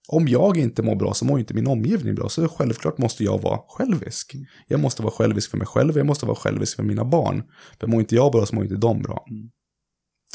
Om 0.07 0.27
jag 0.27 0.57
inte 0.57 0.83
mår 0.83 0.95
bra 0.95 1.13
så 1.13 1.25
mår 1.25 1.39
inte 1.39 1.53
min 1.53 1.67
omgivning 1.67 2.15
bra. 2.15 2.29
Så 2.29 2.47
självklart 2.47 2.97
måste 2.97 3.23
jag 3.23 3.41
vara 3.41 3.59
självisk. 3.67 4.35
Jag 4.67 4.79
måste 4.79 5.01
vara 5.01 5.13
självisk 5.13 5.51
för 5.51 5.57
mig 5.57 5.67
själv, 5.67 5.97
jag 5.97 6.05
måste 6.05 6.25
vara 6.25 6.35
självisk 6.35 6.75
för 6.75 6.83
mina 6.83 7.05
barn. 7.05 7.43
För 7.79 7.87
mår 7.87 7.99
inte 7.99 8.15
jag 8.15 8.31
bra 8.31 8.45
så 8.45 8.55
mår 8.55 8.63
inte 8.63 8.75
de 8.75 9.01
bra. 9.01 9.25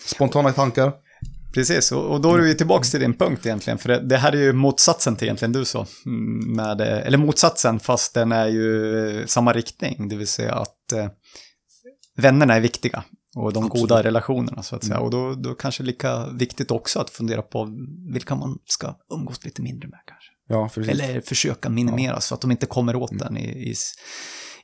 Spontana 0.04 0.52
tankar? 0.52 0.92
Precis, 1.54 1.92
och, 1.92 2.20
då 2.20 2.34
är 2.34 2.38
vi 2.38 2.54
tillbaka 2.54 2.84
till 2.84 3.00
din 3.00 3.14
punkt 3.14 3.46
egentligen, 3.46 3.78
för 3.78 3.88
det, 3.88 4.16
här 4.16 4.32
är 4.32 4.36
ju 4.36 4.52
motsatsen 4.52 5.16
till 5.16 5.26
egentligen 5.26 5.52
du 5.52 5.64
sa. 5.64 5.86
Mm, 6.06 6.56
Med, 6.56 6.80
eller 6.80 7.18
motsatsen, 7.18 7.80
fast 7.80 8.14
den 8.14 8.32
är 8.32 8.46
ju 8.46 8.98
eh, 9.20 9.26
samma 9.26 9.52
riktning, 9.52 10.08
det 10.08 10.16
vill 10.16 10.26
säga 10.26 10.54
att 10.54 10.92
eh, 10.92 11.06
vännerna 12.16 12.54
är 12.54 12.60
viktiga. 12.60 13.04
Och 13.38 13.52
de 13.52 13.64
Absolut. 13.64 13.82
goda 13.88 14.02
relationerna 14.02 14.62
så 14.62 14.76
att 14.76 14.84
säga. 14.84 14.94
Mm. 14.96 15.04
Och 15.04 15.10
då, 15.10 15.34
då 15.34 15.54
kanske 15.54 15.82
lika 15.82 16.26
viktigt 16.28 16.70
också 16.70 17.00
att 17.00 17.10
fundera 17.10 17.42
på 17.42 17.68
vilka 18.12 18.34
man 18.34 18.58
ska 18.66 18.94
umgås 19.14 19.44
lite 19.44 19.62
mindre 19.62 19.88
med 19.88 19.98
kanske. 20.06 20.30
Ja. 20.48 20.90
Eller 20.92 21.20
försöka 21.20 21.68
minimera 21.70 22.20
så 22.20 22.34
att 22.34 22.40
de 22.40 22.50
inte 22.50 22.66
kommer 22.66 22.96
åt 22.96 23.10
Mm. 23.10 23.18
den 23.24 23.36
i, 23.36 23.70
i, 23.70 23.74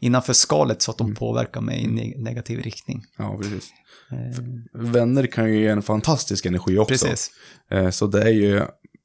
innanför 0.01 0.33
skalet 0.33 0.83
så 0.83 0.91
att 0.91 0.99
de 0.99 1.15
påverkar 1.15 1.61
mig 1.61 1.83
i 1.85 1.87
ne 1.87 2.15
negativ 2.19 2.61
riktning. 2.63 3.03
Ja, 3.19 3.39
precis. 3.43 3.71
Eh, 4.11 4.81
Vänner 4.81 5.27
kan 5.27 5.49
ju 5.53 5.61
ge 5.61 5.67
en 5.69 5.83
fantastisk 5.83 6.47
energi 6.47 6.79
också. 6.79 7.07
precis. 7.07 7.31
Eh, 7.71 7.91
Så 7.91 8.07
det 8.07 8.23
är 8.23 8.29
ju, 8.33 8.63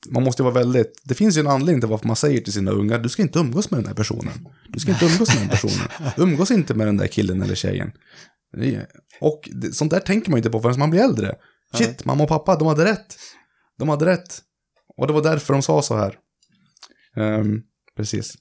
man 0.09 0.23
måste 0.23 0.43
vara 0.43 0.53
väldigt, 0.53 1.01
det 1.03 1.13
finns 1.13 1.37
ju 1.37 1.39
en 1.39 1.47
anledning 1.47 1.81
till 1.81 1.89
varför 1.89 2.07
man 2.07 2.15
säger 2.15 2.41
till 2.41 2.53
sina 2.53 2.71
ungar, 2.71 2.99
du 2.99 3.09
ska 3.09 3.21
inte 3.21 3.39
umgås 3.39 3.71
med 3.71 3.79
den 3.79 3.87
här 3.87 3.93
personen. 3.95 4.47
Du 4.69 4.79
ska 4.79 4.91
inte 4.91 5.05
umgås 5.11 5.29
med 5.35 5.37
den 5.41 5.49
personen. 5.49 5.87
Umgås 6.17 6.51
inte 6.51 6.73
med 6.73 6.87
den 6.87 6.97
där 6.97 7.07
killen 7.07 7.41
eller 7.41 7.55
tjejen. 7.55 7.91
Och 9.21 9.49
sånt 9.73 9.91
där 9.91 9.99
tänker 9.99 10.31
man 10.31 10.37
ju 10.37 10.39
inte 10.39 10.49
på 10.49 10.59
förrän 10.59 10.79
man 10.79 10.89
blir 10.89 11.01
äldre. 11.01 11.35
Shit, 11.73 12.05
mamma 12.05 12.23
och 12.23 12.29
pappa, 12.29 12.55
de 12.55 12.67
hade 12.67 12.85
rätt. 12.85 13.15
De 13.77 13.89
hade 13.89 14.05
rätt. 14.05 14.41
Och 14.97 15.07
det 15.07 15.13
var 15.13 15.21
därför 15.21 15.53
de 15.53 15.61
sa 15.61 15.81
så 15.81 15.97
här. 15.97 16.17
Ehm, 17.15 17.61
precis, 17.97 18.33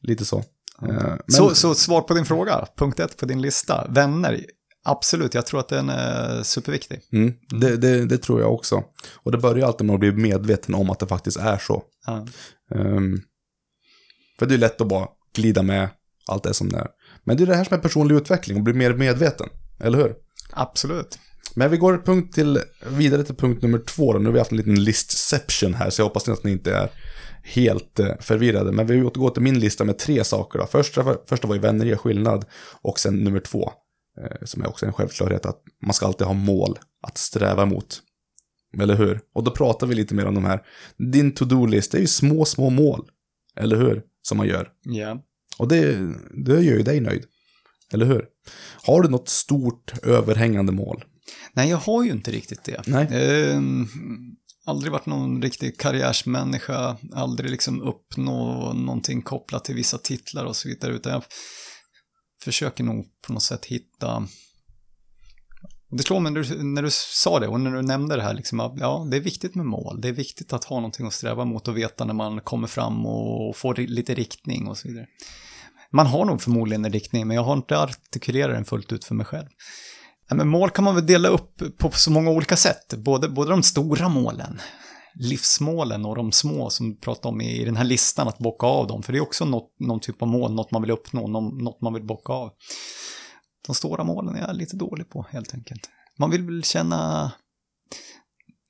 lite 0.00 0.24
så. 0.24 0.38
Eh, 0.38 0.44
men, 0.82 1.18
Så, 1.28 1.54
så 1.54 1.74
svar 1.74 2.00
på 2.02 2.14
din 2.14 2.24
fråga, 2.24 2.66
punkt 2.76 3.00
ett 3.00 3.16
på 3.16 3.26
din 3.26 3.42
lista. 3.42 3.86
Vänner, 3.88 4.46
absolut, 4.84 5.34
jag 5.34 5.46
tror 5.46 5.60
att 5.60 5.68
den 5.68 5.88
är 5.88 6.42
superviktig. 6.42 7.00
Mm, 7.12 7.34
det, 7.60 7.76
det, 7.76 8.06
det 8.06 8.18
tror 8.18 8.40
jag 8.40 8.54
också. 8.54 8.84
Och 9.14 9.32
det 9.32 9.38
börjar 9.38 9.66
alltid 9.66 9.86
med 9.86 9.94
att 9.94 10.00
bli 10.00 10.12
medveten 10.12 10.74
om 10.74 10.90
att 10.90 10.98
det 10.98 11.06
faktiskt 11.06 11.36
är 11.36 11.58
så. 11.58 11.82
Ja. 12.06 12.26
Ehm, 12.74 13.20
för 14.38 14.46
det 14.46 14.54
är 14.54 14.58
lätt 14.58 14.80
att 14.80 14.88
bara 14.88 15.08
glida 15.34 15.62
med 15.62 15.88
allt 16.26 16.42
det 16.42 16.54
som 16.54 16.68
det 16.68 16.78
är. 16.78 16.88
Men 17.24 17.36
det 17.36 17.42
är 17.42 17.46
det 17.46 17.54
här 17.54 17.64
som 17.64 17.76
är 17.76 17.80
personlig 17.80 18.16
utveckling 18.16 18.56
och 18.56 18.62
bli 18.62 18.72
mer 18.72 18.94
medveten. 18.94 19.48
Eller 19.80 19.98
hur? 19.98 20.14
Absolut. 20.50 21.18
Men 21.54 21.70
vi 21.70 21.76
går 21.76 21.98
punkt 21.98 22.34
till, 22.34 22.60
vidare 22.86 23.24
till 23.24 23.34
punkt 23.34 23.62
nummer 23.62 23.78
två. 23.78 24.12
Då. 24.12 24.18
Nu 24.18 24.24
har 24.24 24.32
vi 24.32 24.38
haft 24.38 24.50
en 24.50 24.56
liten 24.56 24.84
listception 24.84 25.74
här, 25.74 25.90
så 25.90 26.00
jag 26.00 26.06
hoppas 26.06 26.28
att 26.28 26.44
ni 26.44 26.52
inte 26.52 26.74
är 26.74 26.90
helt 27.42 28.00
eh, 28.00 28.18
förvirrade. 28.20 28.72
Men 28.72 28.86
vi 28.86 29.02
återgår 29.02 29.30
till 29.30 29.42
min 29.42 29.60
lista 29.60 29.84
med 29.84 29.98
tre 29.98 30.24
saker. 30.24 30.58
Då. 30.58 30.66
Första, 30.66 31.16
första 31.26 31.48
var 31.48 31.54
ju 31.54 31.60
vänner 31.60 31.86
gör 31.86 31.96
skillnad. 31.96 32.44
Och 32.82 32.98
sen 32.98 33.16
nummer 33.16 33.40
två, 33.40 33.72
eh, 34.20 34.36
som 34.42 34.62
är 34.62 34.68
också 34.68 34.86
en 34.86 34.92
självklarhet, 34.92 35.46
att 35.46 35.62
man 35.82 35.94
ska 35.94 36.06
alltid 36.06 36.26
ha 36.26 36.34
mål 36.34 36.78
att 37.02 37.18
sträva 37.18 37.64
mot. 37.64 38.00
Eller 38.78 38.96
hur? 38.96 39.20
Och 39.34 39.44
då 39.44 39.50
pratar 39.50 39.86
vi 39.86 39.94
lite 39.94 40.14
mer 40.14 40.26
om 40.26 40.34
de 40.34 40.44
här. 40.44 40.62
Din 41.12 41.34
to-do-list, 41.34 41.94
är 41.94 41.98
ju 41.98 42.06
små, 42.06 42.44
små 42.44 42.70
mål. 42.70 43.04
Eller 43.56 43.76
hur? 43.76 44.02
Som 44.22 44.38
man 44.38 44.46
gör. 44.46 44.68
Ja. 44.82 45.22
Och 45.58 45.68
det, 45.68 46.14
det 46.44 46.52
gör 46.52 46.76
ju 46.76 46.82
dig 46.82 47.00
nöjd. 47.00 47.24
Eller 47.92 48.06
hur? 48.06 48.26
Har 48.82 49.02
du 49.02 49.08
något 49.08 49.28
stort 49.28 49.92
överhängande 50.02 50.72
mål? 50.72 51.04
Nej, 51.52 51.70
jag 51.70 51.76
har 51.76 52.04
ju 52.04 52.10
inte 52.10 52.30
riktigt 52.30 52.64
det. 52.64 52.82
Nej. 52.86 53.08
Ehm, 53.10 53.86
aldrig 54.66 54.92
varit 54.92 55.06
någon 55.06 55.42
riktig 55.42 55.78
karriärsmänniska, 55.78 56.96
aldrig 57.12 57.50
liksom 57.50 57.82
uppnå 57.82 58.72
någonting 58.72 59.22
kopplat 59.22 59.64
till 59.64 59.74
vissa 59.74 59.98
titlar 59.98 60.44
och 60.44 60.56
så 60.56 60.68
vidare, 60.68 60.92
utan 60.92 61.12
jag 61.12 61.24
försöker 62.44 62.84
nog 62.84 63.06
på 63.26 63.32
något 63.32 63.42
sätt 63.42 63.64
hitta 63.64 64.28
det 65.96 66.02
slår 66.02 66.20
mig 66.20 66.32
när 66.32 66.42
du, 66.42 66.62
när 66.62 66.82
du 66.82 66.88
sa 66.90 67.40
det 67.40 67.48
och 67.48 67.60
när 67.60 67.70
du 67.70 67.82
nämnde 67.82 68.16
det 68.16 68.22
här, 68.22 68.34
liksom, 68.34 68.60
att, 68.60 68.72
ja, 68.76 69.06
det 69.10 69.16
är 69.16 69.20
viktigt 69.20 69.54
med 69.54 69.66
mål. 69.66 70.00
Det 70.00 70.08
är 70.08 70.12
viktigt 70.12 70.52
att 70.52 70.64
ha 70.64 70.76
någonting 70.76 71.06
att 71.06 71.12
sträva 71.12 71.44
mot 71.44 71.68
och 71.68 71.76
veta 71.76 72.04
när 72.04 72.14
man 72.14 72.40
kommer 72.40 72.68
fram 72.68 73.06
och 73.06 73.56
får 73.56 73.74
lite 73.74 74.14
riktning 74.14 74.68
och 74.68 74.78
så 74.78 74.88
vidare. 74.88 75.06
Man 75.90 76.06
har 76.06 76.24
nog 76.24 76.42
förmodligen 76.42 76.84
en 76.84 76.92
riktning, 76.92 77.26
men 77.26 77.36
jag 77.36 77.44
har 77.44 77.52
inte 77.52 77.78
artikulerat 77.78 78.56
den 78.56 78.64
fullt 78.64 78.92
ut 78.92 79.04
för 79.04 79.14
mig 79.14 79.26
själv. 79.26 79.46
Ja, 80.28 80.34
men 80.34 80.48
mål 80.48 80.70
kan 80.70 80.84
man 80.84 80.94
väl 80.94 81.06
dela 81.06 81.28
upp 81.28 81.62
på 81.78 81.90
så 81.90 82.10
många 82.10 82.30
olika 82.30 82.56
sätt. 82.56 82.94
Både, 82.96 83.28
både 83.28 83.50
de 83.50 83.62
stora 83.62 84.08
målen, 84.08 84.60
livsmålen 85.14 86.04
och 86.04 86.16
de 86.16 86.32
små 86.32 86.70
som 86.70 86.90
du 86.90 86.96
pratade 86.96 87.28
om 87.28 87.40
i, 87.40 87.60
i 87.60 87.64
den 87.64 87.76
här 87.76 87.84
listan, 87.84 88.28
att 88.28 88.38
bocka 88.38 88.66
av 88.66 88.86
dem. 88.86 89.02
För 89.02 89.12
det 89.12 89.18
är 89.18 89.22
också 89.22 89.44
något, 89.44 89.70
någon 89.80 90.00
typ 90.00 90.22
av 90.22 90.28
mål, 90.28 90.54
något 90.54 90.70
man 90.70 90.82
vill 90.82 90.90
uppnå, 90.90 91.26
någon, 91.26 91.64
något 91.64 91.80
man 91.80 91.94
vill 91.94 92.06
bocka 92.06 92.32
av. 92.32 92.50
De 93.66 93.74
stora 93.74 94.04
målen 94.04 94.36
är 94.36 94.40
jag 94.40 94.56
lite 94.56 94.76
dålig 94.76 95.10
på, 95.10 95.26
helt 95.30 95.54
enkelt. 95.54 95.90
Man 96.18 96.30
vill 96.30 96.42
väl 96.42 96.62
känna 96.64 97.32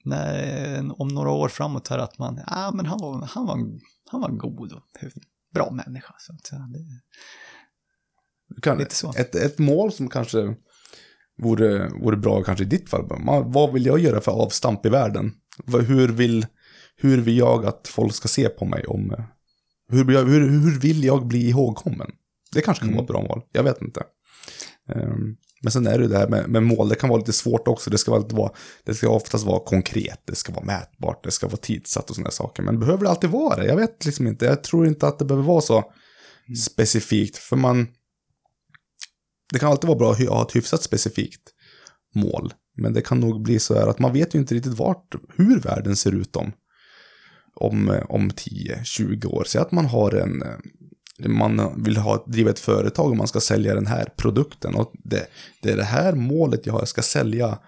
när, 0.04 1.00
om 1.00 1.08
några 1.08 1.30
år 1.30 1.48
framåt 1.48 1.88
här 1.88 1.98
att 1.98 2.18
man, 2.18 2.40
ja 2.46 2.70
men 2.74 2.86
han 2.86 2.98
var, 3.00 3.26
han 3.26 3.46
var, 3.46 3.58
han 4.10 4.20
var 4.20 4.30
god 4.30 4.72
och 4.72 4.82
bra 5.54 5.70
människa. 5.70 6.14
Så 6.18 6.32
att, 6.32 6.48
ja, 6.52 6.58
det, 6.58 7.00
Kan, 8.62 8.78
Lite 8.78 8.94
så. 8.94 9.12
Ett, 9.16 9.34
ett 9.34 9.58
mål 9.58 9.92
som 9.92 10.08
kanske 10.08 10.54
vore, 11.38 11.88
vore 11.88 12.16
bra 12.16 12.42
kanske 12.42 12.64
i 12.64 12.68
ditt 12.68 12.90
fall. 12.90 13.08
Vad 13.46 13.72
vill 13.72 13.86
jag 13.86 13.98
göra 13.98 14.20
för 14.20 14.32
avstamp 14.32 14.86
i 14.86 14.88
världen? 14.88 15.32
Hur 15.66 16.08
vill, 16.08 16.46
hur 16.96 17.20
vill 17.20 17.36
jag 17.38 17.66
att 17.66 17.88
folk 17.88 18.14
ska 18.14 18.28
se 18.28 18.48
på 18.48 18.64
mig 18.64 18.86
om... 18.86 19.14
Hur, 19.88 20.04
hur, 20.04 20.48
hur 20.48 20.80
vill 20.80 21.04
jag 21.04 21.26
bli 21.26 21.48
ihågkommen? 21.48 22.10
Det 22.52 22.60
kanske 22.60 22.80
kan 22.80 22.88
Mm. 22.88 22.96
vara 22.96 23.04
ett 23.04 23.08
bra 23.08 23.22
mål. 23.22 23.42
Jag 23.52 23.62
vet 23.62 23.82
inte. 23.82 24.02
Ehm, 24.88 25.36
men 25.62 25.72
sen 25.72 25.86
är 25.86 25.98
det 25.98 26.04
ju 26.04 26.10
det 26.10 26.18
här 26.18 26.28
med, 26.28 26.48
med 26.48 26.62
mål, 26.62 26.88
det 26.88 26.94
kan 26.94 27.08
vara 27.08 27.18
lite 27.18 27.32
svårt 27.32 27.68
också. 27.68 27.90
Det 27.90 27.98
ska, 27.98 28.14
alltid 28.14 28.36
vara, 28.36 28.52
det 28.84 28.94
ska 28.94 29.08
oftast 29.08 29.44
vara 29.44 29.60
konkret, 29.60 30.22
det 30.24 30.34
ska 30.34 30.52
vara 30.52 30.64
mätbart, 30.64 31.24
det 31.24 31.30
ska 31.30 31.46
vara 31.46 31.56
tidsatt 31.56 32.10
och 32.10 32.16
sådana 32.16 32.30
saker. 32.30 32.62
Men 32.62 32.80
behöver 32.80 33.04
det 33.04 33.10
alltid 33.10 33.30
vara 33.30 33.56
det? 33.56 33.66
Jag 33.66 33.76
vet 33.76 34.04
liksom 34.04 34.26
inte. 34.26 34.44
Jag 34.44 34.64
tror 34.64 34.86
inte 34.86 35.08
att 35.08 35.18
det 35.18 35.24
behöver 35.24 35.46
vara 35.46 35.60
så 35.60 35.92
specifikt. 36.66 37.36
För 37.36 37.56
man... 37.56 37.86
Det 39.52 39.58
kan 39.58 39.70
alltid 39.70 39.88
vara 39.88 39.98
bra 39.98 40.12
att 40.12 40.28
ha 40.28 40.42
ett 40.42 40.56
hyfsat 40.56 40.82
specifikt 40.82 41.42
mål. 42.14 42.54
Men 42.76 42.92
det 42.92 43.02
kan 43.02 43.20
nog 43.20 43.42
bli 43.42 43.58
så 43.58 43.74
här 43.74 43.86
att 43.86 43.98
man 43.98 44.12
vet 44.12 44.34
ju 44.34 44.38
inte 44.38 44.54
riktigt 44.54 44.78
vart, 44.78 45.14
hur 45.36 45.60
världen 45.60 45.96
ser 45.96 46.14
ut 46.14 46.36
om, 46.36 46.52
om, 47.54 48.00
om 48.08 48.30
10-20 48.30 49.26
år. 49.26 49.44
Säg 49.44 49.60
att 49.60 49.72
man 49.72 49.86
har 49.86 50.14
en, 50.14 50.42
man 51.28 51.82
vill 51.82 51.96
ha, 51.96 52.24
driva 52.26 52.50
ett 52.50 52.58
företag 52.58 53.10
och 53.10 53.16
man 53.16 53.28
ska 53.28 53.40
sälja 53.40 53.74
den 53.74 53.86
här 53.86 54.04
produkten. 54.16 54.74
Och 54.74 54.92
det, 54.94 55.26
det 55.62 55.70
är 55.70 55.76
det 55.76 55.84
här 55.84 56.12
målet 56.12 56.66
jag 56.66 56.72
har, 56.72 56.80
jag 56.80 56.88
ska 56.88 57.02
sälja 57.02 57.58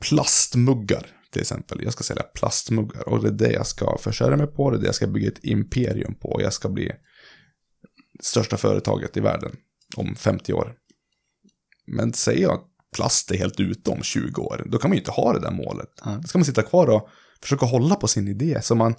plastmuggar 0.00 1.06
till 1.30 1.40
exempel. 1.40 1.82
Jag 1.82 1.92
ska 1.92 2.04
sälja 2.04 2.22
plastmuggar 2.22 3.08
och 3.08 3.22
det 3.22 3.28
är 3.28 3.48
det 3.48 3.52
jag 3.52 3.66
ska 3.66 3.98
försörja 3.98 4.36
mig 4.36 4.46
på, 4.46 4.70
det 4.70 4.76
är 4.76 4.80
det 4.80 4.86
jag 4.86 4.94
ska 4.94 5.06
bygga 5.06 5.28
ett 5.28 5.44
imperium 5.44 6.14
på. 6.14 6.40
Jag 6.42 6.52
ska 6.52 6.68
bli 6.68 6.92
största 8.22 8.56
företaget 8.56 9.16
i 9.16 9.20
världen 9.20 9.56
om 9.96 10.16
50 10.16 10.52
år. 10.52 10.74
Men 11.86 12.12
säger 12.12 12.42
jag 12.42 12.52
att 12.52 12.66
plast 12.96 13.30
är 13.30 13.36
helt 13.36 13.60
ute 13.60 13.90
om 13.90 14.02
20 14.02 14.42
år, 14.42 14.62
då 14.66 14.78
kan 14.78 14.90
man 14.90 14.96
ju 14.96 15.00
inte 15.00 15.10
ha 15.10 15.32
det 15.32 15.40
där 15.40 15.50
målet. 15.50 15.90
Ja. 16.04 16.18
Då 16.22 16.28
ska 16.28 16.38
man 16.38 16.44
sitta 16.44 16.62
kvar 16.62 16.86
och 16.86 17.08
försöka 17.42 17.66
hålla 17.66 17.94
på 17.94 18.08
sin 18.08 18.28
idé. 18.28 18.62
Så 18.62 18.74
man, 18.74 18.94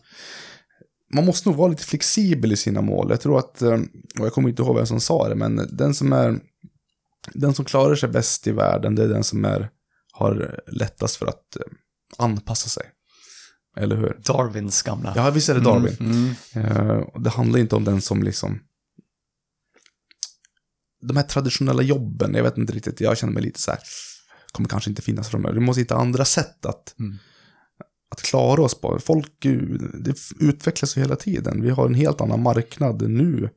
man 1.16 1.26
måste 1.26 1.50
nog 1.50 1.58
vara 1.58 1.70
lite 1.70 1.84
flexibel 1.84 2.52
i 2.52 2.58
sina 2.58 2.82
mål. 2.82 3.10
Jag 3.10 3.22
tror 3.22 3.40
att, 3.40 3.62
eh, 3.62 3.80
och 4.20 4.26
jag 4.26 4.34
kommer 4.34 4.50
inte 4.50 4.62
ihåg 4.62 4.76
vem 4.76 4.88
som 4.88 5.00
sa 5.00 5.30
det, 5.30 5.36
men 5.36 5.70
den 5.72 5.94
som 5.94 6.14
är 6.14 6.40
den 7.34 7.54
som 7.54 7.66
klarar 7.66 7.96
sig 7.96 8.10
bäst 8.10 8.48
i 8.48 8.52
världen, 8.52 8.96
det 8.96 9.04
är 9.04 9.08
den 9.08 9.24
som 9.24 9.46
är, 9.46 9.70
har 10.12 10.60
lättast 10.68 11.16
för 11.16 11.26
att 11.26 11.56
eh, 11.56 11.62
anpassa 12.18 12.70
sig. 12.70 12.84
Eller 13.78 13.96
hur? 13.96 14.20
Darwins 14.26 14.82
gamla. 14.82 15.14
Ja, 15.16 15.30
visst 15.30 15.50
är 15.50 15.54
det 15.56 15.62
Darwin. 15.62 15.96
Mm, 16.00 16.36
mm. 16.54 17.06
Det 17.24 17.30
handlar 17.30 17.60
inte 17.60 17.76
om 17.76 17.84
den 17.84 18.02
som 18.02 18.24
liksom... 18.24 18.60
De 21.02 21.18
här 21.18 21.24
traditionella 21.24 21.82
jobben, 21.82 22.34
jag 22.34 22.44
vet 22.44 22.58
inte 22.58 22.74
riktigt, 22.74 23.02
jag 23.02 23.18
känner 23.18 23.34
mig 23.34 23.44
lite 23.44 23.62
så 23.62 23.72
här, 23.72 23.80
kommer 24.52 24.70
kanske 24.70 24.90
inte 24.90 25.02
finnas 25.02 25.30
framöver. 25.30 25.54
Vi 25.54 25.60
måste 25.60 25.82
hitta 25.82 25.96
andra 25.96 26.26
sätt 26.26 26.66
att, 26.66 26.96
Mm. 27.00 27.18
Att 28.16 28.22
klara 28.22 28.62
oss 28.62 28.82
på. 28.82 29.00
Folk, 29.00 29.32
det 29.94 30.16
utvecklas 30.40 30.98
ju 30.98 31.02
hela 31.02 31.16
tiden. 31.16 31.62
Vi 31.62 31.70
har 31.70 31.86
en 31.86 31.94
helt 31.94 32.22
annan 32.22 32.42
marknad 32.44 33.10
nu. 33.10 33.50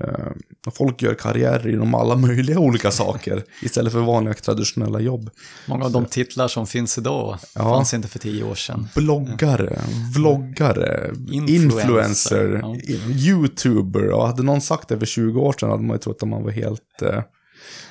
Eh, 0.00 0.70
folk 0.72 1.02
gör 1.02 1.14
karriärer 1.14 1.68
inom 1.68 1.94
alla 1.94 2.16
möjliga 2.16 2.58
olika 2.58 2.90
saker 2.90 3.42
istället 3.62 3.92
för 3.92 4.00
vanliga 4.00 4.34
traditionella 4.34 5.00
jobb. 5.00 5.30
Många 5.66 5.84
av 5.84 5.92
de 5.92 6.06
titlar 6.06 6.48
som 6.48 6.66
finns 6.66 6.98
idag 6.98 7.38
Ja. 7.54 7.60
fanns 7.62 7.94
inte 7.94 8.08
för 8.08 8.18
tio 8.18 8.44
år 8.44 8.54
sedan. 8.54 8.88
bloggare, 8.96 9.80
vloggare, 10.14 11.10
Influencer, 11.30 11.54
influencer, 11.54 12.60
ja. 12.62 12.76
youtuber. 13.10 14.10
Och 14.10 14.26
hade 14.26 14.42
någon 14.42 14.60
sagt 14.60 14.88
det 14.88 14.98
för 14.98 15.06
20 15.06 15.40
år 15.40 15.54
sedan 15.60 15.70
hade 15.70 15.82
man 15.82 15.94
ju 15.96 16.00
trott 16.00 16.22
att 16.22 16.28
man 16.28 16.42
var 16.42 16.50
helt... 16.50 17.02
Eh... 17.02 17.22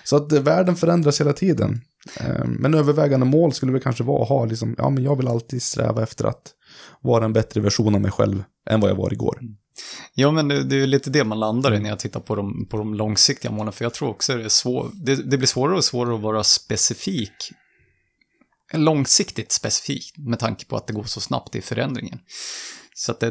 Så 0.04 0.16
att 0.16 0.32
världen 0.32 0.76
förändras 0.76 1.22
hela 1.22 1.34
tiden. 1.34 1.82
Ehm, 2.20 2.52
men 2.52 2.74
övervägande 2.74 3.26
mål 3.26 3.54
skulle 3.54 3.72
väl 3.72 3.82
kanske 3.82 4.04
vara 4.04 4.24
att 4.24 4.30
ha 4.30 4.46
liksom, 4.46 4.76
ja 4.78 4.90
men 4.90 5.04
jag 5.04 5.16
vill 5.16 5.28
alltid 5.28 5.62
sträva 5.62 6.04
efter 6.04 6.26
att 6.26 6.54
vara 7.02 7.26
en 7.26 7.34
bättre 7.34 7.62
version 7.62 7.96
av 7.96 8.02
mig 8.02 8.12
själv 8.12 8.44
än 8.70 8.80
vad 8.80 8.90
jag 8.90 8.96
var 8.96 9.14
igår. 9.14 9.38
Mm. 9.42 9.56
Ja, 10.14 10.32
men 10.32 10.48
det, 10.48 10.64
det 10.64 10.76
är 10.76 10.80
ju 10.80 10.88
lite 10.88 11.10
det 11.10 11.24
man 11.24 11.40
landar 11.40 11.74
i 11.74 11.80
när 11.80 11.90
jag 11.90 12.00
tittar 12.00 12.20
på 12.20 12.36
de, 12.36 12.68
på 12.70 12.78
de 12.78 12.94
långsiktiga 12.94 13.52
målen, 13.52 13.74
för 13.74 13.86
jag 13.86 13.94
tror 13.94 14.10
också 14.10 14.38
det 14.38 14.44
är 14.44 14.50
svår, 14.50 14.92
det, 14.94 15.16
det 15.16 15.38
blir 15.38 15.48
svårare 15.48 15.78
och 15.78 15.84
svårare 15.84 16.16
att 16.16 16.22
vara 16.22 16.44
specifik, 16.44 17.52
långsiktigt 18.74 19.52
specifik, 19.52 20.14
med 20.18 20.40
tanke 20.40 20.66
på 20.66 20.76
att 20.76 20.88
det 20.88 20.94
går 20.94 21.04
så 21.04 21.22
snabbt 21.22 21.56
i 21.56 21.62
förändringen. 21.62 22.20
Så 22.96 23.12
att 23.12 23.20
det, 23.20 23.30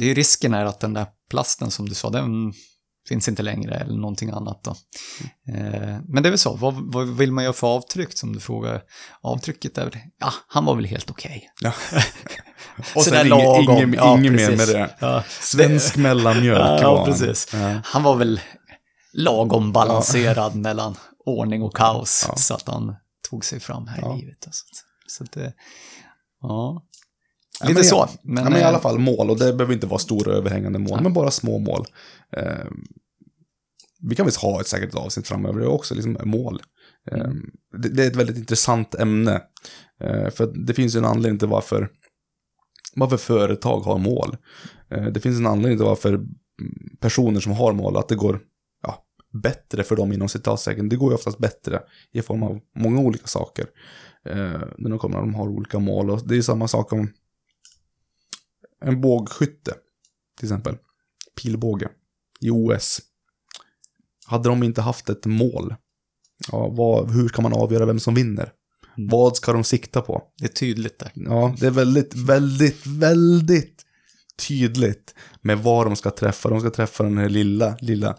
det 0.00 0.10
är 0.10 0.14
risken 0.14 0.54
är 0.54 0.64
att 0.64 0.80
den 0.80 0.94
där 0.94 1.06
plasten 1.30 1.70
som 1.70 1.88
du 1.88 1.94
sa, 1.94 2.10
den 2.10 2.52
finns 3.10 3.28
inte 3.28 3.42
längre 3.42 3.74
eller 3.74 3.96
någonting 3.98 4.30
annat 4.30 4.64
då. 4.64 4.70
Eh, 5.54 5.98
men 6.08 6.22
det 6.22 6.28
är 6.28 6.30
väl 6.30 6.38
så, 6.38 6.56
vad, 6.56 6.74
vad 6.92 7.08
vill 7.16 7.32
man 7.32 7.44
göra 7.44 7.52
för 7.52 7.66
avtryck 7.66 8.18
som 8.18 8.32
du 8.32 8.40
frågar? 8.40 8.82
Avtrycket 9.22 9.78
är 9.78 9.84
väl, 9.84 9.96
ja, 10.20 10.32
han 10.48 10.64
var 10.64 10.74
väl 10.76 10.84
helt 10.84 11.10
okej. 11.10 11.50
Ja. 11.60 11.72
Och 12.96 13.02
sen 13.02 13.26
inget- 13.26 13.60
inget- 13.62 14.04
inget 14.04 14.32
mer 14.32 14.56
med 14.56 14.68
det. 14.68 14.96
Ja, 15.00 15.24
Svensk 15.40 15.96
mellanmjölk 15.96 16.58
ja, 16.82 16.96
han. 16.96 17.06
precis. 17.12 17.48
Ja. 17.52 17.80
Han 17.84 18.02
var 18.02 18.16
väl 18.16 18.40
lagom 19.12 19.72
balanserad 19.72 20.54
mellan 20.56 20.94
ordning 21.26 21.62
och 21.62 21.76
kaos, 21.76 22.24
Ja. 22.28 22.36
så 22.36 22.54
att 22.54 22.68
han 22.68 22.94
tog 23.30 23.44
sig 23.44 23.60
fram 23.60 23.86
här 23.86 23.98
Ja. 24.02 24.16
i 24.16 24.20
livet. 24.20 24.38
Sånt. 24.42 24.84
Så 25.06 25.24
att 25.24 25.32
det, 25.32 25.52
ja. 26.42 26.82
Ja, 27.60 27.66
Lite 27.68 27.74
men 27.80 27.84
så. 27.84 28.08
Men, 28.22 28.44
ja, 28.44 28.50
men 28.50 28.58
i 28.58 28.62
eh, 28.62 28.68
alla 28.68 28.78
fall 28.80 28.98
mål, 28.98 29.30
och 29.30 29.38
det 29.38 29.52
behöver 29.52 29.72
inte 29.74 29.86
vara 29.86 29.98
stora 29.98 30.32
överhängande 30.32 30.78
mål, 30.78 30.88
Ja. 30.90 31.00
men 31.00 31.12
bara 31.12 31.30
små 31.30 31.58
mål. 31.58 31.84
Eh, 32.36 32.66
vi 34.02 34.16
kan 34.16 34.26
visst 34.26 34.40
ha 34.40 34.60
ett 34.60 34.66
säkert 34.66 34.94
avsnitt 34.94 35.28
framöver 35.28 35.66
också, 35.66 35.94
liksom 35.94 36.18
mål. 36.24 36.62
Mm. 37.10 37.50
det, 37.82 37.88
det 37.88 38.04
är 38.04 38.06
ett 38.06 38.16
väldigt 38.16 38.38
intressant 38.38 38.94
ämne. 38.94 39.42
Eh, 40.00 40.30
för 40.30 40.66
det 40.66 40.74
finns 40.74 40.94
ju 40.94 40.98
en 40.98 41.04
anledning 41.04 41.38
till 41.38 41.48
varför, 41.48 41.88
varför 42.94 43.16
företag 43.16 43.80
har 43.80 43.98
mål. 43.98 44.36
Eh, 44.90 45.06
det 45.06 45.20
finns 45.20 45.38
en 45.38 45.46
anledning 45.46 45.78
till 45.78 45.86
varför 45.86 46.20
personer 47.00 47.40
som 47.40 47.52
har 47.52 47.72
mål, 47.72 47.96
att 47.96 48.08
det 48.08 48.14
går 48.14 48.40
ja, 48.82 49.04
bättre 49.32 49.82
för 49.82 49.96
dem 49.96 50.12
inom 50.12 50.28
citatsäcken. 50.28 50.88
Det 50.88 50.96
går 50.96 51.10
ju 51.10 51.14
oftast 51.14 51.38
bättre 51.38 51.82
i 52.12 52.22
form 52.22 52.42
av 52.42 52.60
många 52.76 53.00
olika 53.00 53.26
saker. 53.26 53.66
När 54.78 54.88
de 54.88 54.98
kommer 54.98 55.18
att 55.18 55.22
de 55.22 55.34
har 55.34 55.48
olika 55.48 55.78
mål. 55.78 56.10
Och 56.10 56.28
det 56.28 56.36
är 56.36 56.42
samma 56.42 56.68
sak 56.68 56.92
om 56.92 57.08
en 58.84 59.00
bågskytte, 59.00 59.74
till 60.38 60.46
exempel. 60.46 60.76
Pilbåge 61.42 61.88
i 62.40 62.50
OS. 62.50 63.00
Hade 64.30 64.48
de 64.48 64.62
inte 64.62 64.80
haft 64.80 65.08
ett 65.08 65.26
mål, 65.26 65.74
ja, 66.52 66.68
vad, 66.68 67.10
hur 67.10 67.28
kan 67.28 67.42
man 67.42 67.52
avgöra 67.52 67.86
vem 67.86 68.00
som 68.00 68.14
vinner? 68.14 68.52
Mm. 68.96 69.08
Vad 69.08 69.36
ska 69.36 69.52
de 69.52 69.64
sikta 69.64 70.00
på? 70.00 70.22
Det 70.38 70.44
är 70.44 70.48
tydligt 70.48 70.98
där. 70.98 71.12
Ja, 71.14 71.54
det 71.60 71.66
är 71.66 71.70
väldigt, 71.70 72.14
väldigt, 72.14 72.86
väldigt 72.86 73.82
tydligt 74.48 75.14
med 75.42 75.58
vad 75.58 75.86
de 75.86 75.96
ska 75.96 76.10
träffa. 76.10 76.48
De 76.48 76.60
ska 76.60 76.70
träffa 76.70 77.04
den 77.04 77.18
här 77.18 77.28
lilla, 77.28 77.76
lilla 77.80 78.16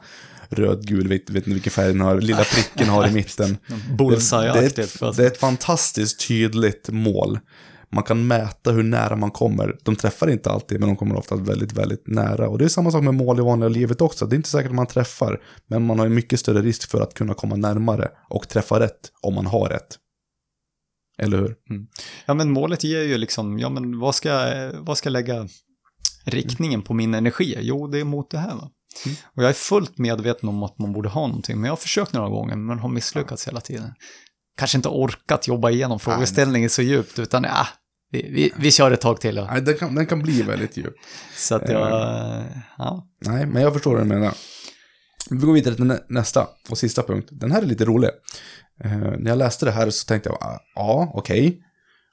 rödgul, 0.50 1.08
vet, 1.08 1.30
vet 1.30 1.46
ni 1.46 1.54
vilken 1.54 1.72
färg 1.72 1.88
den 1.88 2.02
har, 2.02 2.22
lilla 2.22 2.44
pricken 2.44 2.90
har 2.90 3.08
i 3.08 3.12
mitten. 3.12 3.58
Det, 3.98 4.16
det, 4.32 4.60
är 4.60 4.64
ett, 4.64 5.16
det 5.18 5.24
är 5.24 5.28
ett 5.28 5.38
fantastiskt 5.38 6.28
tydligt 6.28 6.90
mål. 6.90 7.40
Man 7.92 8.04
kan 8.04 8.28
mäta 8.28 8.72
hur 8.72 8.84
nära 8.84 9.16
man 9.16 9.32
kommer. 9.32 9.78
De 9.84 9.96
träffar 9.96 10.30
inte 10.30 10.50
alltid, 10.50 10.80
men 10.80 10.90
de 10.90 10.96
kommer 10.96 11.16
ofta 11.16 11.36
väldigt, 11.36 11.74
väldigt 11.74 12.08
nära. 12.08 12.50
Och 12.50 12.58
det 12.58 12.66
är 12.66 12.70
samma 12.70 12.92
sak 12.92 13.04
med 13.04 13.14
mål 13.14 13.40
i 13.40 13.42
vanliga 13.42 13.70
livet 13.70 14.02
också. 14.02 14.26
Det 14.26 14.34
är 14.36 14.38
inte 14.38 14.50
säkert 14.50 14.70
att 14.70 14.76
man 14.76 14.88
träffar, 14.88 15.42
men 15.68 15.86
man 15.86 16.00
har 16.00 16.06
ju 16.06 16.14
mycket 16.14 16.40
större 16.40 16.62
risk 16.62 16.90
för 16.90 17.02
att 17.02 17.14
kunna 17.14 17.34
komma 17.34 17.56
närmare 17.56 18.12
och 18.30 18.48
träffa 18.48 18.80
rätt 18.80 19.12
om 19.22 19.34
man 19.36 19.46
har 19.46 19.70
rätt. 19.70 19.98
Eller 21.18 21.38
hur? 21.38 21.56
Ja, 22.26 22.34
men 22.34 22.52
målet 22.52 22.84
ger 22.84 23.02
ju 23.02 23.18
liksom, 23.18 23.60
ja 23.60 23.70
men 23.70 24.00
vad 24.00 24.16
ska, 24.16 24.52
vad 24.74 24.98
ska 24.98 25.10
lägga 25.10 25.48
riktningen 26.26 26.82
på 26.82 26.94
min 26.94 27.14
energi? 27.14 27.58
Jo, 27.62 27.88
det 27.88 28.00
är 28.00 28.04
mot 28.04 28.32
det 28.32 28.38
här 28.38 28.56
va. 28.56 28.72
Mm. 29.06 29.18
Och 29.36 29.44
jag 29.44 29.50
är 29.50 29.54
fullt 29.54 29.98
medveten 29.98 30.50
om 30.50 30.64
att 30.64 30.80
man 30.80 30.94
borde 30.94 31.10
ha 31.10 31.28
någonting, 31.28 31.56
men 31.56 31.66
jag 31.66 31.72
har 31.72 31.78
försökt 31.78 32.14
några 32.14 32.30
gånger, 32.30 32.56
men 32.56 32.80
har 32.80 32.90
misslyckats 32.90 33.48
hela 33.48 33.62
tiden. 33.62 33.94
Kanske 34.58 34.78
inte 34.78 34.90
orkat 34.90 35.48
jobba 35.48 35.70
igenom 35.70 36.00
frågeställningen 36.00 36.70
så 36.70 36.82
djupt, 36.82 37.20
utan 37.20 37.44
ja, 37.44 37.68
vi, 38.12 38.30
vi, 38.32 38.54
vi 38.58 38.72
kör 38.72 38.92
ett 38.92 39.02
tag 39.02 39.22
till. 39.22 39.36
Då. 39.36 39.48
Nej, 39.52 39.62
den 39.62 39.78
kan, 39.78 39.96
den 39.96 40.06
kan 40.06 40.22
bli 40.22 40.42
väldigt 40.42 40.78
djup. 40.78 40.94
Så 41.36 41.56
att 41.56 41.70
jag, 41.70 41.92
ja. 42.78 43.08
Nej, 43.26 43.46
men 43.46 43.62
jag 43.62 43.74
förstår 43.74 43.92
vad 43.92 44.02
du 44.02 44.08
menar. 44.08 44.34
Vi 45.30 45.38
går 45.38 45.54
vidare 45.54 45.76
till 45.76 45.86
nä- 45.86 46.04
nästa 46.10 46.48
och 46.70 46.78
sista 46.78 47.04
punkt. 47.04 47.28
Den 47.32 47.52
här 47.52 47.62
är 47.62 47.66
lite 47.66 47.86
rolig. 47.86 48.10
Eh, 48.84 48.92
när 48.98 49.32
jag 49.32 49.38
läste 49.38 49.66
det 49.66 49.72
här 49.72 49.90
så 49.90 50.06
tänkte 50.06 50.30
jag, 50.30 50.38
ah, 50.42 50.60
ja, 50.76 51.12
okej. 51.16 51.62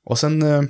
Och 0.05 0.19
sen, 0.19 0.43
eh, 0.43 0.63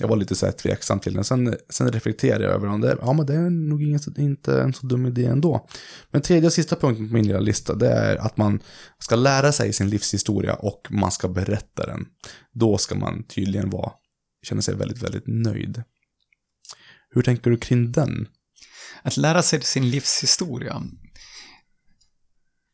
jag 0.00 0.08
var 0.08 0.16
lite 0.16 0.34
så 0.34 0.46
här 0.46 0.52
tveksam 0.52 1.00
till 1.00 1.14
den. 1.14 1.24
Sen, 1.24 1.54
sen 1.70 1.92
reflekterade 1.92 2.44
jag 2.44 2.52
över 2.52 2.68
om 2.68 2.80
det, 2.80 2.96
ja 3.00 3.12
men 3.12 3.26
det 3.26 3.34
är 3.34 3.50
nog 3.50 4.00
så- 4.00 4.20
inte 4.20 4.62
en 4.62 4.72
så 4.74 4.86
dum 4.86 5.06
idé 5.06 5.24
ändå. 5.26 5.66
Men 6.10 6.22
tredje 6.22 6.46
och 6.46 6.52
sista 6.52 6.76
punkten 6.76 7.08
på 7.08 7.14
min 7.14 7.26
lilla 7.26 7.40
lista, 7.40 7.74
det 7.74 7.88
är 7.88 8.16
att 8.16 8.36
man 8.36 8.60
ska 8.98 9.16
lära 9.16 9.52
sig 9.52 9.72
sin 9.72 9.90
livshistoria 9.90 10.54
och 10.54 10.86
man 10.90 11.10
ska 11.10 11.28
berätta 11.28 11.86
den. 11.86 12.06
Då 12.52 12.78
ska 12.78 12.94
man 12.94 13.24
tydligen 13.24 13.70
vara, 13.70 13.92
känna 14.42 14.62
sig 14.62 14.74
väldigt, 14.74 15.02
väldigt 15.02 15.24
nöjd. 15.26 15.82
Hur 17.10 17.22
tänker 17.22 17.50
du 17.50 17.56
kring 17.56 17.92
den? 17.92 18.28
Att 19.02 19.16
lära 19.16 19.42
sig 19.42 19.60
sin 19.62 19.90
livshistoria. 19.90 20.82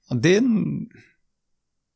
Ja, 0.09 0.17
Det 0.17 0.35
är 0.35 0.39
en... 0.39 0.87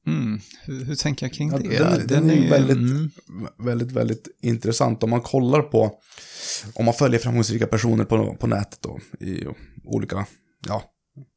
Mm, 0.07 0.41
hur, 0.63 0.85
hur 0.85 0.95
tänker 0.95 1.27
jag 1.27 1.35
kring 1.35 1.51
Ja, 1.51 1.59
det? 1.59 1.69
den 1.79 1.93
är- 2.01 2.07
den 2.07 2.31
är 2.31 2.35
ju 2.35 2.49
väldigt- 2.49 2.77
mm, 2.77 3.11
väldigt, 3.59 3.93
väldigt 3.93 4.29
intressant. 4.43 5.03
Om 5.03 5.11
man 5.11 5.21
kollar 5.21 5.63
på, 5.63 6.01
om 6.75 6.85
man 6.85 6.95
följer 6.95 7.21
framgångsrika 7.21 7.67
personer 7.67 8.05
på, 8.05 8.37
på 8.37 8.47
nätet 8.47 8.79
då, 8.83 9.01
i 9.21 9.47
olika, 9.85 10.27
ja, 10.67 10.83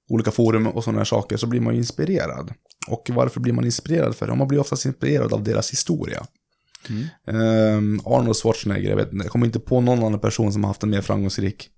olika 0.10 0.32
forum 0.32 0.68
och 0.68 0.84
sådana 0.84 1.00
här 1.00 1.06
saker, 1.06 1.38
så 1.38 1.48
blir 1.48 1.62
man 1.62 1.74
ju 1.74 1.80
inspirerad. 1.80 2.54
Och 2.88 3.10
varför 3.14 3.40
blir 3.40 3.54
man 3.54 3.66
inspirerad 3.66 4.16
för? 4.16 4.28
Ja, 4.28 4.36
man 4.36 4.48
blir 4.48 4.60
oftast 4.60 4.86
inspirerad 4.86 5.34
av 5.34 5.44
deras 5.44 5.72
historia. 5.72 6.26
Mm. 6.90 7.08
Ehm, 7.28 8.02
Arnold 8.06 8.36
Schwarzenegger, 8.36 8.90
jag, 8.90 8.98
vet, 8.98 9.10
jag 9.12 9.28
kommer 9.28 9.46
inte 9.46 9.60
på 9.60 9.82
någon 9.82 10.04
annan 10.04 10.20
person 10.20 10.54
som 10.54 10.64
har 10.64 10.70
haft 10.70 10.84
en 10.84 10.90
mer 10.90 11.02
framgångsrik 11.02 11.70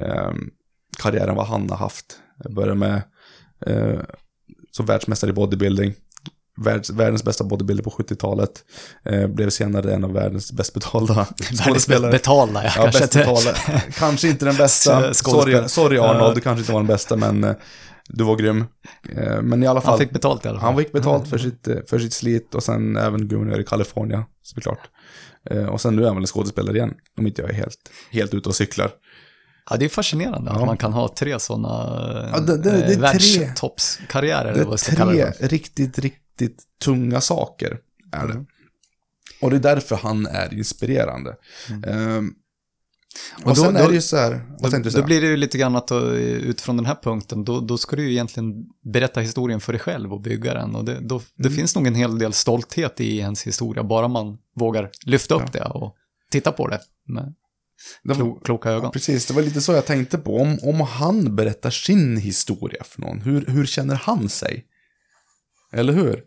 um, 0.00 0.50
karriär 0.98 1.28
än 1.28 1.34
vad 1.36 1.46
han 1.46 1.70
har 1.70 1.76
haft. 1.76 2.06
Jag 2.44 2.54
började 2.54 2.74
med 2.74 3.02
eh, 3.66 4.00
som 4.70 4.86
världsmästare 4.86 5.30
i 5.30 5.34
bodybuilding. 5.34 5.94
Världs, 6.56 6.90
världens 6.90 7.24
bästa 7.24 7.44
bodybuilder 7.44 7.84
på 7.84 7.90
70-talet. 7.90 8.64
Eh, 9.04 9.26
blev 9.26 9.50
senare 9.50 9.94
en 9.94 10.04
av 10.04 10.12
världens 10.12 10.52
bäst 10.52 10.74
betalda 10.74 11.26
skådespelare. 11.64 12.10
betalda, 12.12 12.64
ja, 12.64 12.70
Ja, 12.76 12.82
kanske 12.82 13.00
bäst 13.00 13.16
inte. 13.16 13.28
betalda. 13.28 13.80
Kanske 13.98 14.28
inte 14.28 14.44
den 14.44 14.56
bästa. 14.56 15.14
Sorry, 15.14 15.68
sorry 15.68 15.98
Arnold, 15.98 16.34
du 16.34 16.40
kanske 16.40 16.60
inte 16.60 16.72
var 16.72 16.80
den 16.80 16.86
bästa, 16.86 17.16
men 17.16 17.44
eh, 17.44 17.54
du 18.12 18.24
var 18.24 18.36
grym. 18.36 18.64
Eh, 19.16 19.42
men 19.42 19.62
i 19.62 19.66
alla 19.66 19.80
fall. 19.80 19.90
Han 19.90 19.98
fick 19.98 20.10
betalt 20.12 20.44
i 20.44 20.48
alla 20.48 20.60
fall. 20.60 20.66
Han 20.74 20.78
fick 20.84 20.92
betalt 20.92 21.28
för 21.28 21.38
sitt, 21.38 21.68
eh, 21.68 21.76
för 21.86 21.98
sitt 21.98 22.12
slit 22.12 22.54
och 22.54 22.62
sen 22.62 22.96
även 22.96 23.28
guvernör 23.28 23.60
i 23.60 23.64
Kalifornien, 23.64 24.22
såklart. 24.42 24.80
Eh, 25.50 25.64
Och 25.66 25.80
sen 25.80 25.96
nu 25.96 26.02
är 26.02 26.06
han 26.06 26.16
väl 26.16 26.22
en 26.22 26.26
skådespelare 26.26 26.76
igen, 26.76 26.94
om 27.18 27.26
inte 27.26 27.42
jag 27.42 27.50
är 27.50 27.54
helt, 27.54 27.90
helt 28.10 28.34
ute 28.34 28.48
och 28.48 28.54
cyklar. 28.54 28.90
Ja, 29.70 29.76
det 29.76 29.84
är 29.84 29.88
fascinerande 29.88 30.50
Ja. 30.54 30.60
att 30.60 30.66
man 30.66 30.76
kan 30.76 30.92
ha 30.92 31.14
tre 31.18 31.40
sådana 31.40 31.68
Ja, 32.34 32.40
det- 32.40 32.56
det- 32.56 32.70
det 32.70 32.76
är 32.76 32.86
tre- 32.86 32.96
världstoppskarriärer, 32.96 34.54
Det 34.54 34.64
vad 34.64 34.74
är 34.88 34.96
kalla 34.96 35.12
tre 35.12 35.46
riktigt, 35.48 35.98
riktigt 35.98 36.62
tunga 36.84 37.20
saker, 37.20 37.78
är 38.12 38.26
det. 38.26 38.32
Mm. 38.32 38.46
Och 39.42 39.50
det 39.50 39.56
är 39.56 39.60
därför 39.60 39.96
han 39.96 40.26
är 40.26 40.54
inspirerande. 40.54 41.36
Ehm, 41.86 42.32
och, 43.42 43.46
Och 43.50 43.56
då- 43.56 43.62
sen 43.62 43.76
är 43.76 43.88
det 43.88 43.94
ju 43.94 44.00
så 44.02 44.16
här, 44.16 44.40
vad 44.58 44.72
Då, 44.72 44.78
du 44.78 44.90
då 44.90 45.02
blir 45.02 45.20
det 45.20 45.26
ju 45.26 45.36
lite 45.36 45.58
grann 45.58 45.76
att 45.76 45.90
eh, 45.90 45.98
utifrån 45.98 46.76
den 46.76 46.86
här 46.86 46.96
punkten, 47.02 47.44
då, 47.44 47.60
då 47.60 47.78
ska 47.78 47.96
du 47.96 48.02
ju 48.02 48.10
egentligen 48.12 48.54
berätta 48.92 49.20
historien 49.20 49.60
för 49.60 49.72
dig 49.72 49.80
själv 49.80 50.12
och 50.12 50.20
bygga 50.20 50.54
den. 50.54 50.74
Och 50.74 50.84
det, 50.84 51.00
då, 51.00 51.22
det 51.36 51.46
Mm. 51.48 51.56
finns 51.56 51.74
nog 51.74 51.86
en 51.86 51.94
hel 51.94 52.18
del 52.18 52.32
stolthet 52.32 53.00
i 53.00 53.18
ens 53.18 53.46
historia, 53.46 53.84
bara 53.84 54.08
man 54.08 54.38
vågar 54.56 54.90
lyfta 55.06 55.34
upp 55.34 55.52
det 55.52 55.64
och 55.64 55.94
titta 56.30 56.52
på 56.52 56.68
det 56.68 56.80
med 57.08 57.34
Det 58.02 58.08
var- 58.08 58.14
klo, 58.16 58.40
kloka 58.44 58.70
ögon. 58.70 58.84
Ja, 58.84 58.90
precis, 58.90 59.26
det 59.26 59.34
var 59.34 59.42
lite 59.42 59.60
så 59.60 59.72
jag 59.72 59.86
tänkte 59.86 60.18
på. 60.18 60.36
Om, 60.36 60.58
om 60.62 60.80
han 60.80 61.36
berättar 61.36 61.70
sin 61.70 62.16
historia 62.16 62.84
för 62.84 63.00
någon, 63.00 63.20
hur, 63.20 63.46
hur 63.46 63.66
känner 63.66 63.94
han 63.94 64.28
sig? 64.28 64.64
Eller 65.72 65.92
hur? 65.92 66.22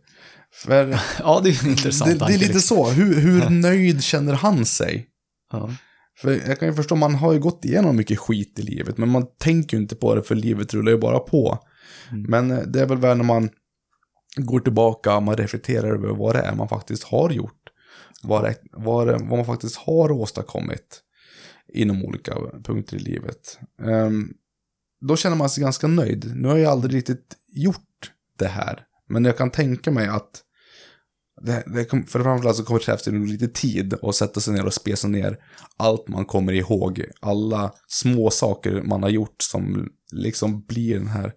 För 0.54 1.00
Ja, 1.20 1.42
det 1.44 1.50
är 1.50 1.68
intressant 1.68 2.20
det, 2.20 2.26
det 2.28 2.34
är 2.34 2.38
lite 2.38 2.60
så, 2.62 2.90
hur, 2.90 3.16
hur 3.22 3.50
nöjd 3.62 4.04
känner 4.04 4.34
han 4.34 4.66
sig? 4.66 5.08
Ja. 5.52 5.70
För 6.18 6.48
jag 6.48 6.60
kan 6.60 6.68
ju 6.68 6.74
förstå, 6.74 6.96
man 6.96 7.16
har 7.16 7.34
ju 7.34 7.40
gått 7.40 7.66
igenom 7.66 7.96
mycket 7.96 8.20
skit 8.20 8.60
i 8.60 8.62
livet, 8.62 8.98
men 8.98 9.10
man 9.10 9.26
tänker 9.38 9.78
ju 9.78 9.84
inte 9.84 9.96
på 9.96 10.16
det 10.16 10.24
för 10.24 10.36
livet 10.36 10.74
rullar 10.74 10.92
ju 10.92 10.98
bara 10.98 11.20
på. 11.20 11.60
Mm. 12.12 12.24
Men 12.30 12.52
eh, 12.52 12.64
det 12.68 12.82
är 12.82 12.86
väl 12.86 12.98
väl 12.98 13.18
när 13.18 13.24
man 13.24 13.50
går 14.36 14.60
tillbaka 14.60 15.16
och 15.16 15.24
man 15.24 15.38
reflekterar 15.38 15.94
över 15.94 16.10
vad 16.10 16.36
det 16.36 16.42
är 16.42 16.56
man 16.56 16.70
faktiskt 16.70 17.04
har 17.04 17.30
gjort. 17.30 17.70
Vad, 18.24 18.44
det, 18.44 18.56
vad, 18.72 19.08
det, 19.08 19.14
vad 19.14 19.38
man 19.38 19.46
faktiskt 19.46 19.76
har 19.76 20.12
åstadkommit 20.12 21.02
inom 21.74 22.06
olika 22.06 22.36
punkter 22.64 22.98
i 22.98 23.00
livet. 23.00 23.60
Ehm, 23.82 24.34
då 25.02 25.16
känner 25.16 25.36
man 25.36 25.50
sig 25.50 25.64
ganska 25.64 25.88
nöjd. 25.88 26.32
Nu 26.36 26.48
har 26.48 26.58
jag 26.58 26.72
aldrig 26.72 26.96
riktigt 26.96 27.38
gjort 27.48 28.12
det 28.40 28.48
här, 28.48 28.86
men 29.10 29.26
jag 29.26 29.38
kan 29.38 29.52
tänka 29.52 29.92
mig 29.92 30.08
att 30.08 30.44
det, 31.46 31.64
det 31.66 31.86
kom, 31.86 32.04
för 32.04 32.24
framförallt 32.24 32.58
så 32.58 32.64
kommer 32.64 32.80
det 32.80 32.86
krävas 32.86 33.04
det 33.04 33.12
lite 33.12 33.48
tid 33.48 33.94
att 34.02 34.16
sätta 34.16 34.40
sig 34.40 34.54
ner 34.54 34.66
och 34.66 34.74
spesa 34.74 35.08
ner 35.08 35.38
allt 35.78 36.08
man 36.08 36.26
kommer 36.26 36.54
ihåg. 36.54 37.06
Alla 37.20 37.74
små 37.88 38.30
saker 38.30 38.82
man 38.82 39.04
har 39.04 39.10
gjort 39.10 39.36
som 39.42 39.90
liksom 40.12 40.66
blir 40.66 40.96
den 40.96 41.08
här, 41.08 41.34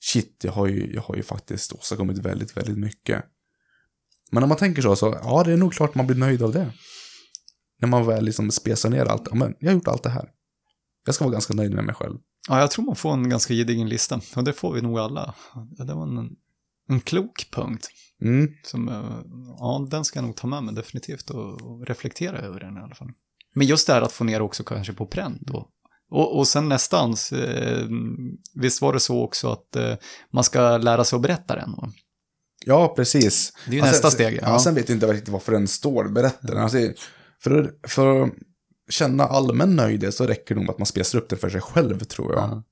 shit, 0.00 0.40
jag 0.42 0.52
har 0.52 0.66
ju, 0.66 0.92
jag 0.94 1.02
har 1.02 1.16
ju 1.16 1.22
faktiskt 1.22 1.72
åstadkommit 1.72 2.18
väldigt, 2.18 2.56
väldigt 2.56 2.78
mycket. 2.78 3.24
Men 4.32 4.40
när 4.40 4.48
man 4.48 4.58
tänker 4.58 4.82
så, 4.82 4.96
så, 4.96 5.18
ja, 5.22 5.42
det 5.44 5.52
är 5.52 5.56
nog 5.56 5.72
klart 5.72 5.94
man 5.94 6.06
blir 6.06 6.16
nöjd 6.16 6.42
av 6.42 6.52
det. 6.52 6.72
När 7.80 7.88
man 7.88 8.06
väl 8.06 8.24
liksom 8.24 8.50
spesar 8.50 8.90
ner 8.90 9.04
allt, 9.04 9.28
ja, 9.30 9.34
men 9.34 9.54
jag 9.58 9.68
har 9.68 9.74
gjort 9.74 9.88
allt 9.88 10.02
det 10.02 10.10
här. 10.10 10.28
Jag 11.06 11.14
ska 11.14 11.24
vara 11.24 11.32
ganska 11.32 11.54
nöjd 11.54 11.74
med 11.74 11.84
mig 11.84 11.94
själv. 11.94 12.18
Ja, 12.48 12.60
jag 12.60 12.70
tror 12.70 12.84
man 12.84 12.96
får 12.96 13.12
en 13.12 13.28
ganska 13.28 13.54
gedigen 13.54 13.88
lista. 13.88 14.20
Och 14.36 14.44
det 14.44 14.52
får 14.52 14.72
vi 14.72 14.82
nog 14.82 14.98
alla. 14.98 15.34
Det 15.86 15.94
var 15.94 16.02
en, 16.02 16.28
en 16.90 17.00
klok 17.00 17.48
punkt. 17.50 17.88
Mm. 18.22 18.48
Som, 18.62 18.88
eh, 18.88 19.20
ja, 19.58 19.86
den 19.90 20.04
ska 20.04 20.18
jag 20.18 20.26
nog 20.26 20.36
ta 20.36 20.46
med 20.46 20.62
mig 20.62 20.74
definitivt 20.74 21.30
och, 21.30 21.62
och 21.62 21.86
reflektera 21.86 22.38
över 22.38 22.60
den 22.60 22.76
i 22.76 22.80
alla 22.80 22.94
fall. 22.94 23.08
Men 23.54 23.66
just 23.66 23.86
det 23.86 23.92
här 23.92 24.02
att 24.02 24.12
få 24.12 24.24
ner 24.24 24.42
också 24.42 24.64
kanske 24.64 24.92
på 24.92 25.06
pränt 25.06 25.50
och, 25.50 25.66
och, 26.10 26.38
och 26.38 26.48
sen 26.48 26.68
nästans, 26.68 27.32
eh, 27.32 27.86
visst 28.54 28.82
var 28.82 28.92
det 28.92 29.00
så 29.00 29.24
också 29.24 29.52
att 29.52 29.76
eh, 29.76 29.94
man 30.32 30.44
ska 30.44 30.76
lära 30.78 31.04
sig 31.04 31.16
att 31.16 31.22
berätta 31.22 31.56
den? 31.56 31.74
Och, 31.74 31.88
Ja, 32.66 32.92
precis. 32.96 33.52
det 33.66 33.70
är 33.70 33.74
ju 33.74 33.78
Ja, 33.78 33.84
nästa 33.84 34.10
steg. 34.10 34.38
Ja. 34.42 34.58
Sen 34.58 34.74
vet 34.74 34.88
jag 34.88 34.96
inte 34.96 35.06
riktigt 35.06 35.28
varför 35.28 35.52
den 35.52 35.68
står 35.68 36.08
berättaren. 36.08 36.62
Alltså, 36.62 36.78
för, 37.42 37.72
för 37.88 38.22
att 38.22 38.32
känna 38.90 39.24
allmän 39.24 39.76
nöjdhet 39.76 40.14
så 40.14 40.26
räcker 40.26 40.54
det 40.54 40.60
nog 40.60 40.70
att 40.70 40.78
man 40.78 40.86
spesar 40.86 41.18
upp 41.18 41.28
det 41.28 41.36
för 41.36 41.50
sig 41.50 41.60
själv, 41.60 41.98
tror 41.98 42.34
jag. 42.34 42.42
Ja. 42.42 42.62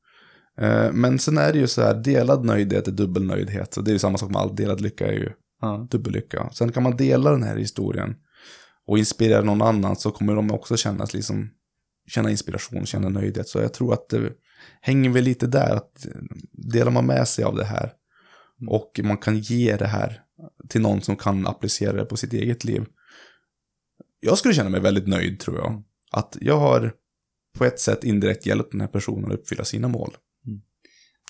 Eh, 0.59 0.93
Men 0.93 1.19
sen 1.19 1.39
är 1.39 1.53
det 1.53 1.59
ju 1.59 1.67
så 1.67 1.83
här, 1.83 1.95
delad 1.95 2.45
nöjdhet 2.45 2.89
är 2.89 2.93
dubbelnöjdhet. 2.93 3.75
Så 3.75 3.81
det 3.81 3.91
är 3.91 3.93
ju 3.93 3.99
samma 3.99 4.19
sak 4.19 4.31
med 4.31 4.41
all 4.43 4.57
delad 4.57 4.81
lycka 4.81 5.07
är 5.07 5.13
ju 5.13 5.31
Ja. 5.61 5.87
dubbellycka. 5.91 6.51
Sen 6.53 6.73
kan 6.73 6.83
man 6.83 6.97
dela 6.97 7.31
den 7.31 7.43
här 7.43 7.57
historien 7.57 8.15
och 8.87 8.99
inspirera 8.99 9.43
någon 9.43 9.63
annan 9.63 9.97
så 9.97 10.11
kommer 10.11 10.35
de 10.35 10.51
också 10.51 10.77
kännas 10.77 11.15
liksom, 11.15 11.51
känna 12.07 12.31
inspiration, 12.31 12.87
känna 12.87 13.09
nöjdhet. 13.09 13.49
Så 13.49 13.59
jag 13.59 13.75
tror 13.75 13.93
att 13.93 14.09
det 14.09 14.33
hänger 14.81 15.11
väl 15.11 15.25
lite 15.25 15.47
där, 15.47 15.77
att 15.77 16.07
delar 16.53 16.91
man 16.91 17.07
med 17.07 17.29
sig 17.29 17.45
av 17.45 17.57
det 17.57 17.65
här 17.65 17.93
och 18.69 19.01
man 19.03 19.17
kan 19.17 19.39
ge 19.39 19.77
det 19.77 19.87
här 19.87 20.23
till 20.69 20.81
någon 20.81 21.01
som 21.01 21.17
kan 21.17 21.47
applicera 21.47 21.93
det 21.93 22.05
på 22.05 22.17
sitt 22.17 22.33
eget 22.33 22.65
liv. 22.65 22.85
Jag 24.21 24.39
skulle 24.39 24.55
känna 24.55 24.71
mig 24.71 24.81
väldigt 24.81 25.07
nöjd 25.09 25.41
tror 25.41 25.57
jag. 25.57 25.83
Att 26.13 26.37
jag 26.41 26.59
har 26.59 26.93
på 27.59 27.65
ett 27.65 27.81
sätt 27.81 28.05
indirekt 28.05 28.47
hjälpt 28.47 28.73
den 28.73 28.81
här 28.81 28.89
personen 28.89 29.33
att 29.33 29.39
uppfylla 29.39 29.65
sina 29.65 29.89
mål. 29.89 30.17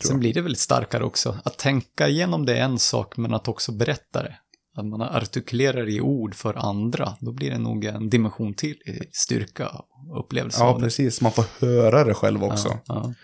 Sen 0.07 0.20
blir 0.20 0.34
det 0.34 0.40
väldigt 0.40 0.61
starkare 0.61 1.05
också. 1.05 1.38
Att 1.44 1.59
tänka 1.59 2.09
igenom 2.09 2.46
det 2.46 2.59
är 2.59 2.62
en 2.62 2.78
sak, 2.78 3.16
men 3.16 3.34
att 3.34 3.49
också 3.49 3.72
berätta 3.72 4.22
det. 4.22 4.38
Att 4.76 4.86
man 4.86 5.03
artikulerar 5.03 5.88
i 5.88 6.01
ord 6.01 6.34
för 6.34 6.55
andra, 6.55 7.16
då 7.20 7.32
blir 7.32 7.51
det 7.51 7.59
nog 7.59 7.84
en 7.84 8.11
dimension 8.11 8.55
till 8.55 8.76
i 8.76 9.09
styrka 9.12 9.68
och 9.68 10.20
upplevelse 10.20 10.59
Ja, 10.61 10.78
precis. 10.78 11.20
Man 11.20 11.32
får 11.32 11.44
höra 11.61 12.05
det 12.05 12.14
själv 12.14 12.44
också. 12.44 12.68
Ja, 12.68 12.80
ja. 12.86 13.03
Kan 13.03 13.14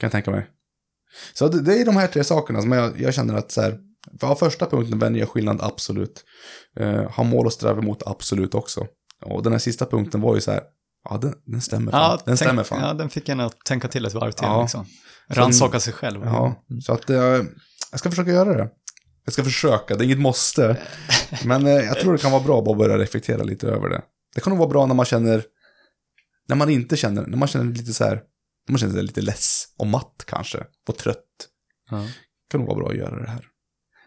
jag 0.00 0.12
tänka 0.12 0.30
mig. 0.30 0.46
Så 1.34 1.48
det, 1.48 1.62
det 1.62 1.80
är 1.80 1.84
de 1.84 1.96
här 1.96 2.06
tre 2.06 2.24
sakerna 2.24 2.62
som 2.62 2.72
jag, 2.72 3.00
jag 3.00 3.14
känner 3.14 3.34
att 3.34 3.52
så 3.52 3.60
här, 3.60 3.78
för 4.20 4.34
första 4.34 4.66
punkten 4.66 4.98
vänjer 4.98 5.20
jag 5.20 5.28
skillnad 5.28 5.60
absolut. 5.62 6.24
Uh, 6.80 7.10
ha 7.10 7.24
mål 7.24 7.46
och 7.46 7.52
sträva 7.52 7.82
mot 7.82 8.02
absolut 8.06 8.54
också. 8.54 8.86
Och 9.24 9.42
den 9.42 9.52
här 9.52 9.58
sista 9.58 9.86
punkten 9.86 10.20
var 10.20 10.34
ju 10.34 10.40
så 10.40 10.50
här, 10.50 10.62
ja 11.10 11.16
den, 11.16 11.34
den 11.44 11.60
stämmer 11.60 11.92
fan. 11.92 12.00
Ja, 12.00 12.10
den 12.10 12.24
tänk, 12.24 12.38
stämmer 12.38 12.62
fan. 12.62 12.80
Ja, 12.80 12.94
den 12.94 13.10
fick 13.10 13.28
en 13.28 13.40
att 13.40 13.60
tänka 13.64 13.88
till 13.88 14.06
ett 14.06 14.14
varv 14.14 14.32
till. 14.32 14.46
Ja. 14.46 14.62
Liksom. 14.62 14.86
Rannsaka 15.28 15.80
sig 15.80 15.92
själv. 15.92 16.24
Ja, 16.24 16.64
så 16.82 16.92
att 16.92 17.10
eh, 17.10 17.42
jag 17.90 18.00
ska 18.00 18.10
försöka 18.10 18.30
göra 18.30 18.56
det. 18.56 18.68
Jag 19.24 19.32
ska 19.32 19.44
försöka, 19.44 19.94
det 19.94 20.04
är 20.04 20.06
inget 20.06 20.18
måste. 20.18 20.76
Men 21.44 21.66
eh, 21.66 21.72
jag 21.72 22.00
tror 22.00 22.12
det 22.12 22.18
kan 22.18 22.32
vara 22.32 22.42
bra 22.42 22.58
att 22.58 22.64
bara 22.64 22.76
börja 22.76 22.98
reflektera 22.98 23.42
lite 23.42 23.68
över 23.68 23.88
det. 23.88 24.02
Det 24.34 24.40
kan 24.40 24.50
nog 24.50 24.58
vara 24.58 24.68
bra 24.68 24.86
när 24.86 24.94
man 24.94 25.06
känner, 25.06 25.44
när 26.48 26.56
man 26.56 26.70
inte 26.70 26.96
känner, 26.96 27.26
när 27.26 27.36
man 27.36 27.48
känner 27.48 27.74
lite 27.74 27.94
så 27.94 28.04
här, 28.04 28.14
när 28.68 28.72
man 28.72 28.78
känner 28.78 28.94
sig 28.94 29.02
lite 29.02 29.20
less 29.20 29.64
och 29.78 29.86
matt 29.86 30.24
kanske, 30.26 30.64
och 30.88 30.96
trött. 30.96 31.48
Ja. 31.90 31.96
Det 31.96 32.50
kan 32.50 32.60
nog 32.60 32.68
vara 32.68 32.78
bra 32.78 32.88
att 32.88 32.96
göra 32.96 33.22
det 33.22 33.30
här. 33.30 33.46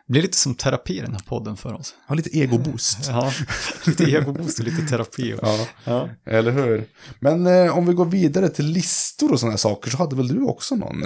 Blir 0.10 0.22
lite 0.22 0.38
som 0.38 0.56
terapi 0.56 1.00
den 1.00 1.12
här 1.14 1.22
podden 1.28 1.58
för 1.58 1.74
oss. 1.74 1.96
Ha 2.08 2.16
lite 2.16 2.38
egoboost. 2.38 2.98
Ja, 3.08 3.32
lite 3.86 4.04
egoboost 4.04 4.60
och 4.60 4.66
lite 4.66 4.82
terapi. 4.82 5.34
Och... 5.34 5.40
Ja, 5.42 5.68
Ja. 5.84 6.10
eller 6.26 6.52
hur? 6.52 6.86
Men 7.20 7.48
eh, 7.48 7.78
om 7.78 7.86
vi 7.86 7.94
går 7.94 8.06
vidare 8.06 8.50
till 8.50 8.66
listor 8.66 9.32
och 9.32 9.40
sådana 9.40 9.52
här 9.52 9.58
saker 9.58 9.92
så 9.92 9.98
hade 9.98 10.16
väl 10.16 10.28
du 10.28 10.44
också 10.44 10.76
någon, 10.76 11.04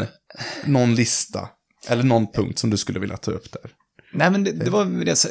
någon 0.65 0.95
lista? 0.95 1.49
Eller 1.87 2.03
någon 2.03 2.31
punkt 2.31 2.59
som 2.59 2.69
du 2.69 2.77
skulle 2.77 2.99
vilja 2.99 3.17
ta 3.17 3.31
upp 3.31 3.51
där? 3.51 3.71
Nej, 4.13 4.31
men 4.31 4.43
det, 4.43 4.51
det 4.51 4.69
var 4.69 4.85
det, 4.85 5.25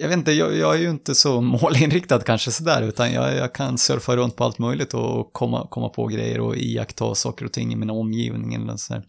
jag 0.00 0.08
vet 0.08 0.16
inte, 0.16 0.32
jag, 0.32 0.56
jag 0.56 0.74
är 0.74 0.78
ju 0.78 0.90
inte 0.90 1.14
så 1.14 1.40
målinriktad 1.60 2.20
kanske 2.20 2.50
sådär, 2.50 2.82
utan 2.82 3.12
jag, 3.12 3.34
jag 3.36 3.54
kan 3.54 3.78
surfa 3.78 4.16
runt 4.16 4.36
på 4.36 4.44
allt 4.44 4.58
möjligt 4.58 4.94
och 4.94 5.32
komma, 5.32 5.66
komma 5.70 5.88
på 5.88 6.06
grejer 6.06 6.40
och 6.40 6.56
iaktta 6.56 7.14
saker 7.14 7.44
och 7.44 7.52
ting 7.52 7.72
i 7.72 7.76
min 7.76 7.90
omgivning 7.90 8.54
eller 8.54 8.76
så 8.76 8.94
här. 8.94 9.02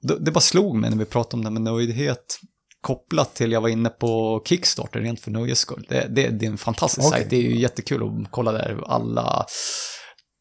Det, 0.00 0.30
bara 0.30 0.40
slog 0.40 0.76
mig 0.76 0.90
när 0.90 0.96
vi 0.96 1.04
pratade 1.04 1.36
om 1.36 1.44
det 1.44 1.50
med 1.50 1.62
nöjdhet 1.62 2.38
kopplat 2.80 3.34
till, 3.34 3.52
jag 3.52 3.60
var 3.60 3.68
inne 3.68 3.88
på 3.88 4.42
Kickstarter 4.44 5.00
rent 5.00 5.20
för 5.20 5.30
nöjes 5.30 5.58
skull. 5.58 5.86
Det, 5.88 6.06
det, 6.10 6.28
det 6.28 6.46
är 6.46 6.50
en 6.50 6.58
fantastisk 6.58 7.08
Okej. 7.08 7.20
sajt, 7.20 7.30
det 7.30 7.36
är 7.36 7.42
ju 7.42 7.58
jättekul 7.58 8.02
att 8.02 8.30
kolla 8.30 8.52
där 8.52 8.80
alla 8.86 9.46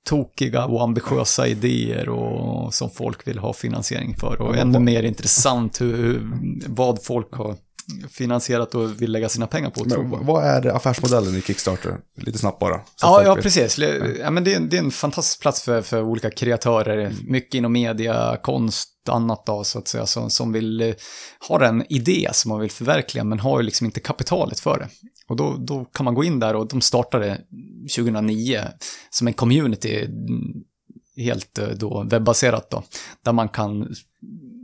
tokiga 0.10 0.66
och 0.66 0.84
ambitiösa 0.84 1.48
idéer 1.48 2.10
och 2.10 2.74
som 2.74 2.90
folk 2.90 3.28
vill 3.28 3.38
ha 3.38 3.54
finansiering 3.54 4.16
för. 4.18 4.42
Och 4.42 4.58
ännu 4.58 4.80
mer 4.80 5.04
intressant 5.04 5.82
hur, 5.82 6.32
vad 6.68 7.04
folk 7.04 7.34
har 7.34 7.56
finansierat 8.10 8.76
och 8.76 9.02
vill 9.02 9.12
lägga 9.12 9.30
sina 9.30 9.48
pengar 9.48 9.70
på. 9.70 9.86
Men, 9.86 10.26
vad 10.26 10.44
är 10.44 10.76
affärsmodellen 10.76 11.36
i 11.36 11.42
Kickstarter? 11.42 11.98
Lite 12.16 12.38
snabbt 12.38 12.60
bara. 12.60 12.82
Ja, 13.02 13.24
ja, 13.24 13.36
precis. 13.36 13.78
Ja, 14.20 14.30
men 14.30 14.44
det, 14.44 14.54
är, 14.54 14.60
det 14.60 14.78
är 14.78 14.82
en 14.82 14.92
fantastisk 14.92 15.42
plats 15.42 15.62
för, 15.62 15.82
för 15.82 16.04
olika 16.04 16.30
kreatörer, 16.30 17.14
mycket 17.28 17.56
inom 17.56 17.72
media, 17.72 18.38
konst, 18.44 18.90
annat 19.10 19.46
då, 19.46 19.64
så 19.64 19.80
att 19.80 19.88
säga, 19.88 20.06
som, 20.06 20.30
som 20.30 20.52
vill 20.52 20.82
eh, 20.82 20.94
ha 21.48 21.66
en 21.66 21.86
idé 21.90 22.30
som 22.34 22.50
man 22.50 22.60
vill 22.60 22.72
förverkliga, 22.72 23.24
men 23.24 23.40
har 23.40 23.60
ju 23.60 23.66
liksom 23.66 23.86
inte 23.86 24.00
kapitalet 24.00 24.60
för 24.60 24.80
det. 24.80 24.88
Och 25.28 25.36
då, 25.36 25.56
då 25.58 25.86
kan 25.86 26.04
man 26.04 26.14
gå 26.14 26.24
in 26.24 26.40
där 26.40 26.56
och 26.56 26.68
de 26.68 26.82
startade 26.82 27.42
2009 27.96 28.62
som 29.10 29.28
en 29.28 29.34
community, 29.34 30.06
mm, 30.06 30.64
helt 31.18 31.58
eh, 31.58 31.68
då 31.68 32.04
webbaserat 32.04 32.70
då, 32.70 32.84
där 33.26 33.32
man 33.32 33.50
kan 33.50 33.96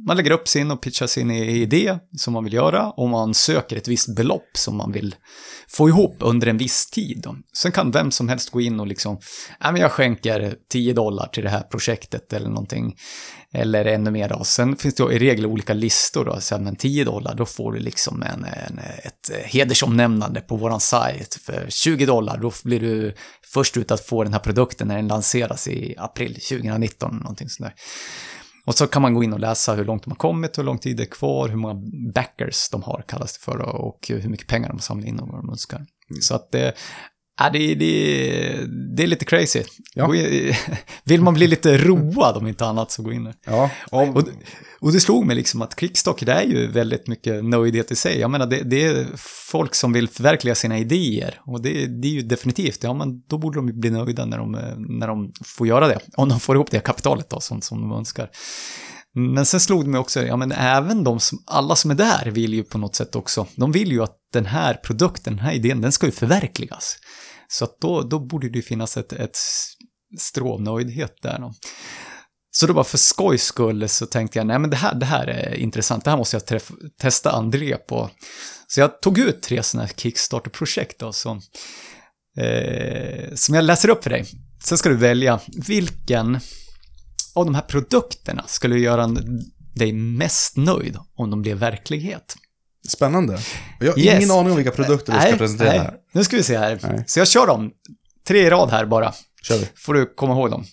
man 0.05 0.17
lägger 0.17 0.31
upp 0.31 0.47
sin 0.47 0.71
och 0.71 0.81
pitchar 0.81 1.07
sin 1.07 1.31
idé 1.31 1.97
som 2.17 2.33
man 2.33 2.43
vill 2.43 2.53
göra 2.53 2.89
och 2.89 3.09
man 3.09 3.33
söker 3.33 3.77
ett 3.77 3.87
visst 3.87 4.15
belopp 4.15 4.49
som 4.57 4.77
man 4.77 4.91
vill 4.91 5.15
få 5.67 5.89
ihop 5.89 6.17
under 6.19 6.47
en 6.47 6.57
viss 6.57 6.89
tid. 6.89 7.19
Då. 7.23 7.35
Sen 7.53 7.71
kan 7.71 7.91
vem 7.91 8.11
som 8.11 8.29
helst 8.29 8.49
gå 8.49 8.61
in 8.61 8.79
och 8.79 8.87
liksom, 8.87 9.19
ja 9.59 9.71
men 9.71 9.81
jag 9.81 9.91
skänker 9.91 10.55
10 10.71 10.93
dollar 10.93 11.27
till 11.27 11.43
det 11.43 11.49
här 11.49 11.61
projektet 11.61 12.33
eller 12.33 12.49
någonting. 12.49 12.95
Eller 13.55 13.85
ännu 13.85 14.11
mer 14.11 14.29
då. 14.29 14.43
Sen 14.43 14.75
finns 14.75 14.95
det 14.95 15.03
då 15.03 15.11
i 15.11 15.19
regel 15.19 15.45
olika 15.45 15.73
listor 15.73 16.25
då, 16.25 16.39
så 16.39 16.57
men 16.57 16.75
10 16.75 17.03
dollar 17.03 17.35
då 17.35 17.45
får 17.45 17.71
du 17.71 17.79
liksom 17.79 18.23
en, 18.23 18.45
en, 18.45 18.79
ett 18.79 19.45
hedersomnämnande 19.45 20.41
på 20.41 20.55
våran 20.55 20.79
sajt. 20.79 21.39
För 21.41 21.65
20 21.69 22.05
dollar 22.05 22.37
då 22.37 22.51
blir 22.63 22.79
du 22.79 23.15
först 23.53 23.77
ut 23.77 23.91
att 23.91 24.05
få 24.05 24.23
den 24.23 24.33
här 24.33 24.39
produkten 24.39 24.87
när 24.87 24.95
den 24.95 25.07
lanseras 25.07 25.67
i 25.67 25.95
april 25.97 26.33
2019, 26.33 27.17
någonting 27.17 27.49
sånt 27.49 27.69
där. 27.69 27.75
Och 28.65 28.75
så 28.75 28.87
kan 28.87 29.01
man 29.01 29.13
gå 29.13 29.23
in 29.23 29.33
och 29.33 29.39
läsa 29.39 29.73
hur 29.73 29.85
långt 29.85 30.03
de 30.03 30.09
har 30.09 30.15
kommit, 30.17 30.57
hur 30.57 30.63
lång 30.63 30.77
tid 30.77 30.97
det 30.97 31.03
är 31.03 31.07
kvar, 31.07 31.49
hur 31.49 31.55
många 31.55 31.81
backers 32.13 32.69
de 32.69 32.83
har, 32.83 33.03
kallas 33.07 33.33
det 33.33 33.39
för, 33.43 33.57
och 33.61 34.05
hur 34.07 34.29
mycket 34.29 34.47
pengar 34.47 34.69
de 34.69 34.79
samlar 34.79 35.07
in 35.07 35.19
och 35.19 35.27
vad 35.27 35.39
de 35.39 35.49
önskar. 35.49 35.85
Så 36.21 36.35
att 36.35 36.51
det, 36.51 36.73
ja, 37.39 37.49
det, 37.49 37.75
det, 37.75 38.59
det 38.95 39.03
är 39.03 39.07
lite 39.07 39.25
crazy. 39.25 39.63
Ja. 39.95 40.15
In- 40.15 40.53
Vill 41.03 41.21
man 41.21 41.33
bli 41.33 41.47
lite 41.47 41.77
road 41.77 42.37
om 42.37 42.47
inte 42.47 42.65
annat 42.65 42.91
så 42.91 43.03
gå 43.03 43.11
in 43.11 43.23
där. 43.23 43.35
Ja, 43.45 43.69
och, 43.91 44.07
Och, 44.07 44.23
och 44.83 44.91
det 44.91 44.99
slog 44.99 45.25
mig 45.25 45.35
liksom 45.35 45.61
att 45.61 45.79
Kickstarter 45.79 46.25
det 46.25 46.31
är 46.31 46.43
ju 46.43 46.67
väldigt 46.67 47.07
mycket 47.07 47.45
nöjdhet 47.45 47.91
i 47.91 47.95
sig. 47.95 48.19
Jag 48.19 48.31
menar, 48.31 48.45
det, 48.45 48.63
det 48.63 48.85
är 48.85 49.07
folk 49.51 49.75
som 49.75 49.93
vill 49.93 50.09
förverkliga 50.09 50.55
sina 50.55 50.77
idéer. 50.79 51.41
Och 51.45 51.61
det, 51.61 51.87
det 52.01 52.07
är 52.07 52.11
ju 52.11 52.21
definitivt, 52.21 52.83
ja 52.83 52.93
men 52.93 53.21
då 53.21 53.37
borde 53.37 53.59
de 53.59 53.67
ju 53.67 53.73
bli 53.73 53.89
nöjda 53.89 54.25
när 54.25 54.37
de, 54.37 54.51
när 54.99 55.07
de 55.07 55.31
får 55.45 55.67
göra 55.67 55.87
det. 55.87 55.99
Om 56.17 56.29
de 56.29 56.39
får 56.39 56.55
ihop 56.55 56.71
det 56.71 56.79
kapitalet 56.79 57.29
då, 57.29 57.39
som, 57.39 57.61
som 57.61 57.81
de 57.81 57.91
önskar. 57.91 58.29
Men 59.15 59.45
sen 59.45 59.59
slog 59.59 59.83
det 59.83 59.89
mig 59.89 59.99
också, 59.99 60.23
ja 60.23 60.35
men 60.35 60.51
även 60.51 61.03
de 61.03 61.19
som, 61.19 61.43
alla 61.45 61.75
som 61.75 61.91
är 61.91 61.95
där 61.95 62.31
vill 62.31 62.53
ju 62.53 62.63
på 62.63 62.77
något 62.77 62.95
sätt 62.95 63.15
också, 63.15 63.47
de 63.55 63.71
vill 63.71 63.91
ju 63.91 64.03
att 64.03 64.17
den 64.33 64.45
här 64.45 64.73
produkten, 64.73 65.35
den 65.35 65.45
här 65.45 65.53
idén, 65.53 65.81
den 65.81 65.91
ska 65.91 66.05
ju 66.05 66.11
förverkligas. 66.11 66.95
Så 67.47 67.65
att 67.65 67.77
då, 67.81 68.01
då 68.01 68.19
borde 68.19 68.49
det 68.49 68.55
ju 68.55 68.61
finnas 68.61 68.97
ett, 68.97 69.13
ett 69.13 69.37
strå 70.19 70.53
av 70.53 70.61
nöjdhet 70.61 71.13
där. 71.21 71.39
Då. 71.39 71.53
Så 72.55 72.67
då 72.67 72.73
bara 72.73 72.83
för 72.83 72.97
skojs 72.97 73.43
skull 73.43 73.89
så 73.89 74.05
tänkte 74.05 74.39
jag, 74.39 74.47
nej 74.47 74.59
men 74.59 74.69
det 74.69 74.75
här, 74.75 74.95
det 74.95 75.05
här 75.05 75.27
är 75.27 75.53
intressant, 75.55 76.03
det 76.03 76.09
här 76.09 76.17
måste 76.17 76.35
jag 76.35 76.45
träff, 76.45 76.71
testa 77.01 77.31
André 77.31 77.77
på. 77.77 78.09
Så 78.67 78.79
jag 78.79 79.01
tog 79.01 79.17
ut 79.19 79.41
tre 79.41 79.63
sådana 79.63 79.89
Kickstarter-projekt 79.89 80.99
då, 80.99 81.13
som, 81.13 81.41
eh, 82.37 83.33
som 83.35 83.55
jag 83.55 83.63
läser 83.63 83.89
upp 83.89 84.03
för 84.03 84.09
dig. 84.09 84.25
Sen 84.63 84.77
ska 84.77 84.89
du 84.89 84.95
välja 84.95 85.39
vilken 85.67 86.39
av 87.35 87.45
de 87.45 87.55
här 87.55 87.61
produkterna 87.61 88.43
skulle 88.47 88.79
göra 88.79 89.07
dig 89.75 89.93
mest 89.93 90.57
nöjd 90.57 90.97
om 91.15 91.29
de 91.29 91.41
blev 91.41 91.57
verklighet. 91.57 92.35
Spännande. 92.87 93.39
Jag 93.79 93.91
har 93.91 93.99
Yes. 93.99 94.15
ingen 94.17 94.31
aning 94.31 94.51
om 94.51 94.55
vilka 94.57 94.71
produkter 94.71 95.13
du 95.13 95.19
ska 95.27 95.37
presentera 95.37 95.69
nej. 95.69 95.79
här. 95.79 95.93
Nu 96.11 96.23
ska 96.23 96.37
vi 96.37 96.43
se 96.43 96.57
här. 96.57 96.79
Nej. 96.83 97.03
Så 97.07 97.19
jag 97.19 97.27
kör 97.27 97.47
dem. 97.47 97.71
Tre 98.27 98.39
i 98.47 98.49
rad 98.49 98.69
här 98.69 98.85
bara. 98.85 99.13
Kör 99.43 99.57
vi. 99.57 99.69
Får 99.75 99.93
du 99.93 100.13
komma 100.15 100.33
ihåg 100.33 100.51
dem. 100.51 100.65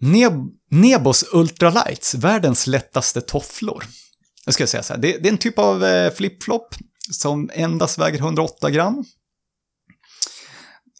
Neb- 0.00 0.50
Nebos 0.70 1.24
Ultralights, 1.32 2.14
världens 2.14 2.66
lättaste 2.66 3.20
tofflor. 3.20 3.84
Nu 4.46 4.52
ska 4.52 4.62
jag 4.62 4.68
säga 4.68 4.82
så 4.82 4.92
här. 4.94 5.00
Det, 5.00 5.18
det 5.18 5.28
är 5.28 5.32
en 5.32 5.38
typ 5.38 5.58
av 5.58 5.84
eh, 5.84 6.12
flip-flop 6.14 6.74
som 7.12 7.50
endast 7.54 7.98
väger 7.98 8.18
108 8.18 8.70
gram. 8.70 9.04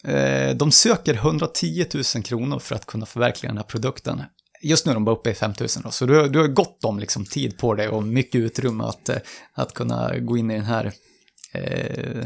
Eh, 0.03 0.55
de 0.55 0.71
söker 0.71 1.13
110 1.13 1.85
000 2.15 2.23
kronor 2.23 2.59
för 2.59 2.75
att 2.75 2.85
kunna 2.85 3.05
förverkliga 3.05 3.49
den 3.49 3.57
här 3.57 3.63
produkten. 3.63 4.21
Just 4.61 4.85
nu 4.85 4.89
är 4.89 4.93
de 4.93 5.05
bara 5.05 5.15
uppe 5.15 5.29
i 5.29 5.33
5 5.33 5.53
000 5.59 5.67
då, 5.83 5.91
så 5.91 6.05
du, 6.05 6.15
har- 6.15 6.27
du 6.27 6.39
har 6.39 6.47
gott 6.47 6.83
om 6.83 6.99
liksom, 6.99 7.25
tid 7.25 7.57
på 7.57 7.73
dig 7.73 7.87
och 7.87 8.03
mycket 8.03 8.35
utrymme 8.39 8.83
att, 8.83 9.09
eh, 9.09 9.17
att 9.53 9.73
kunna 9.73 10.19
gå 10.19 10.37
in 10.37 10.51
i 10.51 10.55
den 10.55 10.65
här. 10.65 10.85
Eh, 11.53 12.25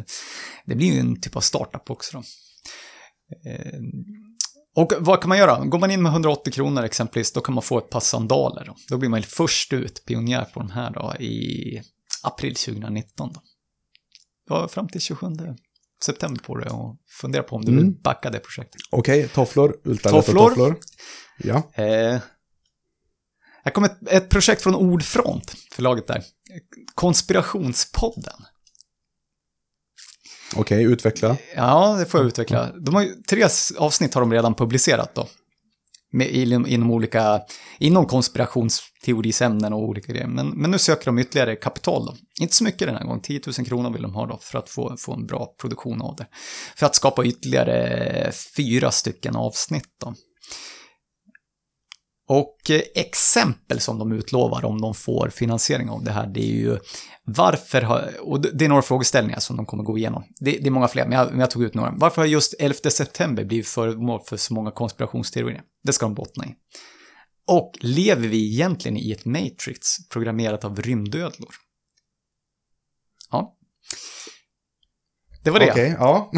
det 0.65 0.75
blir 0.75 0.93
ju 0.93 0.99
en 0.99 1.21
typ 1.21 1.35
av 1.35 1.41
startup 1.41 1.89
också 1.89 2.17
då. 2.17 2.23
Eh, 3.49 3.79
och 4.75 4.93
vad 4.99 5.21
kan 5.21 5.29
man 5.29 5.37
göra? 5.37 5.65
Går 5.65 5.79
man 5.79 5.91
in 5.91 6.01
med 6.03 6.11
180 6.11 6.53
kronor 6.53 6.83
exempelvis, 6.83 7.33
då 7.33 7.41
kan 7.41 7.55
man 7.55 7.61
få 7.61 7.77
ett 7.77 7.89
par 7.89 7.99
sandaler. 7.99 8.63
Då, 8.65 8.75
då 8.89 8.97
blir 8.97 9.09
man 9.09 9.23
först 9.23 9.73
ut, 9.73 10.05
pionjär 10.05 10.43
på 10.53 10.59
de 10.59 10.71
här 10.71 10.91
då, 10.91 11.15
i 11.19 11.81
april 12.23 12.55
2019. 12.55 13.33
Då. 13.33 13.41
Du 14.47 14.53
har 14.53 14.67
fram 14.67 14.87
till 14.89 15.01
27 15.01 15.27
september 16.05 16.41
på 16.43 16.57
det 16.57 16.69
och 16.69 16.97
fundera 17.21 17.43
på 17.43 17.55
om 17.55 17.65
du 17.65 17.71
vill 17.71 17.79
Mm. 17.81 18.01
backa 18.01 18.29
det 18.29 18.39
projektet. 18.39 18.81
Okej, 18.91 19.27
tofflor. 19.27 19.77
Ultralätta 19.83 20.21
Tofflor. 20.25 20.49
tofflor. 20.49 20.79
Ja. 21.37 21.55
Eh, 21.73 22.19
här 23.63 23.71
kommer 23.73 23.87
ett, 23.87 24.07
ett 24.07 24.29
projekt 24.29 24.61
från 24.61 24.75
Ordfront, 24.75 25.53
förlaget 25.71 26.07
där. 26.07 26.23
Konspirationspodden. 26.95 28.45
Okej, 30.55 30.83
utveckla. 30.83 31.37
Ja, 31.55 31.95
det 31.99 32.05
får 32.05 32.19
jag 32.19 32.27
utveckla. 32.27 32.71
De 32.71 32.95
har 32.95 33.01
ju, 33.01 33.13
tre 33.29 33.45
avsnitt 33.77 34.13
har 34.13 34.21
de 34.21 34.33
redan 34.33 34.53
publicerat 34.53 35.15
då. 35.15 35.27
Med, 36.13 36.27
inom, 36.27 36.67
inom 36.67 36.91
olika, 36.91 37.41
inom 37.79 38.05
konspirationsteorisämnen 38.05 39.73
och 39.73 39.79
olika 39.79 40.11
grejer. 40.11 40.27
Men, 40.27 40.49
men 40.49 40.71
nu 40.71 40.77
söker 40.77 41.05
de 41.05 41.19
ytterligare 41.19 41.55
kapital 41.55 42.05
då. 42.05 42.15
Inte 42.41 42.55
så 42.55 42.63
mycket 42.63 42.87
den 42.87 42.95
här 42.95 43.03
gången, 43.03 43.21
10 43.21 43.41
000 43.57 43.67
kronor 43.67 43.93
vill 43.93 44.01
de 44.01 44.13
ha 44.13 44.25
då 44.25 44.37
för 44.41 44.59
att 44.59 44.69
få, 44.69 44.95
få 44.97 45.13
en 45.13 45.25
bra 45.25 45.55
produktion 45.61 46.01
av 46.01 46.15
det. 46.15 46.27
För 46.75 46.85
att 46.85 46.95
skapa 46.95 47.25
ytterligare 47.25 48.31
fyra 48.57 48.91
stycken 48.91 49.35
avsnitt 49.35 49.89
då. 50.05 50.13
Och 52.33 52.71
exempel 52.95 53.79
som 53.79 53.99
de 53.99 54.11
utlovar 54.11 54.65
om 54.65 54.81
de 54.81 54.93
får 54.93 55.29
finansiering 55.29 55.89
av 55.89 56.03
det 56.03 56.11
här, 56.11 56.27
det 56.27 56.39
är 56.39 56.55
ju 56.55 56.77
varför 57.23 57.81
har, 57.81 58.11
och 58.21 58.41
det 58.41 58.65
är 58.65 58.69
några 58.69 58.81
frågeställningar 58.81 59.39
som 59.39 59.57
de 59.57 59.65
kommer 59.65 59.83
gå 59.83 59.97
igenom. 59.97 60.23
Det, 60.39 60.51
det 60.51 60.67
är 60.67 60.71
många 60.71 60.87
fler, 60.87 61.07
men 61.07 61.17
jag, 61.17 61.31
men 61.31 61.39
jag 61.39 61.51
tog 61.51 61.63
ut 61.63 61.73
några. 61.73 61.93
Varför 61.97 62.21
har 62.21 62.27
just 62.27 62.55
11 62.59 62.75
september 62.75 63.43
blivit 63.43 63.67
föremål 63.67 64.19
för 64.25 64.37
så 64.37 64.53
många 64.53 64.71
konspirationsteorier? 64.71 65.61
Det 65.83 65.93
ska 65.93 66.05
de 66.05 66.15
bottna 66.15 66.45
i. 66.45 66.55
Och 67.47 67.71
lever 67.79 68.27
vi 68.27 68.53
egentligen 68.53 68.97
i 68.97 69.11
ett 69.11 69.25
matrix 69.25 70.07
programmerat 70.09 70.65
av 70.65 70.81
rymdödlor? 70.81 71.55
Ja. 73.31 73.57
Det 75.43 75.51
var 75.51 75.59
det. 75.59 75.71
Okej, 75.71 75.95
ja. 75.99 76.31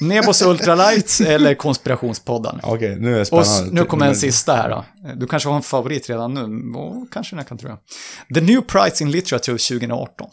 Nebos 0.00 0.42
Ultralights 0.42 1.20
eller 1.20 1.54
konspirationspodden. 1.54 2.60
Okej, 2.62 2.96
nu 3.00 3.08
är 3.12 3.14
det 3.14 3.20
Och 3.20 3.26
spännande. 3.26 3.66
s- 3.66 3.72
nu 3.72 3.84
kommer 3.84 4.06
en 4.06 4.16
sista 4.16 4.56
här 4.56 4.70
då. 4.70 4.84
Du 5.16 5.26
kanske 5.26 5.48
har 5.48 5.56
en 5.56 5.62
favorit 5.62 6.08
redan 6.10 6.34
nu, 6.34 6.78
och 6.78 7.12
kanske 7.12 7.32
den 7.36 7.38
här 7.38 7.46
kan 7.48 7.58
tror 7.58 7.70
jag. 7.70 7.78
The 8.34 8.40
New 8.40 8.60
Prize 8.60 9.04
in 9.04 9.10
Literature 9.10 9.58
2018. 9.58 10.28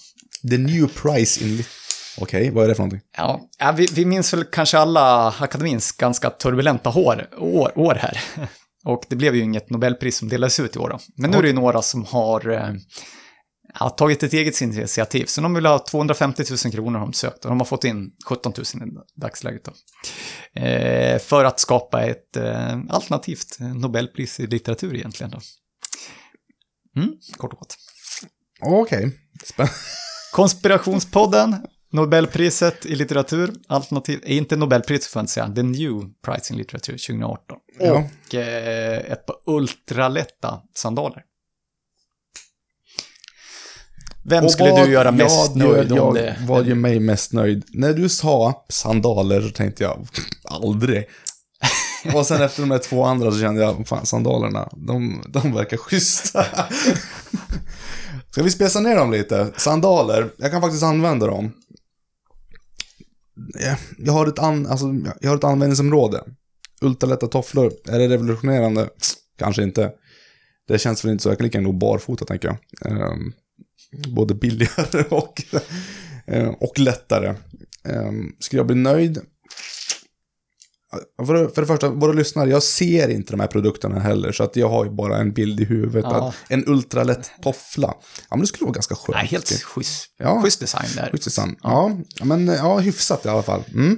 The 0.49 0.57
new 0.57 0.87
price 0.87 1.43
in... 1.43 1.57
lit- 1.57 1.67
Okej, 2.17 2.51
vad 2.51 2.63
är 2.63 2.67
det 2.67 2.75
för 2.75 2.83
någonting? 2.83 3.01
Ja, 3.17 3.41
ja 3.59 3.71
vi, 3.71 3.87
vi 3.93 4.05
minns 4.05 4.33
väl 4.33 4.43
kanske 4.43 4.77
alla 4.77 5.27
akademins 5.39 5.91
ganska 5.91 6.29
turbulenta 6.29 6.89
år, 6.89 7.27
år, 7.37 7.71
år 7.75 7.95
här. 7.95 8.21
Och 8.85 9.03
det 9.09 9.15
blev 9.15 9.35
ju 9.35 9.41
inget 9.43 9.69
Nobelpris 9.69 10.17
som 10.17 10.29
delades 10.29 10.59
ut 10.59 10.75
i 10.75 10.79
år 10.79 10.89
då. 10.89 10.99
Men 11.17 11.31
nu 11.31 11.37
är 11.37 11.41
det 11.41 11.47
ju 11.47 11.53
några 11.53 11.81
som 11.81 12.05
har 12.05 12.49
eh, 12.51 12.69
ja, 13.79 13.89
tagit 13.89 14.23
ett 14.23 14.33
eget 14.33 14.61
initiativ. 14.61 15.25
Så 15.25 15.41
de 15.41 15.53
vill 15.53 15.65
ha 15.65 15.79
250 15.79 16.43
000 16.65 16.73
kronor 16.73 16.99
har 16.99 17.05
de 17.05 17.13
sökt 17.13 17.45
och 17.45 17.51
de 17.51 17.59
har 17.59 17.65
fått 17.65 17.83
in 17.83 18.11
17 18.25 18.53
000 18.75 18.87
i 18.87 18.91
dagsläget. 19.15 19.63
Då. 19.65 19.71
Eh, 20.61 21.19
för 21.19 21.45
att 21.45 21.59
skapa 21.59 22.03
ett 22.03 22.37
eh, 22.37 22.79
alternativt 22.89 23.57
Nobelpris 23.59 24.39
i 24.39 24.47
litteratur 24.47 24.95
egentligen. 24.95 25.31
Då. 25.31 25.39
Mm, 27.01 27.13
kort 27.37 27.53
och 27.53 27.59
gott. 27.59 27.75
Okej, 28.61 29.11
spännande. 29.43 29.75
Konspirationspodden, 30.33 31.55
Nobelpriset 31.91 32.85
i 32.85 32.95
litteratur, 32.95 33.53
alternativ, 33.67 34.19
eh, 34.23 34.37
inte 34.37 34.55
Nobelpriset 34.55 35.05
får 35.05 35.19
jag 35.19 35.23
inte 35.23 35.33
säga, 35.33 35.51
The 35.55 35.63
New 35.63 35.93
Prize 36.25 36.53
in 36.53 36.59
Literature 36.59 36.97
2018. 36.97 37.57
Ja. 37.79 37.93
Och 37.93 38.35
eh, 38.35 39.11
ett 39.11 39.25
par 39.25 39.35
ultralätta 39.45 40.61
sandaler. 40.75 41.23
Vem 44.25 44.45
Och 44.45 44.51
skulle 44.51 44.71
vad- 44.71 44.87
du 44.87 44.91
göra 44.91 45.11
mest 45.11 45.51
ja, 45.55 45.65
nöjd 45.65 45.91
jag, 45.91 46.07
om 46.07 46.13
det? 46.13 46.35
Vad 46.47 46.67
gör 46.67 46.75
mig 46.75 46.99
mest 46.99 47.33
nöjd? 47.33 47.63
När 47.73 47.93
du 47.93 48.09
sa 48.09 48.65
sandaler 48.69 49.41
så 49.41 49.49
tänkte 49.49 49.83
jag, 49.83 50.07
aldrig. 50.43 51.05
Och 52.13 52.25
sen 52.25 52.41
efter 52.41 52.61
de 52.61 52.71
här 52.71 52.79
två 52.79 53.03
andra 53.03 53.31
så 53.31 53.39
kände 53.39 53.61
jag, 53.61 53.87
fan 53.87 54.05
sandalerna, 54.05 54.69
de, 54.87 55.23
de 55.27 55.53
verkar 55.53 55.77
schyssta. 55.77 56.45
Ska 58.31 58.43
vi 58.43 58.51
spesa 58.51 58.79
ner 58.79 58.95
dem 58.95 59.11
lite? 59.11 59.47
Sandaler, 59.57 60.29
jag 60.37 60.51
kan 60.51 60.61
faktiskt 60.61 60.83
använda 60.83 61.27
dem. 61.27 61.51
Eh, 63.61 63.75
Jag 63.97 64.13
har 64.13 64.27
ett, 64.27 64.39
an, 64.39 64.67
alltså, 64.67 64.85
jag 65.21 65.29
har 65.29 65.37
ett 65.37 65.43
användningsområde. 65.43 66.23
Ultralätta 66.81 67.27
tofflor, 67.27 67.71
är 67.87 67.99
det 67.99 68.07
revolutionerande? 68.07 68.89
Kanske 69.39 69.63
inte. 69.63 69.91
Det 70.67 70.79
känns 70.79 71.05
väl 71.05 71.11
inte 71.11 71.23
så, 71.23 71.29
jag 71.29 71.37
kan 71.37 71.45
lika 71.45 71.57
gärna 71.57 71.69
gå 71.69 71.73
barfota 71.77 72.25
tänker 72.25 72.47
jag. 72.47 72.91
Ehm, 72.91 73.33
både 74.07 74.33
billigare 74.35 75.03
och, 75.09 75.41
eh, 76.27 76.47
och 76.47 76.79
lättare. 76.79 77.35
Um, 77.83 78.35
skulle 78.39 78.59
jag 78.59 78.67
bli 78.67 78.75
nöjd? 78.75 79.19
För, 81.25 81.33
det- 81.33 81.49
för 81.49 81.61
det 81.61 81.67
första, 81.67 81.89
våra 81.89 82.13
lyssnare, 82.13 82.49
jag 82.49 82.63
ser 82.63 83.09
inte 83.09 83.33
de 83.33 83.39
här 83.39 83.47
produkterna 83.47 83.99
heller, 83.99 84.31
så 84.31 84.43
att 84.43 84.55
jag 84.55 84.69
har 84.69 84.85
ju 84.85 84.91
bara 84.91 85.17
en 85.17 85.33
bild 85.33 85.59
i 85.59 85.65
huvudet. 85.65 86.05
Ja. 86.09 86.33
En 86.49 86.67
ultralätt 86.67 87.31
toffla, 87.41 87.87
ja 88.29 88.35
men 88.35 88.39
det 88.39 88.47
skulle 88.47 88.65
vara 88.65 88.73
ganska 88.73 88.95
skönt. 88.95 89.15
Nej, 89.17 89.27
helt 89.27 89.51
schysst, 89.63 90.09
Ja. 90.17 90.41
schysst 90.43 90.59
design 90.59 90.89
där. 90.95 91.09
Schysst 91.11 91.23
design. 91.23 91.55
Ja, 91.63 91.97
ja, 92.15 92.25
men 92.25 92.47
ja, 92.47 92.79
hyfsat 92.79 93.25
i 93.25 93.29
alla 93.29 93.43
fall. 93.43 93.63
Mm. 93.73 93.97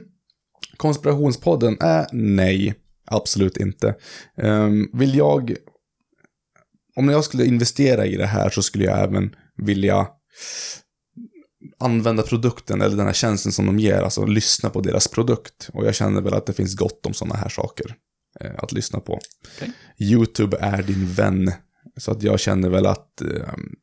Konspirationspodden 0.77 1.77
är 1.79 2.07
nej, 2.11 2.73
absolut 3.07 3.57
inte. 3.57 3.95
Ehm, 4.37 4.87
vill 4.93 5.15
jag, 5.15 5.55
om 6.95 7.09
jag 7.09 7.23
skulle 7.23 7.45
investera 7.45 8.05
i 8.05 8.15
det 8.17 8.25
här 8.25 8.49
så 8.49 8.61
skulle 8.61 8.85
jag 8.85 8.99
även 9.03 9.35
vilja 9.57 10.07
använda 11.79 12.23
produkten 12.23 12.81
eller 12.81 12.97
den 12.97 13.05
här 13.05 13.13
tjänsten 13.13 13.51
som 13.51 13.65
de 13.65 13.79
ger, 13.79 14.01
alltså 14.01 14.25
lyssna 14.25 14.69
på 14.69 14.81
deras 14.81 15.07
produkt. 15.07 15.69
Och 15.73 15.85
jag 15.85 15.95
känner 15.95 16.21
väl 16.21 16.33
att 16.33 16.45
det 16.45 16.53
finns 16.53 16.75
gott 16.75 17.05
om 17.05 17.13
sådana 17.13 17.35
här 17.35 17.49
saker 17.49 17.95
eh, 18.39 18.51
att 18.57 18.71
lyssna 18.71 18.99
på. 18.99 19.19
Okej. 19.55 19.71
YouTube 19.99 20.57
är 20.59 20.83
din 20.83 21.13
vän. 21.13 21.51
Så 21.97 22.11
att 22.11 22.23
jag 22.23 22.39
känner 22.39 22.69
väl 22.69 22.85
att 22.85 23.21
eh, 23.21 23.27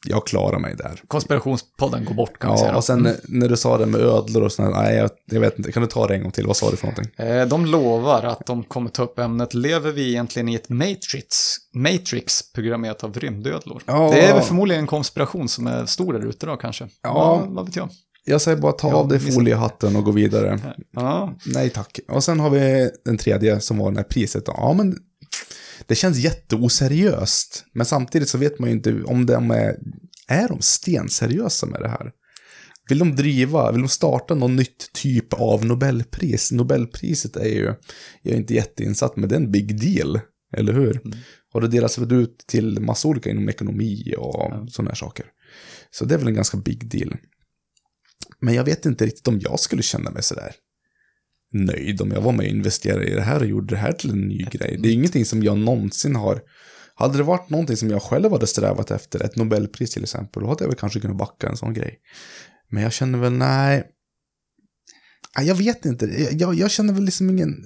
jag 0.08 0.26
klarar 0.26 0.58
mig 0.58 0.74
där. 0.76 1.00
Konspirationspodden 1.08 2.04
går 2.04 2.14
bort 2.14 2.38
kan 2.38 2.50
vi 2.50 2.54
Ja, 2.54 2.58
säga. 2.60 2.72
då. 2.72 2.76
och 2.78 2.84
sen 2.84 2.98
när- 3.02 3.16
när 3.28 3.48
du 3.48 3.56
sa 3.56 3.78
det 3.78 3.86
med 3.86 4.00
ödlor 4.00 4.42
och 4.42 4.52
sådär, 4.52 4.70
nej 4.70 4.96
jag, 4.96 5.10
jag 5.30 5.40
vet 5.40 5.58
inte, 5.58 5.72
kan 5.72 5.82
du 5.82 5.88
ta 5.88 6.06
det 6.06 6.14
en 6.14 6.22
gång 6.22 6.32
till? 6.32 6.46
Vad 6.46 6.56
sa 6.56 6.70
du 6.70 6.76
för 6.76 6.86
någonting? 6.86 7.26
Eh, 7.26 7.46
De 7.46 7.66
lovar 7.66 8.22
att 8.22 8.46
de 8.46 8.64
kommer 8.64 8.90
ta 8.90 9.02
upp 9.02 9.18
ämnet 9.18 9.54
Lever 9.54 9.92
vi 9.92 10.08
egentligen 10.08 10.48
i 10.48 10.54
ett 10.54 10.68
matrix, 10.68 11.36
matrix 11.74 12.52
programmerat 12.52 13.04
av 13.04 13.14
rymdödlor? 13.18 13.82
Ja. 13.86 14.10
Det 14.14 14.20
är 14.20 14.34
väl 14.34 14.42
förmodligen 14.42 14.80
en 14.80 14.86
konspiration 14.86 15.48
som 15.48 15.66
är 15.66 15.86
stor 15.86 16.12
där 16.12 16.26
ute 16.28 16.46
då 16.46 16.56
kanske. 16.56 16.88
Ja. 17.02 17.14
Vad, 17.14 17.54
vad 17.54 17.66
vet 17.66 17.76
jag? 17.76 17.88
Jag 18.24 18.40
säger 18.40 18.56
bara 18.58 18.72
ta 18.72 18.88
Ja, 18.88 18.94
av 18.94 19.08
dig 19.08 19.18
foliehatten 19.20 19.96
och 19.96 20.04
gå 20.04 20.10
vidare. 20.10 20.74
Ja, 20.90 21.34
Nej 21.46 21.70
tack. 21.70 21.98
Och 22.08 22.24
sen 22.24 22.40
har 22.40 22.50
vi 22.50 22.90
den 23.04 23.18
tredje 23.18 23.60
som 23.60 23.78
var 23.78 23.90
det 23.90 23.96
här 23.96 24.04
priset. 24.04 24.44
Ja, 24.46 24.72
men 24.72 24.96
det 25.86 25.94
känns 25.94 26.18
jätteoseriöst. 26.18 27.64
Men 27.74 27.86
samtidigt 27.86 28.28
så 28.28 28.38
vet 28.38 28.58
man 28.58 28.68
ju 28.68 28.74
inte 28.76 29.02
om 29.02 29.26
de 29.26 29.50
är, 29.50 29.76
är 30.28 30.48
de 30.48 30.60
stenseriösa 30.62 31.66
med 31.66 31.80
det 31.80 31.88
här? 31.88 32.12
Vill 32.88 32.98
de 32.98 33.16
driva, 33.16 33.72
vill 33.72 33.80
de 33.80 33.88
starta 33.88 34.34
någon 34.34 34.56
nytt 34.56 34.92
typ 34.92 35.32
av 35.32 35.64
Nobelpris? 35.64 36.52
Nobelpriset 36.52 37.36
är 37.36 37.48
ju, 37.48 37.74
jag 38.22 38.34
är 38.34 38.36
inte 38.36 38.54
jätteinsatt, 38.54 39.16
men 39.16 39.28
det 39.28 39.34
är 39.34 39.40
en 39.40 39.52
big 39.52 39.80
deal, 39.80 40.20
eller 40.56 40.72
hur? 40.72 41.00
Och 41.54 41.60
det 41.60 41.68
delas 41.68 41.98
väl 41.98 42.12
ut 42.12 42.38
till 42.46 42.80
massa 42.80 43.08
olika 43.08 43.30
inom 43.30 43.48
ekonomi 43.48 44.14
och 44.18 44.34
Ja. 44.50 44.66
sådana 44.70 44.90
här 44.90 44.96
saker. 44.96 45.26
Så 45.90 46.04
det 46.04 46.14
är 46.14 46.18
väl 46.18 46.28
en 46.28 46.34
ganska 46.34 46.56
big 46.56 46.90
deal. 46.90 47.16
Men 48.40 48.54
jag 48.54 48.64
vet 48.64 48.86
inte 48.86 49.06
riktigt 49.06 49.28
om 49.28 49.40
jag 49.40 49.60
skulle 49.60 49.82
känna 49.82 50.10
mig 50.10 50.22
sådär 50.22 50.52
nöjd 51.52 52.00
om 52.00 52.10
jag 52.10 52.20
var 52.20 52.32
med 52.32 52.46
och 52.46 52.52
investerade 52.52 53.04
i 53.04 53.14
det 53.14 53.22
här 53.22 53.40
och 53.40 53.46
gjorde 53.46 53.74
det 53.74 53.80
här 53.80 53.92
till 53.92 54.10
en 54.10 54.20
ny 54.20 54.44
grej. 54.50 54.78
Det 54.82 54.88
är 54.88 54.92
ingenting 54.92 55.24
som 55.24 55.42
jag 55.42 55.58
någonsin 55.58 56.16
har 56.16 56.40
Hade 56.94 57.16
det 57.16 57.22
varit 57.22 57.50
någonting 57.50 57.76
som 57.76 57.90
jag 57.90 58.02
själv 58.02 58.32
hade 58.32 58.46
strävat 58.46 58.90
efter, 58.90 59.24
ett 59.24 59.36
Nobelpris 59.36 59.90
till 59.90 60.02
exempel, 60.02 60.42
då 60.42 60.48
hade 60.48 60.64
jag 60.64 60.68
väl 60.68 60.78
kanske 60.78 61.00
kunnat 61.00 61.16
backa 61.16 61.48
en 61.48 61.56
sån 61.56 61.74
grej. 61.74 61.98
Men 62.68 62.82
jag 62.82 62.92
känner 62.92 63.18
väl, 63.18 63.32
nej. 63.32 63.84
Jag 65.40 65.54
vet 65.54 65.84
inte. 65.84 66.06
Jag, 66.32 66.54
jag 66.54 66.70
känner 66.70 66.94
väl 66.94 67.04
liksom 67.04 67.30
ingen 67.30 67.64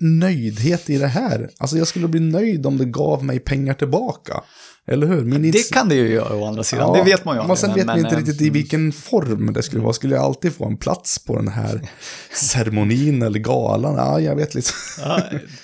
nöjdhet 0.00 0.90
i 0.90 0.98
det 0.98 1.06
här. 1.06 1.50
Alltså 1.58 1.78
jag 1.78 1.86
skulle 1.86 2.08
bli 2.08 2.20
nöjd 2.20 2.66
om 2.66 2.78
det 2.78 2.84
gav 2.84 3.24
mig 3.24 3.40
pengar 3.40 3.74
tillbaka. 3.74 4.42
Eller 4.86 5.06
hur? 5.06 5.24
Min 5.24 5.50
Det 5.50 5.70
kan 5.72 5.88
det 5.88 5.94
ju 5.94 6.08
göra 6.08 6.34
å 6.36 6.46
andra 6.46 6.62
sidan, 6.64 6.88
Ja, 6.88 7.04
det 7.04 7.10
vet 7.10 7.24
man 7.24 7.36
ju 7.36 7.46
Men 7.46 7.56
sen 7.56 7.74
vet 7.74 7.86
man 7.86 7.98
inte 7.98 8.14
eh, 8.14 8.18
riktigt 8.18 8.40
i 8.40 8.50
vilken 8.50 8.92
form 8.92 9.52
det 9.52 9.62
skulle 9.62 9.82
vara. 9.82 9.92
Skulle 9.92 10.14
jag 10.14 10.24
alltid 10.24 10.54
få 10.54 10.66
en 10.66 10.76
plats 10.76 11.24
på 11.24 11.36
den 11.36 11.48
här 11.48 11.80
ceremonin 12.34 13.22
eller 13.22 13.38
galan? 13.38 13.94
Ja, 13.94 14.20
jag 14.20 14.36
vet 14.36 14.54
liksom. 14.54 14.76
Ja. 14.98 15.20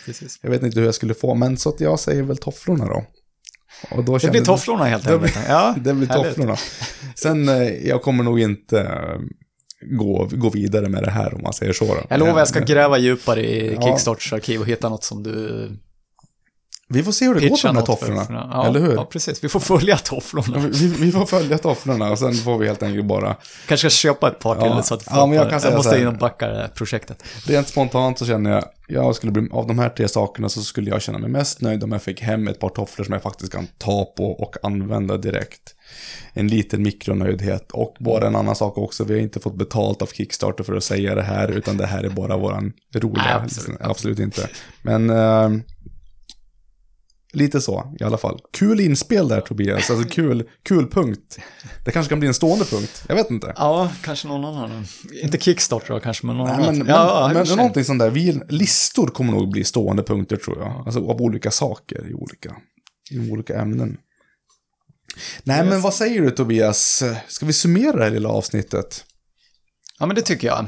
Jag 0.43 0.51
vet 0.51 0.63
inte 0.63 0.79
hur 0.79 0.87
jag 0.87 0.95
skulle 0.95 1.15
få, 1.15 1.35
men 1.35 1.57
så 1.57 1.69
att 1.69 1.81
jag 1.81 2.01
säger 2.01 2.23
väl 2.23 2.37
tofflorna 2.37 2.85
då. 2.87 3.05
Och 3.91 4.05
då 4.05 4.19
Det 4.19 4.31
blir 4.31 4.45
tofflorna 4.45 4.85
helt 4.85 5.07
enkelt. 5.11 5.39
Ja, 5.49 5.75
Det 5.81 5.95
blir 5.95 6.09
härligt. 6.09 6.27
tofflorna. 6.27 6.57
Sen, 7.17 7.49
eh, 7.49 7.89
jag 7.89 8.03
kommer 8.03 8.25
nog 8.25 8.41
inte 8.41 8.91
gå, 9.81 10.29
gå 10.33 10.51
vidare 10.51 10.89
med 10.89 11.03
det 11.03 11.11
här 11.11 11.35
om 11.35 11.43
man 11.43 11.53
säger 11.53 11.73
så. 11.73 11.85
Då. 11.85 12.01
Jag 12.09 12.21
lovar, 12.21 12.39
jag 12.39 12.49
ska 12.49 12.61
gräva 12.61 12.99
djupare 12.99 13.47
i. 13.57 13.79
Kickstarts 13.83 14.33
arkiv 14.33 14.61
och 14.61 14.67
hitta 14.67 14.89
något 14.89 15.05
som 15.05 15.23
du 15.23 15.69
Vi 16.89 17.03
får 17.03 17.13
se 17.13 17.25
hur 17.27 17.35
det 17.35 17.41
går 17.41 17.49
pitchar 17.49 17.69
de 17.69 17.77
här 17.77 17.81
för. 17.87 17.93
tofflorna. 17.93 18.27
Ja, 18.53 18.67
Eller 18.67 18.81
hur? 18.81 18.95
Ja, 18.95 19.05
precis. 19.05 19.45
Vi 19.45 19.49
får 19.49 19.61
följa 19.61 19.95
Ja, 19.95 19.99
tofflorna. 19.99 20.59
vi, 20.59 20.87
vi 20.87 21.13
får 21.13 21.27
följa 21.27 21.59
tofflorna 21.59 22.11
och 22.11 22.19
sen 22.19 22.35
får 22.35 22.59
vi 22.59 22.67
helt 22.67 22.83
enkelt 22.83 23.07
bara 23.07 23.37
Kanske 23.69 23.91
ska 23.91 23.97
köpa 23.97 24.29
ett 24.29 24.39
par 24.39 24.55
till 24.55 24.67
Ja. 24.67 24.83
så 24.83 24.95
att 24.95 25.03
Ja, 25.11 25.27
men 25.27 25.37
jag 25.37 25.45
kan 25.45 25.53
jag, 25.53 25.63
säga 25.63 25.77
måste 25.77 25.99
in 26.01 26.07
och 26.07 26.19
backa 26.19 26.49
det 26.49 26.57
här 26.57 26.69
projektet. 26.69 27.23
Rent 27.47 27.69
spontant 27.69 28.19
så 28.19 28.27
känner 28.27 28.51
jag, 28.51 28.65
jag 28.89 29.15
skulle 29.17 29.33
bli, 29.33 29.49
av 29.53 29.67
de 29.67 29.79
här 29.79 29.89
tre 29.89 30.09
sakerna 30.09 30.49
så 30.49 30.61
skulle 30.63 30.91
jag 30.91 31.03
känna 31.03 31.19
mig 31.19 31.31
mest 31.31 31.61
nöjd 31.61 31.85
om 31.85 31.93
jag 31.93 32.03
fick 32.03 32.21
hem 32.21 32.49
ett 32.49 32.59
par 32.59 32.69
tofflor 32.69 33.05
som 33.05 33.13
jag 33.13 33.23
faktiskt 33.23 33.53
kan 33.53 33.67
ta 33.79 34.05
på 34.17 34.25
och 34.33 34.57
använda 34.63 35.17
direkt. 35.17 35.75
En 36.33 36.49
liten 36.49 36.83
mikronöjdhet 36.83 37.71
och 37.73 37.97
bara 38.01 38.27
en 38.27 38.37
annan 38.37 38.57
sak 38.57 38.79
också, 38.79 39.05
vi 39.05 39.15
har 39.15 39.21
inte 39.21 39.41
fått 39.41 39.57
betalt 39.57 40.03
av 40.03 40.07
Kickstarter 40.07 40.65
för 40.65 40.77
att 40.77 40.85
säga 40.85 41.15
det 41.15 41.23
här, 41.23 41.49
utan 41.49 41.77
det 41.77 41.87
här 41.87 42.05
är 42.05 42.09
bara 42.11 42.37
våran 42.37 42.73
roliga, 42.95 43.25
Nej, 43.25 43.33
absolut. 43.45 43.81
absolut 43.81 44.19
inte. 44.19 44.49
Men 44.83 45.11
eh, 45.11 45.51
lite 47.33 47.61
så 47.61 47.97
i 48.01 48.05
alla 48.05 48.19
fall. 48.19 48.41
Kul 48.53 48.81
inspel 48.81 49.29
där 49.29 49.41
Tobias, 49.41 49.91
alltså 49.91 50.09
kul, 50.09 50.49
kul 50.63 50.91
punkt. 50.91 51.39
Det 51.85 51.91
kanske 51.91 52.11
kan 52.11 52.19
bli 52.19 52.29
en 52.29 52.35
stående 52.35 52.65
punkt, 52.65 53.05
jag 53.09 53.15
vet 53.15 53.31
inte. 53.31 53.55
Ja, 53.57 53.93
kanske 54.03 54.29
någon 54.29 54.45
annan. 54.45 54.85
Inte 55.23 55.39
Kickstarter 55.39 55.95
då, 55.95 56.01
kanske, 56.01 56.27
men 56.27 56.37
någon 56.37 56.47
Nej, 56.47 56.57
annan. 56.57 56.79
men, 56.79 56.87
ja, 56.87 57.31
men, 57.35 57.47
men 57.49 57.57
någonting 57.57 57.85
sånt 57.85 57.99
där, 57.99 58.11
vi, 58.11 58.41
listor 58.49 59.07
kommer 59.07 59.33
nog 59.33 59.51
bli 59.51 59.65
stående 59.65 60.03
punkter 60.03 60.37
tror 60.37 60.59
jag. 60.59 60.83
Alltså 60.87 61.01
av 61.01 61.23
olika 61.23 61.51
saker 61.51 62.11
i 62.11 62.15
olika, 62.15 62.57
i 63.11 63.31
olika 63.31 63.61
ämnen. 63.61 63.97
Nej, 65.45 65.59
Yes. 65.61 65.69
men 65.71 65.81
vad 65.81 65.95
säger 65.95 66.21
du 66.23 66.31
Tobias? 66.31 67.03
Ska 67.29 67.47
vi 67.47 67.53
summera 67.53 67.97
det 67.97 68.05
här 68.05 68.11
lilla 68.11 68.29
avsnittet? 68.29 69.05
Ja, 69.99 70.07
men 70.07 70.17
det 70.17 70.23
tycker 70.23 70.47
jag. 70.49 70.67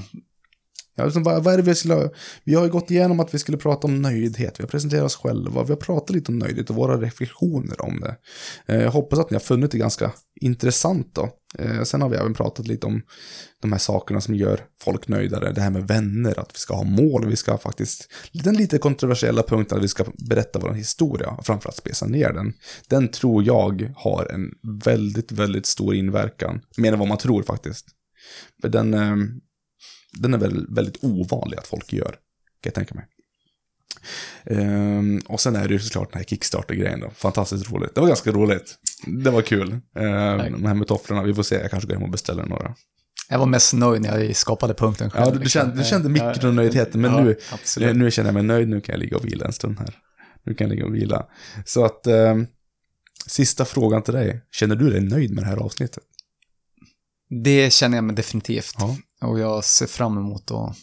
Ja, 0.95 1.05
liksom, 1.05 1.22
vad, 1.22 1.45
vad 1.45 1.55
är 1.55 1.59
det 1.59 1.62
vi 1.62 1.74
skulle, 1.74 2.11
vi 2.45 2.55
har 2.55 2.64
ju 2.64 2.70
gått 2.70 2.90
igenom 2.90 3.20
att 3.20 3.34
vi 3.34 3.38
skulle 3.38 3.59
prata 3.59 3.86
om 3.86 4.03
nöjdhet, 4.03 4.61
vi 4.61 4.62
har 4.62 4.68
presenterat 4.68 5.05
oss 5.05 5.16
själva, 5.16 5.62
vi 5.62 5.68
har 5.68 5.76
pratat 5.76 6.11
lite 6.11 6.32
om 6.32 6.38
nöjdhet 6.38 6.70
och 6.70 6.76
våra 6.76 7.01
reflektioner 7.01 7.82
om 7.82 8.01
det. 8.01 8.16
Eh, 8.66 8.82
jag 8.82 8.90
hoppas 8.90 9.18
att 9.18 9.30
ni 9.30 9.34
har 9.34 9.40
funnit 9.40 9.70
det 9.70 9.78
ganska 9.78 10.12
intressant 10.40 11.14
då. 11.14 11.30
Eh, 11.59 11.82
sen 11.82 12.03
har 12.03 12.09
vi 12.09 12.16
även 12.16 12.34
pratat 12.34 12.66
lite 12.66 12.86
om 12.86 13.03
de 13.62 13.72
här 13.72 13.78
sakerna 13.78 14.20
som 14.20 14.34
gör 14.34 14.61
folk 14.80 15.09
nöjdare, 15.09 15.53
det 15.53 15.61
här 15.61 15.70
med 15.70 15.88
vänner, 15.88 16.40
att 16.40 16.51
vi 16.55 16.59
ska 16.59 16.74
ha 16.74 16.84
mål, 16.84 17.26
vi 17.26 17.36
ska 17.36 17.59
faktiskt, 17.59 18.09
den 18.32 18.57
lite 18.57 18.78
kontroversiella 18.78 19.43
punkten 19.43 19.78
att 19.78 19.84
vi 19.84 19.88
ska 19.88 20.05
berätta 20.28 20.59
vår 20.59 20.72
historia, 20.72 21.28
och 21.28 21.47
framförallt 21.47 21.76
spesa 21.76 22.07
ner 22.07 22.32
den. 22.32 22.53
Den 22.88 23.09
tror 23.09 23.45
jag 23.45 23.93
har 23.97 24.32
en 24.32 24.51
väldigt, 24.84 25.32
väldigt 25.32 25.66
stor 25.66 25.95
inverkan, 25.95 26.61
mer 26.76 26.93
än 26.93 26.99
vad 26.99 27.09
man 27.09 27.18
tror 27.18 27.43
faktiskt. 27.43 27.86
För 28.62 28.68
den, 28.68 28.95
eh, 28.95 29.16
den 30.12 30.34
är 30.34 30.38
väl 30.38 30.66
väldigt 30.68 31.04
ovanlig 31.04 31.58
att 31.58 31.66
folk 31.66 31.92
gör, 31.92 32.10
kan 32.10 32.16
jag 32.62 32.74
tänka 32.74 32.94
mig. 32.94 33.06
Ehm, 34.44 35.20
och 35.28 35.40
sen 35.40 35.56
är 35.56 35.68
det 35.68 35.74
ju 35.74 35.80
såklart 35.80 36.12
den 36.12 36.18
här 36.18 36.24
Kickstarter-grejen 36.24 37.00
då. 37.00 37.10
Fantastiskt 37.10 37.72
roligt. 37.72 37.94
Det 37.94 38.00
var 38.00 38.08
ganska 38.08 38.32
roligt. 38.32 38.74
Det 39.06 39.30
var 39.30 39.42
kul. 39.42 39.72
Ehm, 39.72 40.52
de 40.52 40.64
här 40.64 40.74
med 40.74 40.86
tofflorna, 40.86 41.22
vi 41.22 41.34
får 41.34 41.42
se. 41.42 41.54
Jag 41.54 41.70
kanske 41.70 41.86
går 41.86 41.94
hem 41.94 42.02
och 42.02 42.10
beställer 42.10 42.46
några. 42.46 42.74
Jag 43.28 43.38
var 43.38 43.46
mest 43.46 43.72
nöjd 43.72 44.02
när 44.02 44.18
jag 44.18 44.36
skapade 44.36 44.74
punkten 44.74 45.10
själv. 45.10 45.24
Ja, 45.24 45.30
du, 45.30 45.38
du 45.38 45.44
liksom. 45.44 45.60
kände, 45.60 45.76
du 45.76 45.84
kände 45.84 46.08
mikronöjdheten, 46.08 47.00
men 47.00 47.12
ja, 47.12 47.24
nu, 47.24 47.36
Absolut. 47.52 47.96
nu 47.96 48.10
känner 48.10 48.28
jag 48.28 48.34
mig 48.34 48.42
nöjd. 48.42 48.68
Nu 48.68 48.80
kan 48.80 48.92
jag 48.92 49.00
ligga 49.00 49.16
och 49.16 49.24
vila 49.24 49.46
en 49.46 49.52
stund 49.52 49.78
här. 49.78 49.98
Nu 50.42 50.54
kan 50.54 50.66
jag 50.66 50.74
ligga 50.74 50.86
och 50.86 50.94
vila. 50.94 51.26
Så 51.66 51.84
att, 51.84 52.06
ehm, 52.06 52.46
sista 53.26 53.64
frågan 53.64 54.02
till 54.02 54.14
dig. 54.14 54.42
Känner 54.50 54.76
du 54.76 54.90
dig 54.90 55.00
nöjd 55.00 55.34
med 55.34 55.44
det 55.44 55.48
här 55.48 55.56
avsnittet? 55.56 56.02
Det 57.44 57.72
känner 57.72 57.96
jag 57.96 58.04
mig 58.04 58.16
definitivt. 58.16 58.74
Ja. 58.78 58.96
Och 59.22 59.38
jag 59.40 59.64
ser 59.64 59.86
fram 59.86 60.18
emot 60.18 60.50
att 60.50 60.76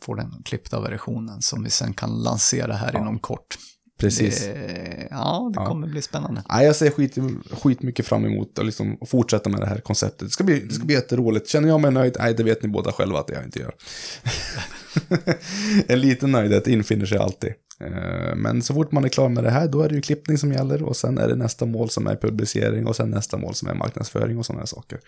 få 0.00 0.14
den 0.14 0.42
klippta 0.44 0.80
versionen 0.80 1.42
som 1.42 1.64
vi 1.64 1.70
sen 1.70 1.94
kan 1.94 2.10
lansera 2.22 2.72
här 2.74 2.90
Ja. 2.94 3.00
inom 3.00 3.18
kort. 3.18 3.56
Precis. 4.00 4.44
Det, 4.44 5.08
ja, 5.10 5.50
det 5.54 5.60
Ja. 5.60 5.66
kommer 5.66 5.86
bli 5.86 6.02
spännande. 6.02 6.42
Nej, 6.48 6.66
jag 6.66 6.76
ser 6.76 6.90
skit, 6.90 7.14
skit 7.62 7.82
mycket 7.82 8.06
fram 8.06 8.24
emot 8.24 8.58
att 8.58 8.66
liksom 8.66 8.98
fortsätta 9.06 9.50
med 9.50 9.60
det 9.60 9.66
här 9.66 9.80
konceptet. 9.80 10.18
Det 10.18 10.30
ska, 10.30 10.44
bli, 10.44 10.60
det 10.60 10.74
ska 10.74 10.84
bli 10.84 10.94
jätteroligt. 10.94 11.48
Känner 11.48 11.68
jag 11.68 11.80
mig 11.80 11.90
nöjd? 11.90 12.16
Nej, 12.18 12.34
det 12.34 12.42
vet 12.42 12.62
ni 12.62 12.68
båda 12.68 12.92
själva 12.92 13.18
att 13.20 13.30
jag 13.30 13.44
inte 13.44 13.58
gör. 13.58 13.74
en 15.88 16.00
liten 16.00 16.32
nöjdhet 16.32 16.66
infinner 16.66 17.06
sig 17.06 17.18
alltid. 17.18 17.52
Eh, 17.80 18.34
Men 18.36 18.62
så 18.62 18.74
fort 18.74 18.92
man 18.92 19.04
är 19.04 19.08
klar 19.08 19.28
med 19.28 19.44
det 19.44 19.50
här, 19.50 19.68
då 19.68 19.82
är 19.82 19.88
det 19.88 19.94
ju 19.94 20.00
klippning 20.00 20.38
som 20.38 20.52
gäller 20.52 20.82
och 20.82 20.96
sen 20.96 21.18
är 21.18 21.28
det 21.28 21.36
nästa 21.36 21.66
mål 21.66 21.90
som 21.90 22.06
är 22.06 22.16
publicering 22.16 22.86
och 22.86 22.96
sen 22.96 23.10
nästa 23.10 23.36
mål 23.36 23.54
som 23.54 23.68
är 23.68 23.74
marknadsföring 23.74 24.38
och 24.38 24.46
sådana 24.46 24.60
här 24.60 24.66
saker. 24.66 24.98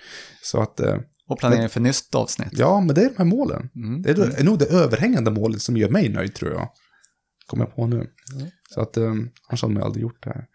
Så 0.43 0.61
att, 0.63 0.81
eh, 0.81 0.97
Och 1.31 1.39
planering 1.39 1.69
för 1.69 1.81
nytt 1.81 2.15
avsnitt. 2.15 2.49
ja, 2.53 2.81
men 2.81 2.95
det 2.95 3.01
är 3.05 3.09
de 3.09 3.15
här 3.19 3.25
målen. 3.25 3.71
Mm. 3.75 4.03
Det 4.03 4.11
är, 4.11 4.15
då- 4.15 4.23
är 4.23 4.45
nog 4.45 4.59
det 4.59 4.65
överhängande 4.67 5.31
målet 5.31 5.63
som 5.63 5.77
gör 5.77 5.89
mig 5.89 6.09
nöjd 6.09 6.35
tror 6.35 6.53
jag. 6.53 6.69
Kommer 7.47 7.65
jag 7.65 7.75
på 7.77 7.87
nu. 7.87 8.11
Så 8.75 8.81
att, 8.81 8.97
um, 8.97 9.31
annars 9.49 9.63
hade 9.63 9.75
man 9.75 9.83
aldrig 9.83 10.03
gjort 10.03 10.23
det 10.25 10.31
här. 10.31 10.47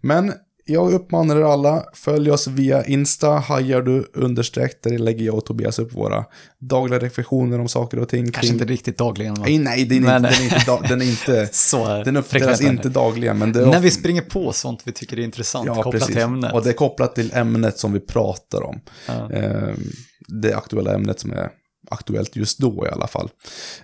Men 0.00 0.32
jag 0.72 0.92
uppmanar 0.92 1.36
er 1.36 1.42
alla, 1.42 1.84
följ 1.94 2.30
oss 2.30 2.46
via 2.46 2.84
Insta, 2.84 3.30
hajar 3.30 3.82
du 3.82 4.10
understreck, 4.14 4.82
där 4.82 4.98
lägger 4.98 5.24
jag 5.26 5.34
och 5.34 5.44
Tobias 5.44 5.78
upp 5.78 5.94
våra 5.94 6.24
dagliga 6.58 6.98
reflektioner 7.00 7.58
om 7.60 7.68
saker 7.68 7.98
och 7.98 8.08
ting. 8.08 8.30
Kanske 8.32 8.52
inte 8.52 8.64
riktigt 8.64 8.98
dagligen. 8.98 9.34
va? 9.34 9.42
Nej, 9.46 9.58
nej, 9.58 9.84
den 9.84 10.06
är, 10.06 10.20
Men- 10.20 10.24
inte, 10.24 10.38
den 10.40 10.40
är 10.40 10.54
inte, 10.54 10.64
da- 10.66 10.88
den 10.88 11.00
är 11.00 11.10
inte, 11.10 11.48
Så 11.52 12.02
den 12.04 12.16
uppdateras 12.16 12.60
inte 12.60 12.88
dagligen, 12.88 13.38
men 13.38 13.50
När 13.50 13.68
ofta- 13.68 13.80
vi 13.80 13.90
springer 13.90 14.22
på 14.22 14.52
sånt 14.52 14.82
vi 14.84 14.92
tycker 14.92 15.18
är 15.18 15.22
intressant 15.24 15.66
Ja, 15.66 15.74
kopplat 15.74 15.92
precis. 15.92 16.06
till 16.06 16.18
ämnet. 16.24 16.52
Och 16.52 16.62
det 16.64 16.68
är 16.70 16.74
kopplat 16.74 17.14
till 17.14 17.32
ämnet 17.34 17.78
som 17.78 17.92
vi 17.92 18.00
pratar 18.00 18.62
om. 18.62 18.80
Ja. 19.06 19.30
Ehm, 19.32 19.80
det 20.28 20.54
aktuella 20.54 20.94
ämnet 20.94 21.20
som 21.20 21.32
är 21.32 21.48
aktuellt 21.90 22.36
just 22.36 22.58
då 22.58 22.86
i 22.86 22.88
alla 22.92 23.06
fall. 23.06 23.30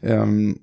Ehm, 0.03 0.57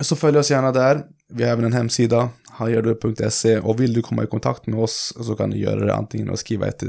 så 0.00 0.16
följ 0.16 0.38
oss 0.38 0.50
gärna 0.50 0.72
där. 0.72 1.02
Vi 1.32 1.44
har 1.44 1.50
även 1.50 1.64
en 1.64 1.72
hemsida, 1.72 2.28
hajardu.se 2.56 3.58
och 3.58 3.80
vill 3.80 3.92
du 3.92 4.02
komma 4.02 4.24
i 4.24 4.26
kontakt 4.26 4.66
med 4.66 4.80
oss 4.80 5.12
så 5.26 5.34
kan 5.34 5.50
du 5.50 5.58
göra 5.58 5.84
det 5.86 5.94
antingen 5.94 6.30
och 6.30 6.38
skriva 6.38 6.66
ett 6.66 6.82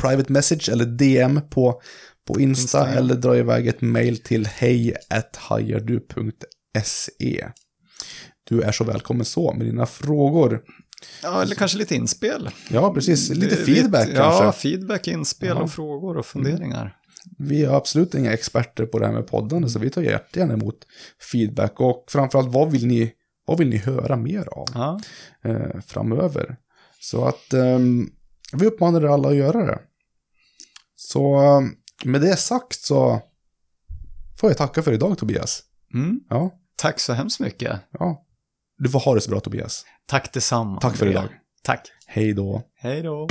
private 0.00 0.32
message 0.32 0.68
eller 0.72 0.84
DM 0.84 1.40
på, 1.50 1.80
på 2.26 2.40
Insta 2.40 2.62
Instagram. 2.62 2.98
eller 2.98 3.14
dra 3.14 3.36
iväg 3.36 3.66
ett 3.68 3.80
mail 3.80 4.22
till 4.22 4.46
hej.hajardu.se. 4.46 7.46
Du 8.44 8.62
är 8.62 8.72
så 8.72 8.84
välkommen 8.84 9.24
så 9.24 9.52
med 9.54 9.66
dina 9.66 9.86
frågor. 9.86 10.62
ja, 11.22 11.42
eller 11.42 11.54
kanske 11.54 11.78
lite 11.78 11.94
inspel. 11.94 12.48
Ja, 12.70 12.94
precis. 12.94 13.30
Lite 13.30 13.56
feedback 13.56 14.06
lite- 14.08 14.18
kanske. 14.20 14.44
Ja, 14.44 14.52
feedback, 14.52 15.08
inspel 15.08 15.48
Ja. 15.48 15.62
och 15.62 15.70
frågor 15.70 16.16
och 16.16 16.26
funderingar. 16.26 16.96
Vi 17.38 17.64
är 17.64 17.68
absolut 17.76 18.14
inga 18.14 18.32
experter 18.32 18.86
på 18.86 18.98
det 18.98 19.06
här 19.06 19.12
med 19.12 19.26
poddande, 19.26 19.68
så 19.68 19.78
vi 19.78 19.90
tar 19.90 20.02
jättegärna 20.02 20.52
emot 20.54 20.76
feedback. 21.32 21.80
Och 21.80 22.04
framförallt, 22.08 22.52
vad 22.54 22.70
vill 22.72 22.86
ni, 22.86 23.12
vad 23.50 23.58
vill 23.58 23.68
ni 23.68 23.76
höra 23.76 24.16
mer 24.16 24.48
av 24.52 24.66
Ja. 24.74 25.00
eh, 25.44 25.80
framöver? 25.86 26.56
Så 27.00 27.24
att 27.24 27.52
ehm, 27.52 28.10
vi 28.52 28.66
uppmanar 28.66 29.00
er 29.02 29.06
alla 29.06 29.28
att 29.28 29.34
göra 29.34 29.66
det. 29.66 29.78
Så 30.96 31.34
ehm, 31.36 31.74
med 32.04 32.20
det 32.20 32.36
sagt 32.36 32.80
så 32.80 33.22
får 34.40 34.50
jag 34.50 34.56
tacka 34.56 34.82
för 34.82 34.92
idag 34.92 35.18
Tobias. 35.18 35.62
Mm. 35.94 36.20
Ja, 36.28 36.50
Tack 36.76 37.00
så 37.00 37.12
hemskt 37.12 37.40
mycket. 37.40 37.80
ja. 37.98 38.24
Du 38.78 38.88
får 38.90 39.00
ha 39.00 39.14
det 39.14 39.20
så 39.20 39.30
bra 39.30 39.40
Tobias. 39.40 39.84
Tack 40.06 40.32
detsamma. 40.32 40.80
Tack 40.80 40.96
för 40.96 41.06
idag. 41.06 41.28
Tack. 41.62 41.88
Hej 42.06 42.32
då. 42.32 42.62
Hej 42.76 43.02
då. 43.02 43.28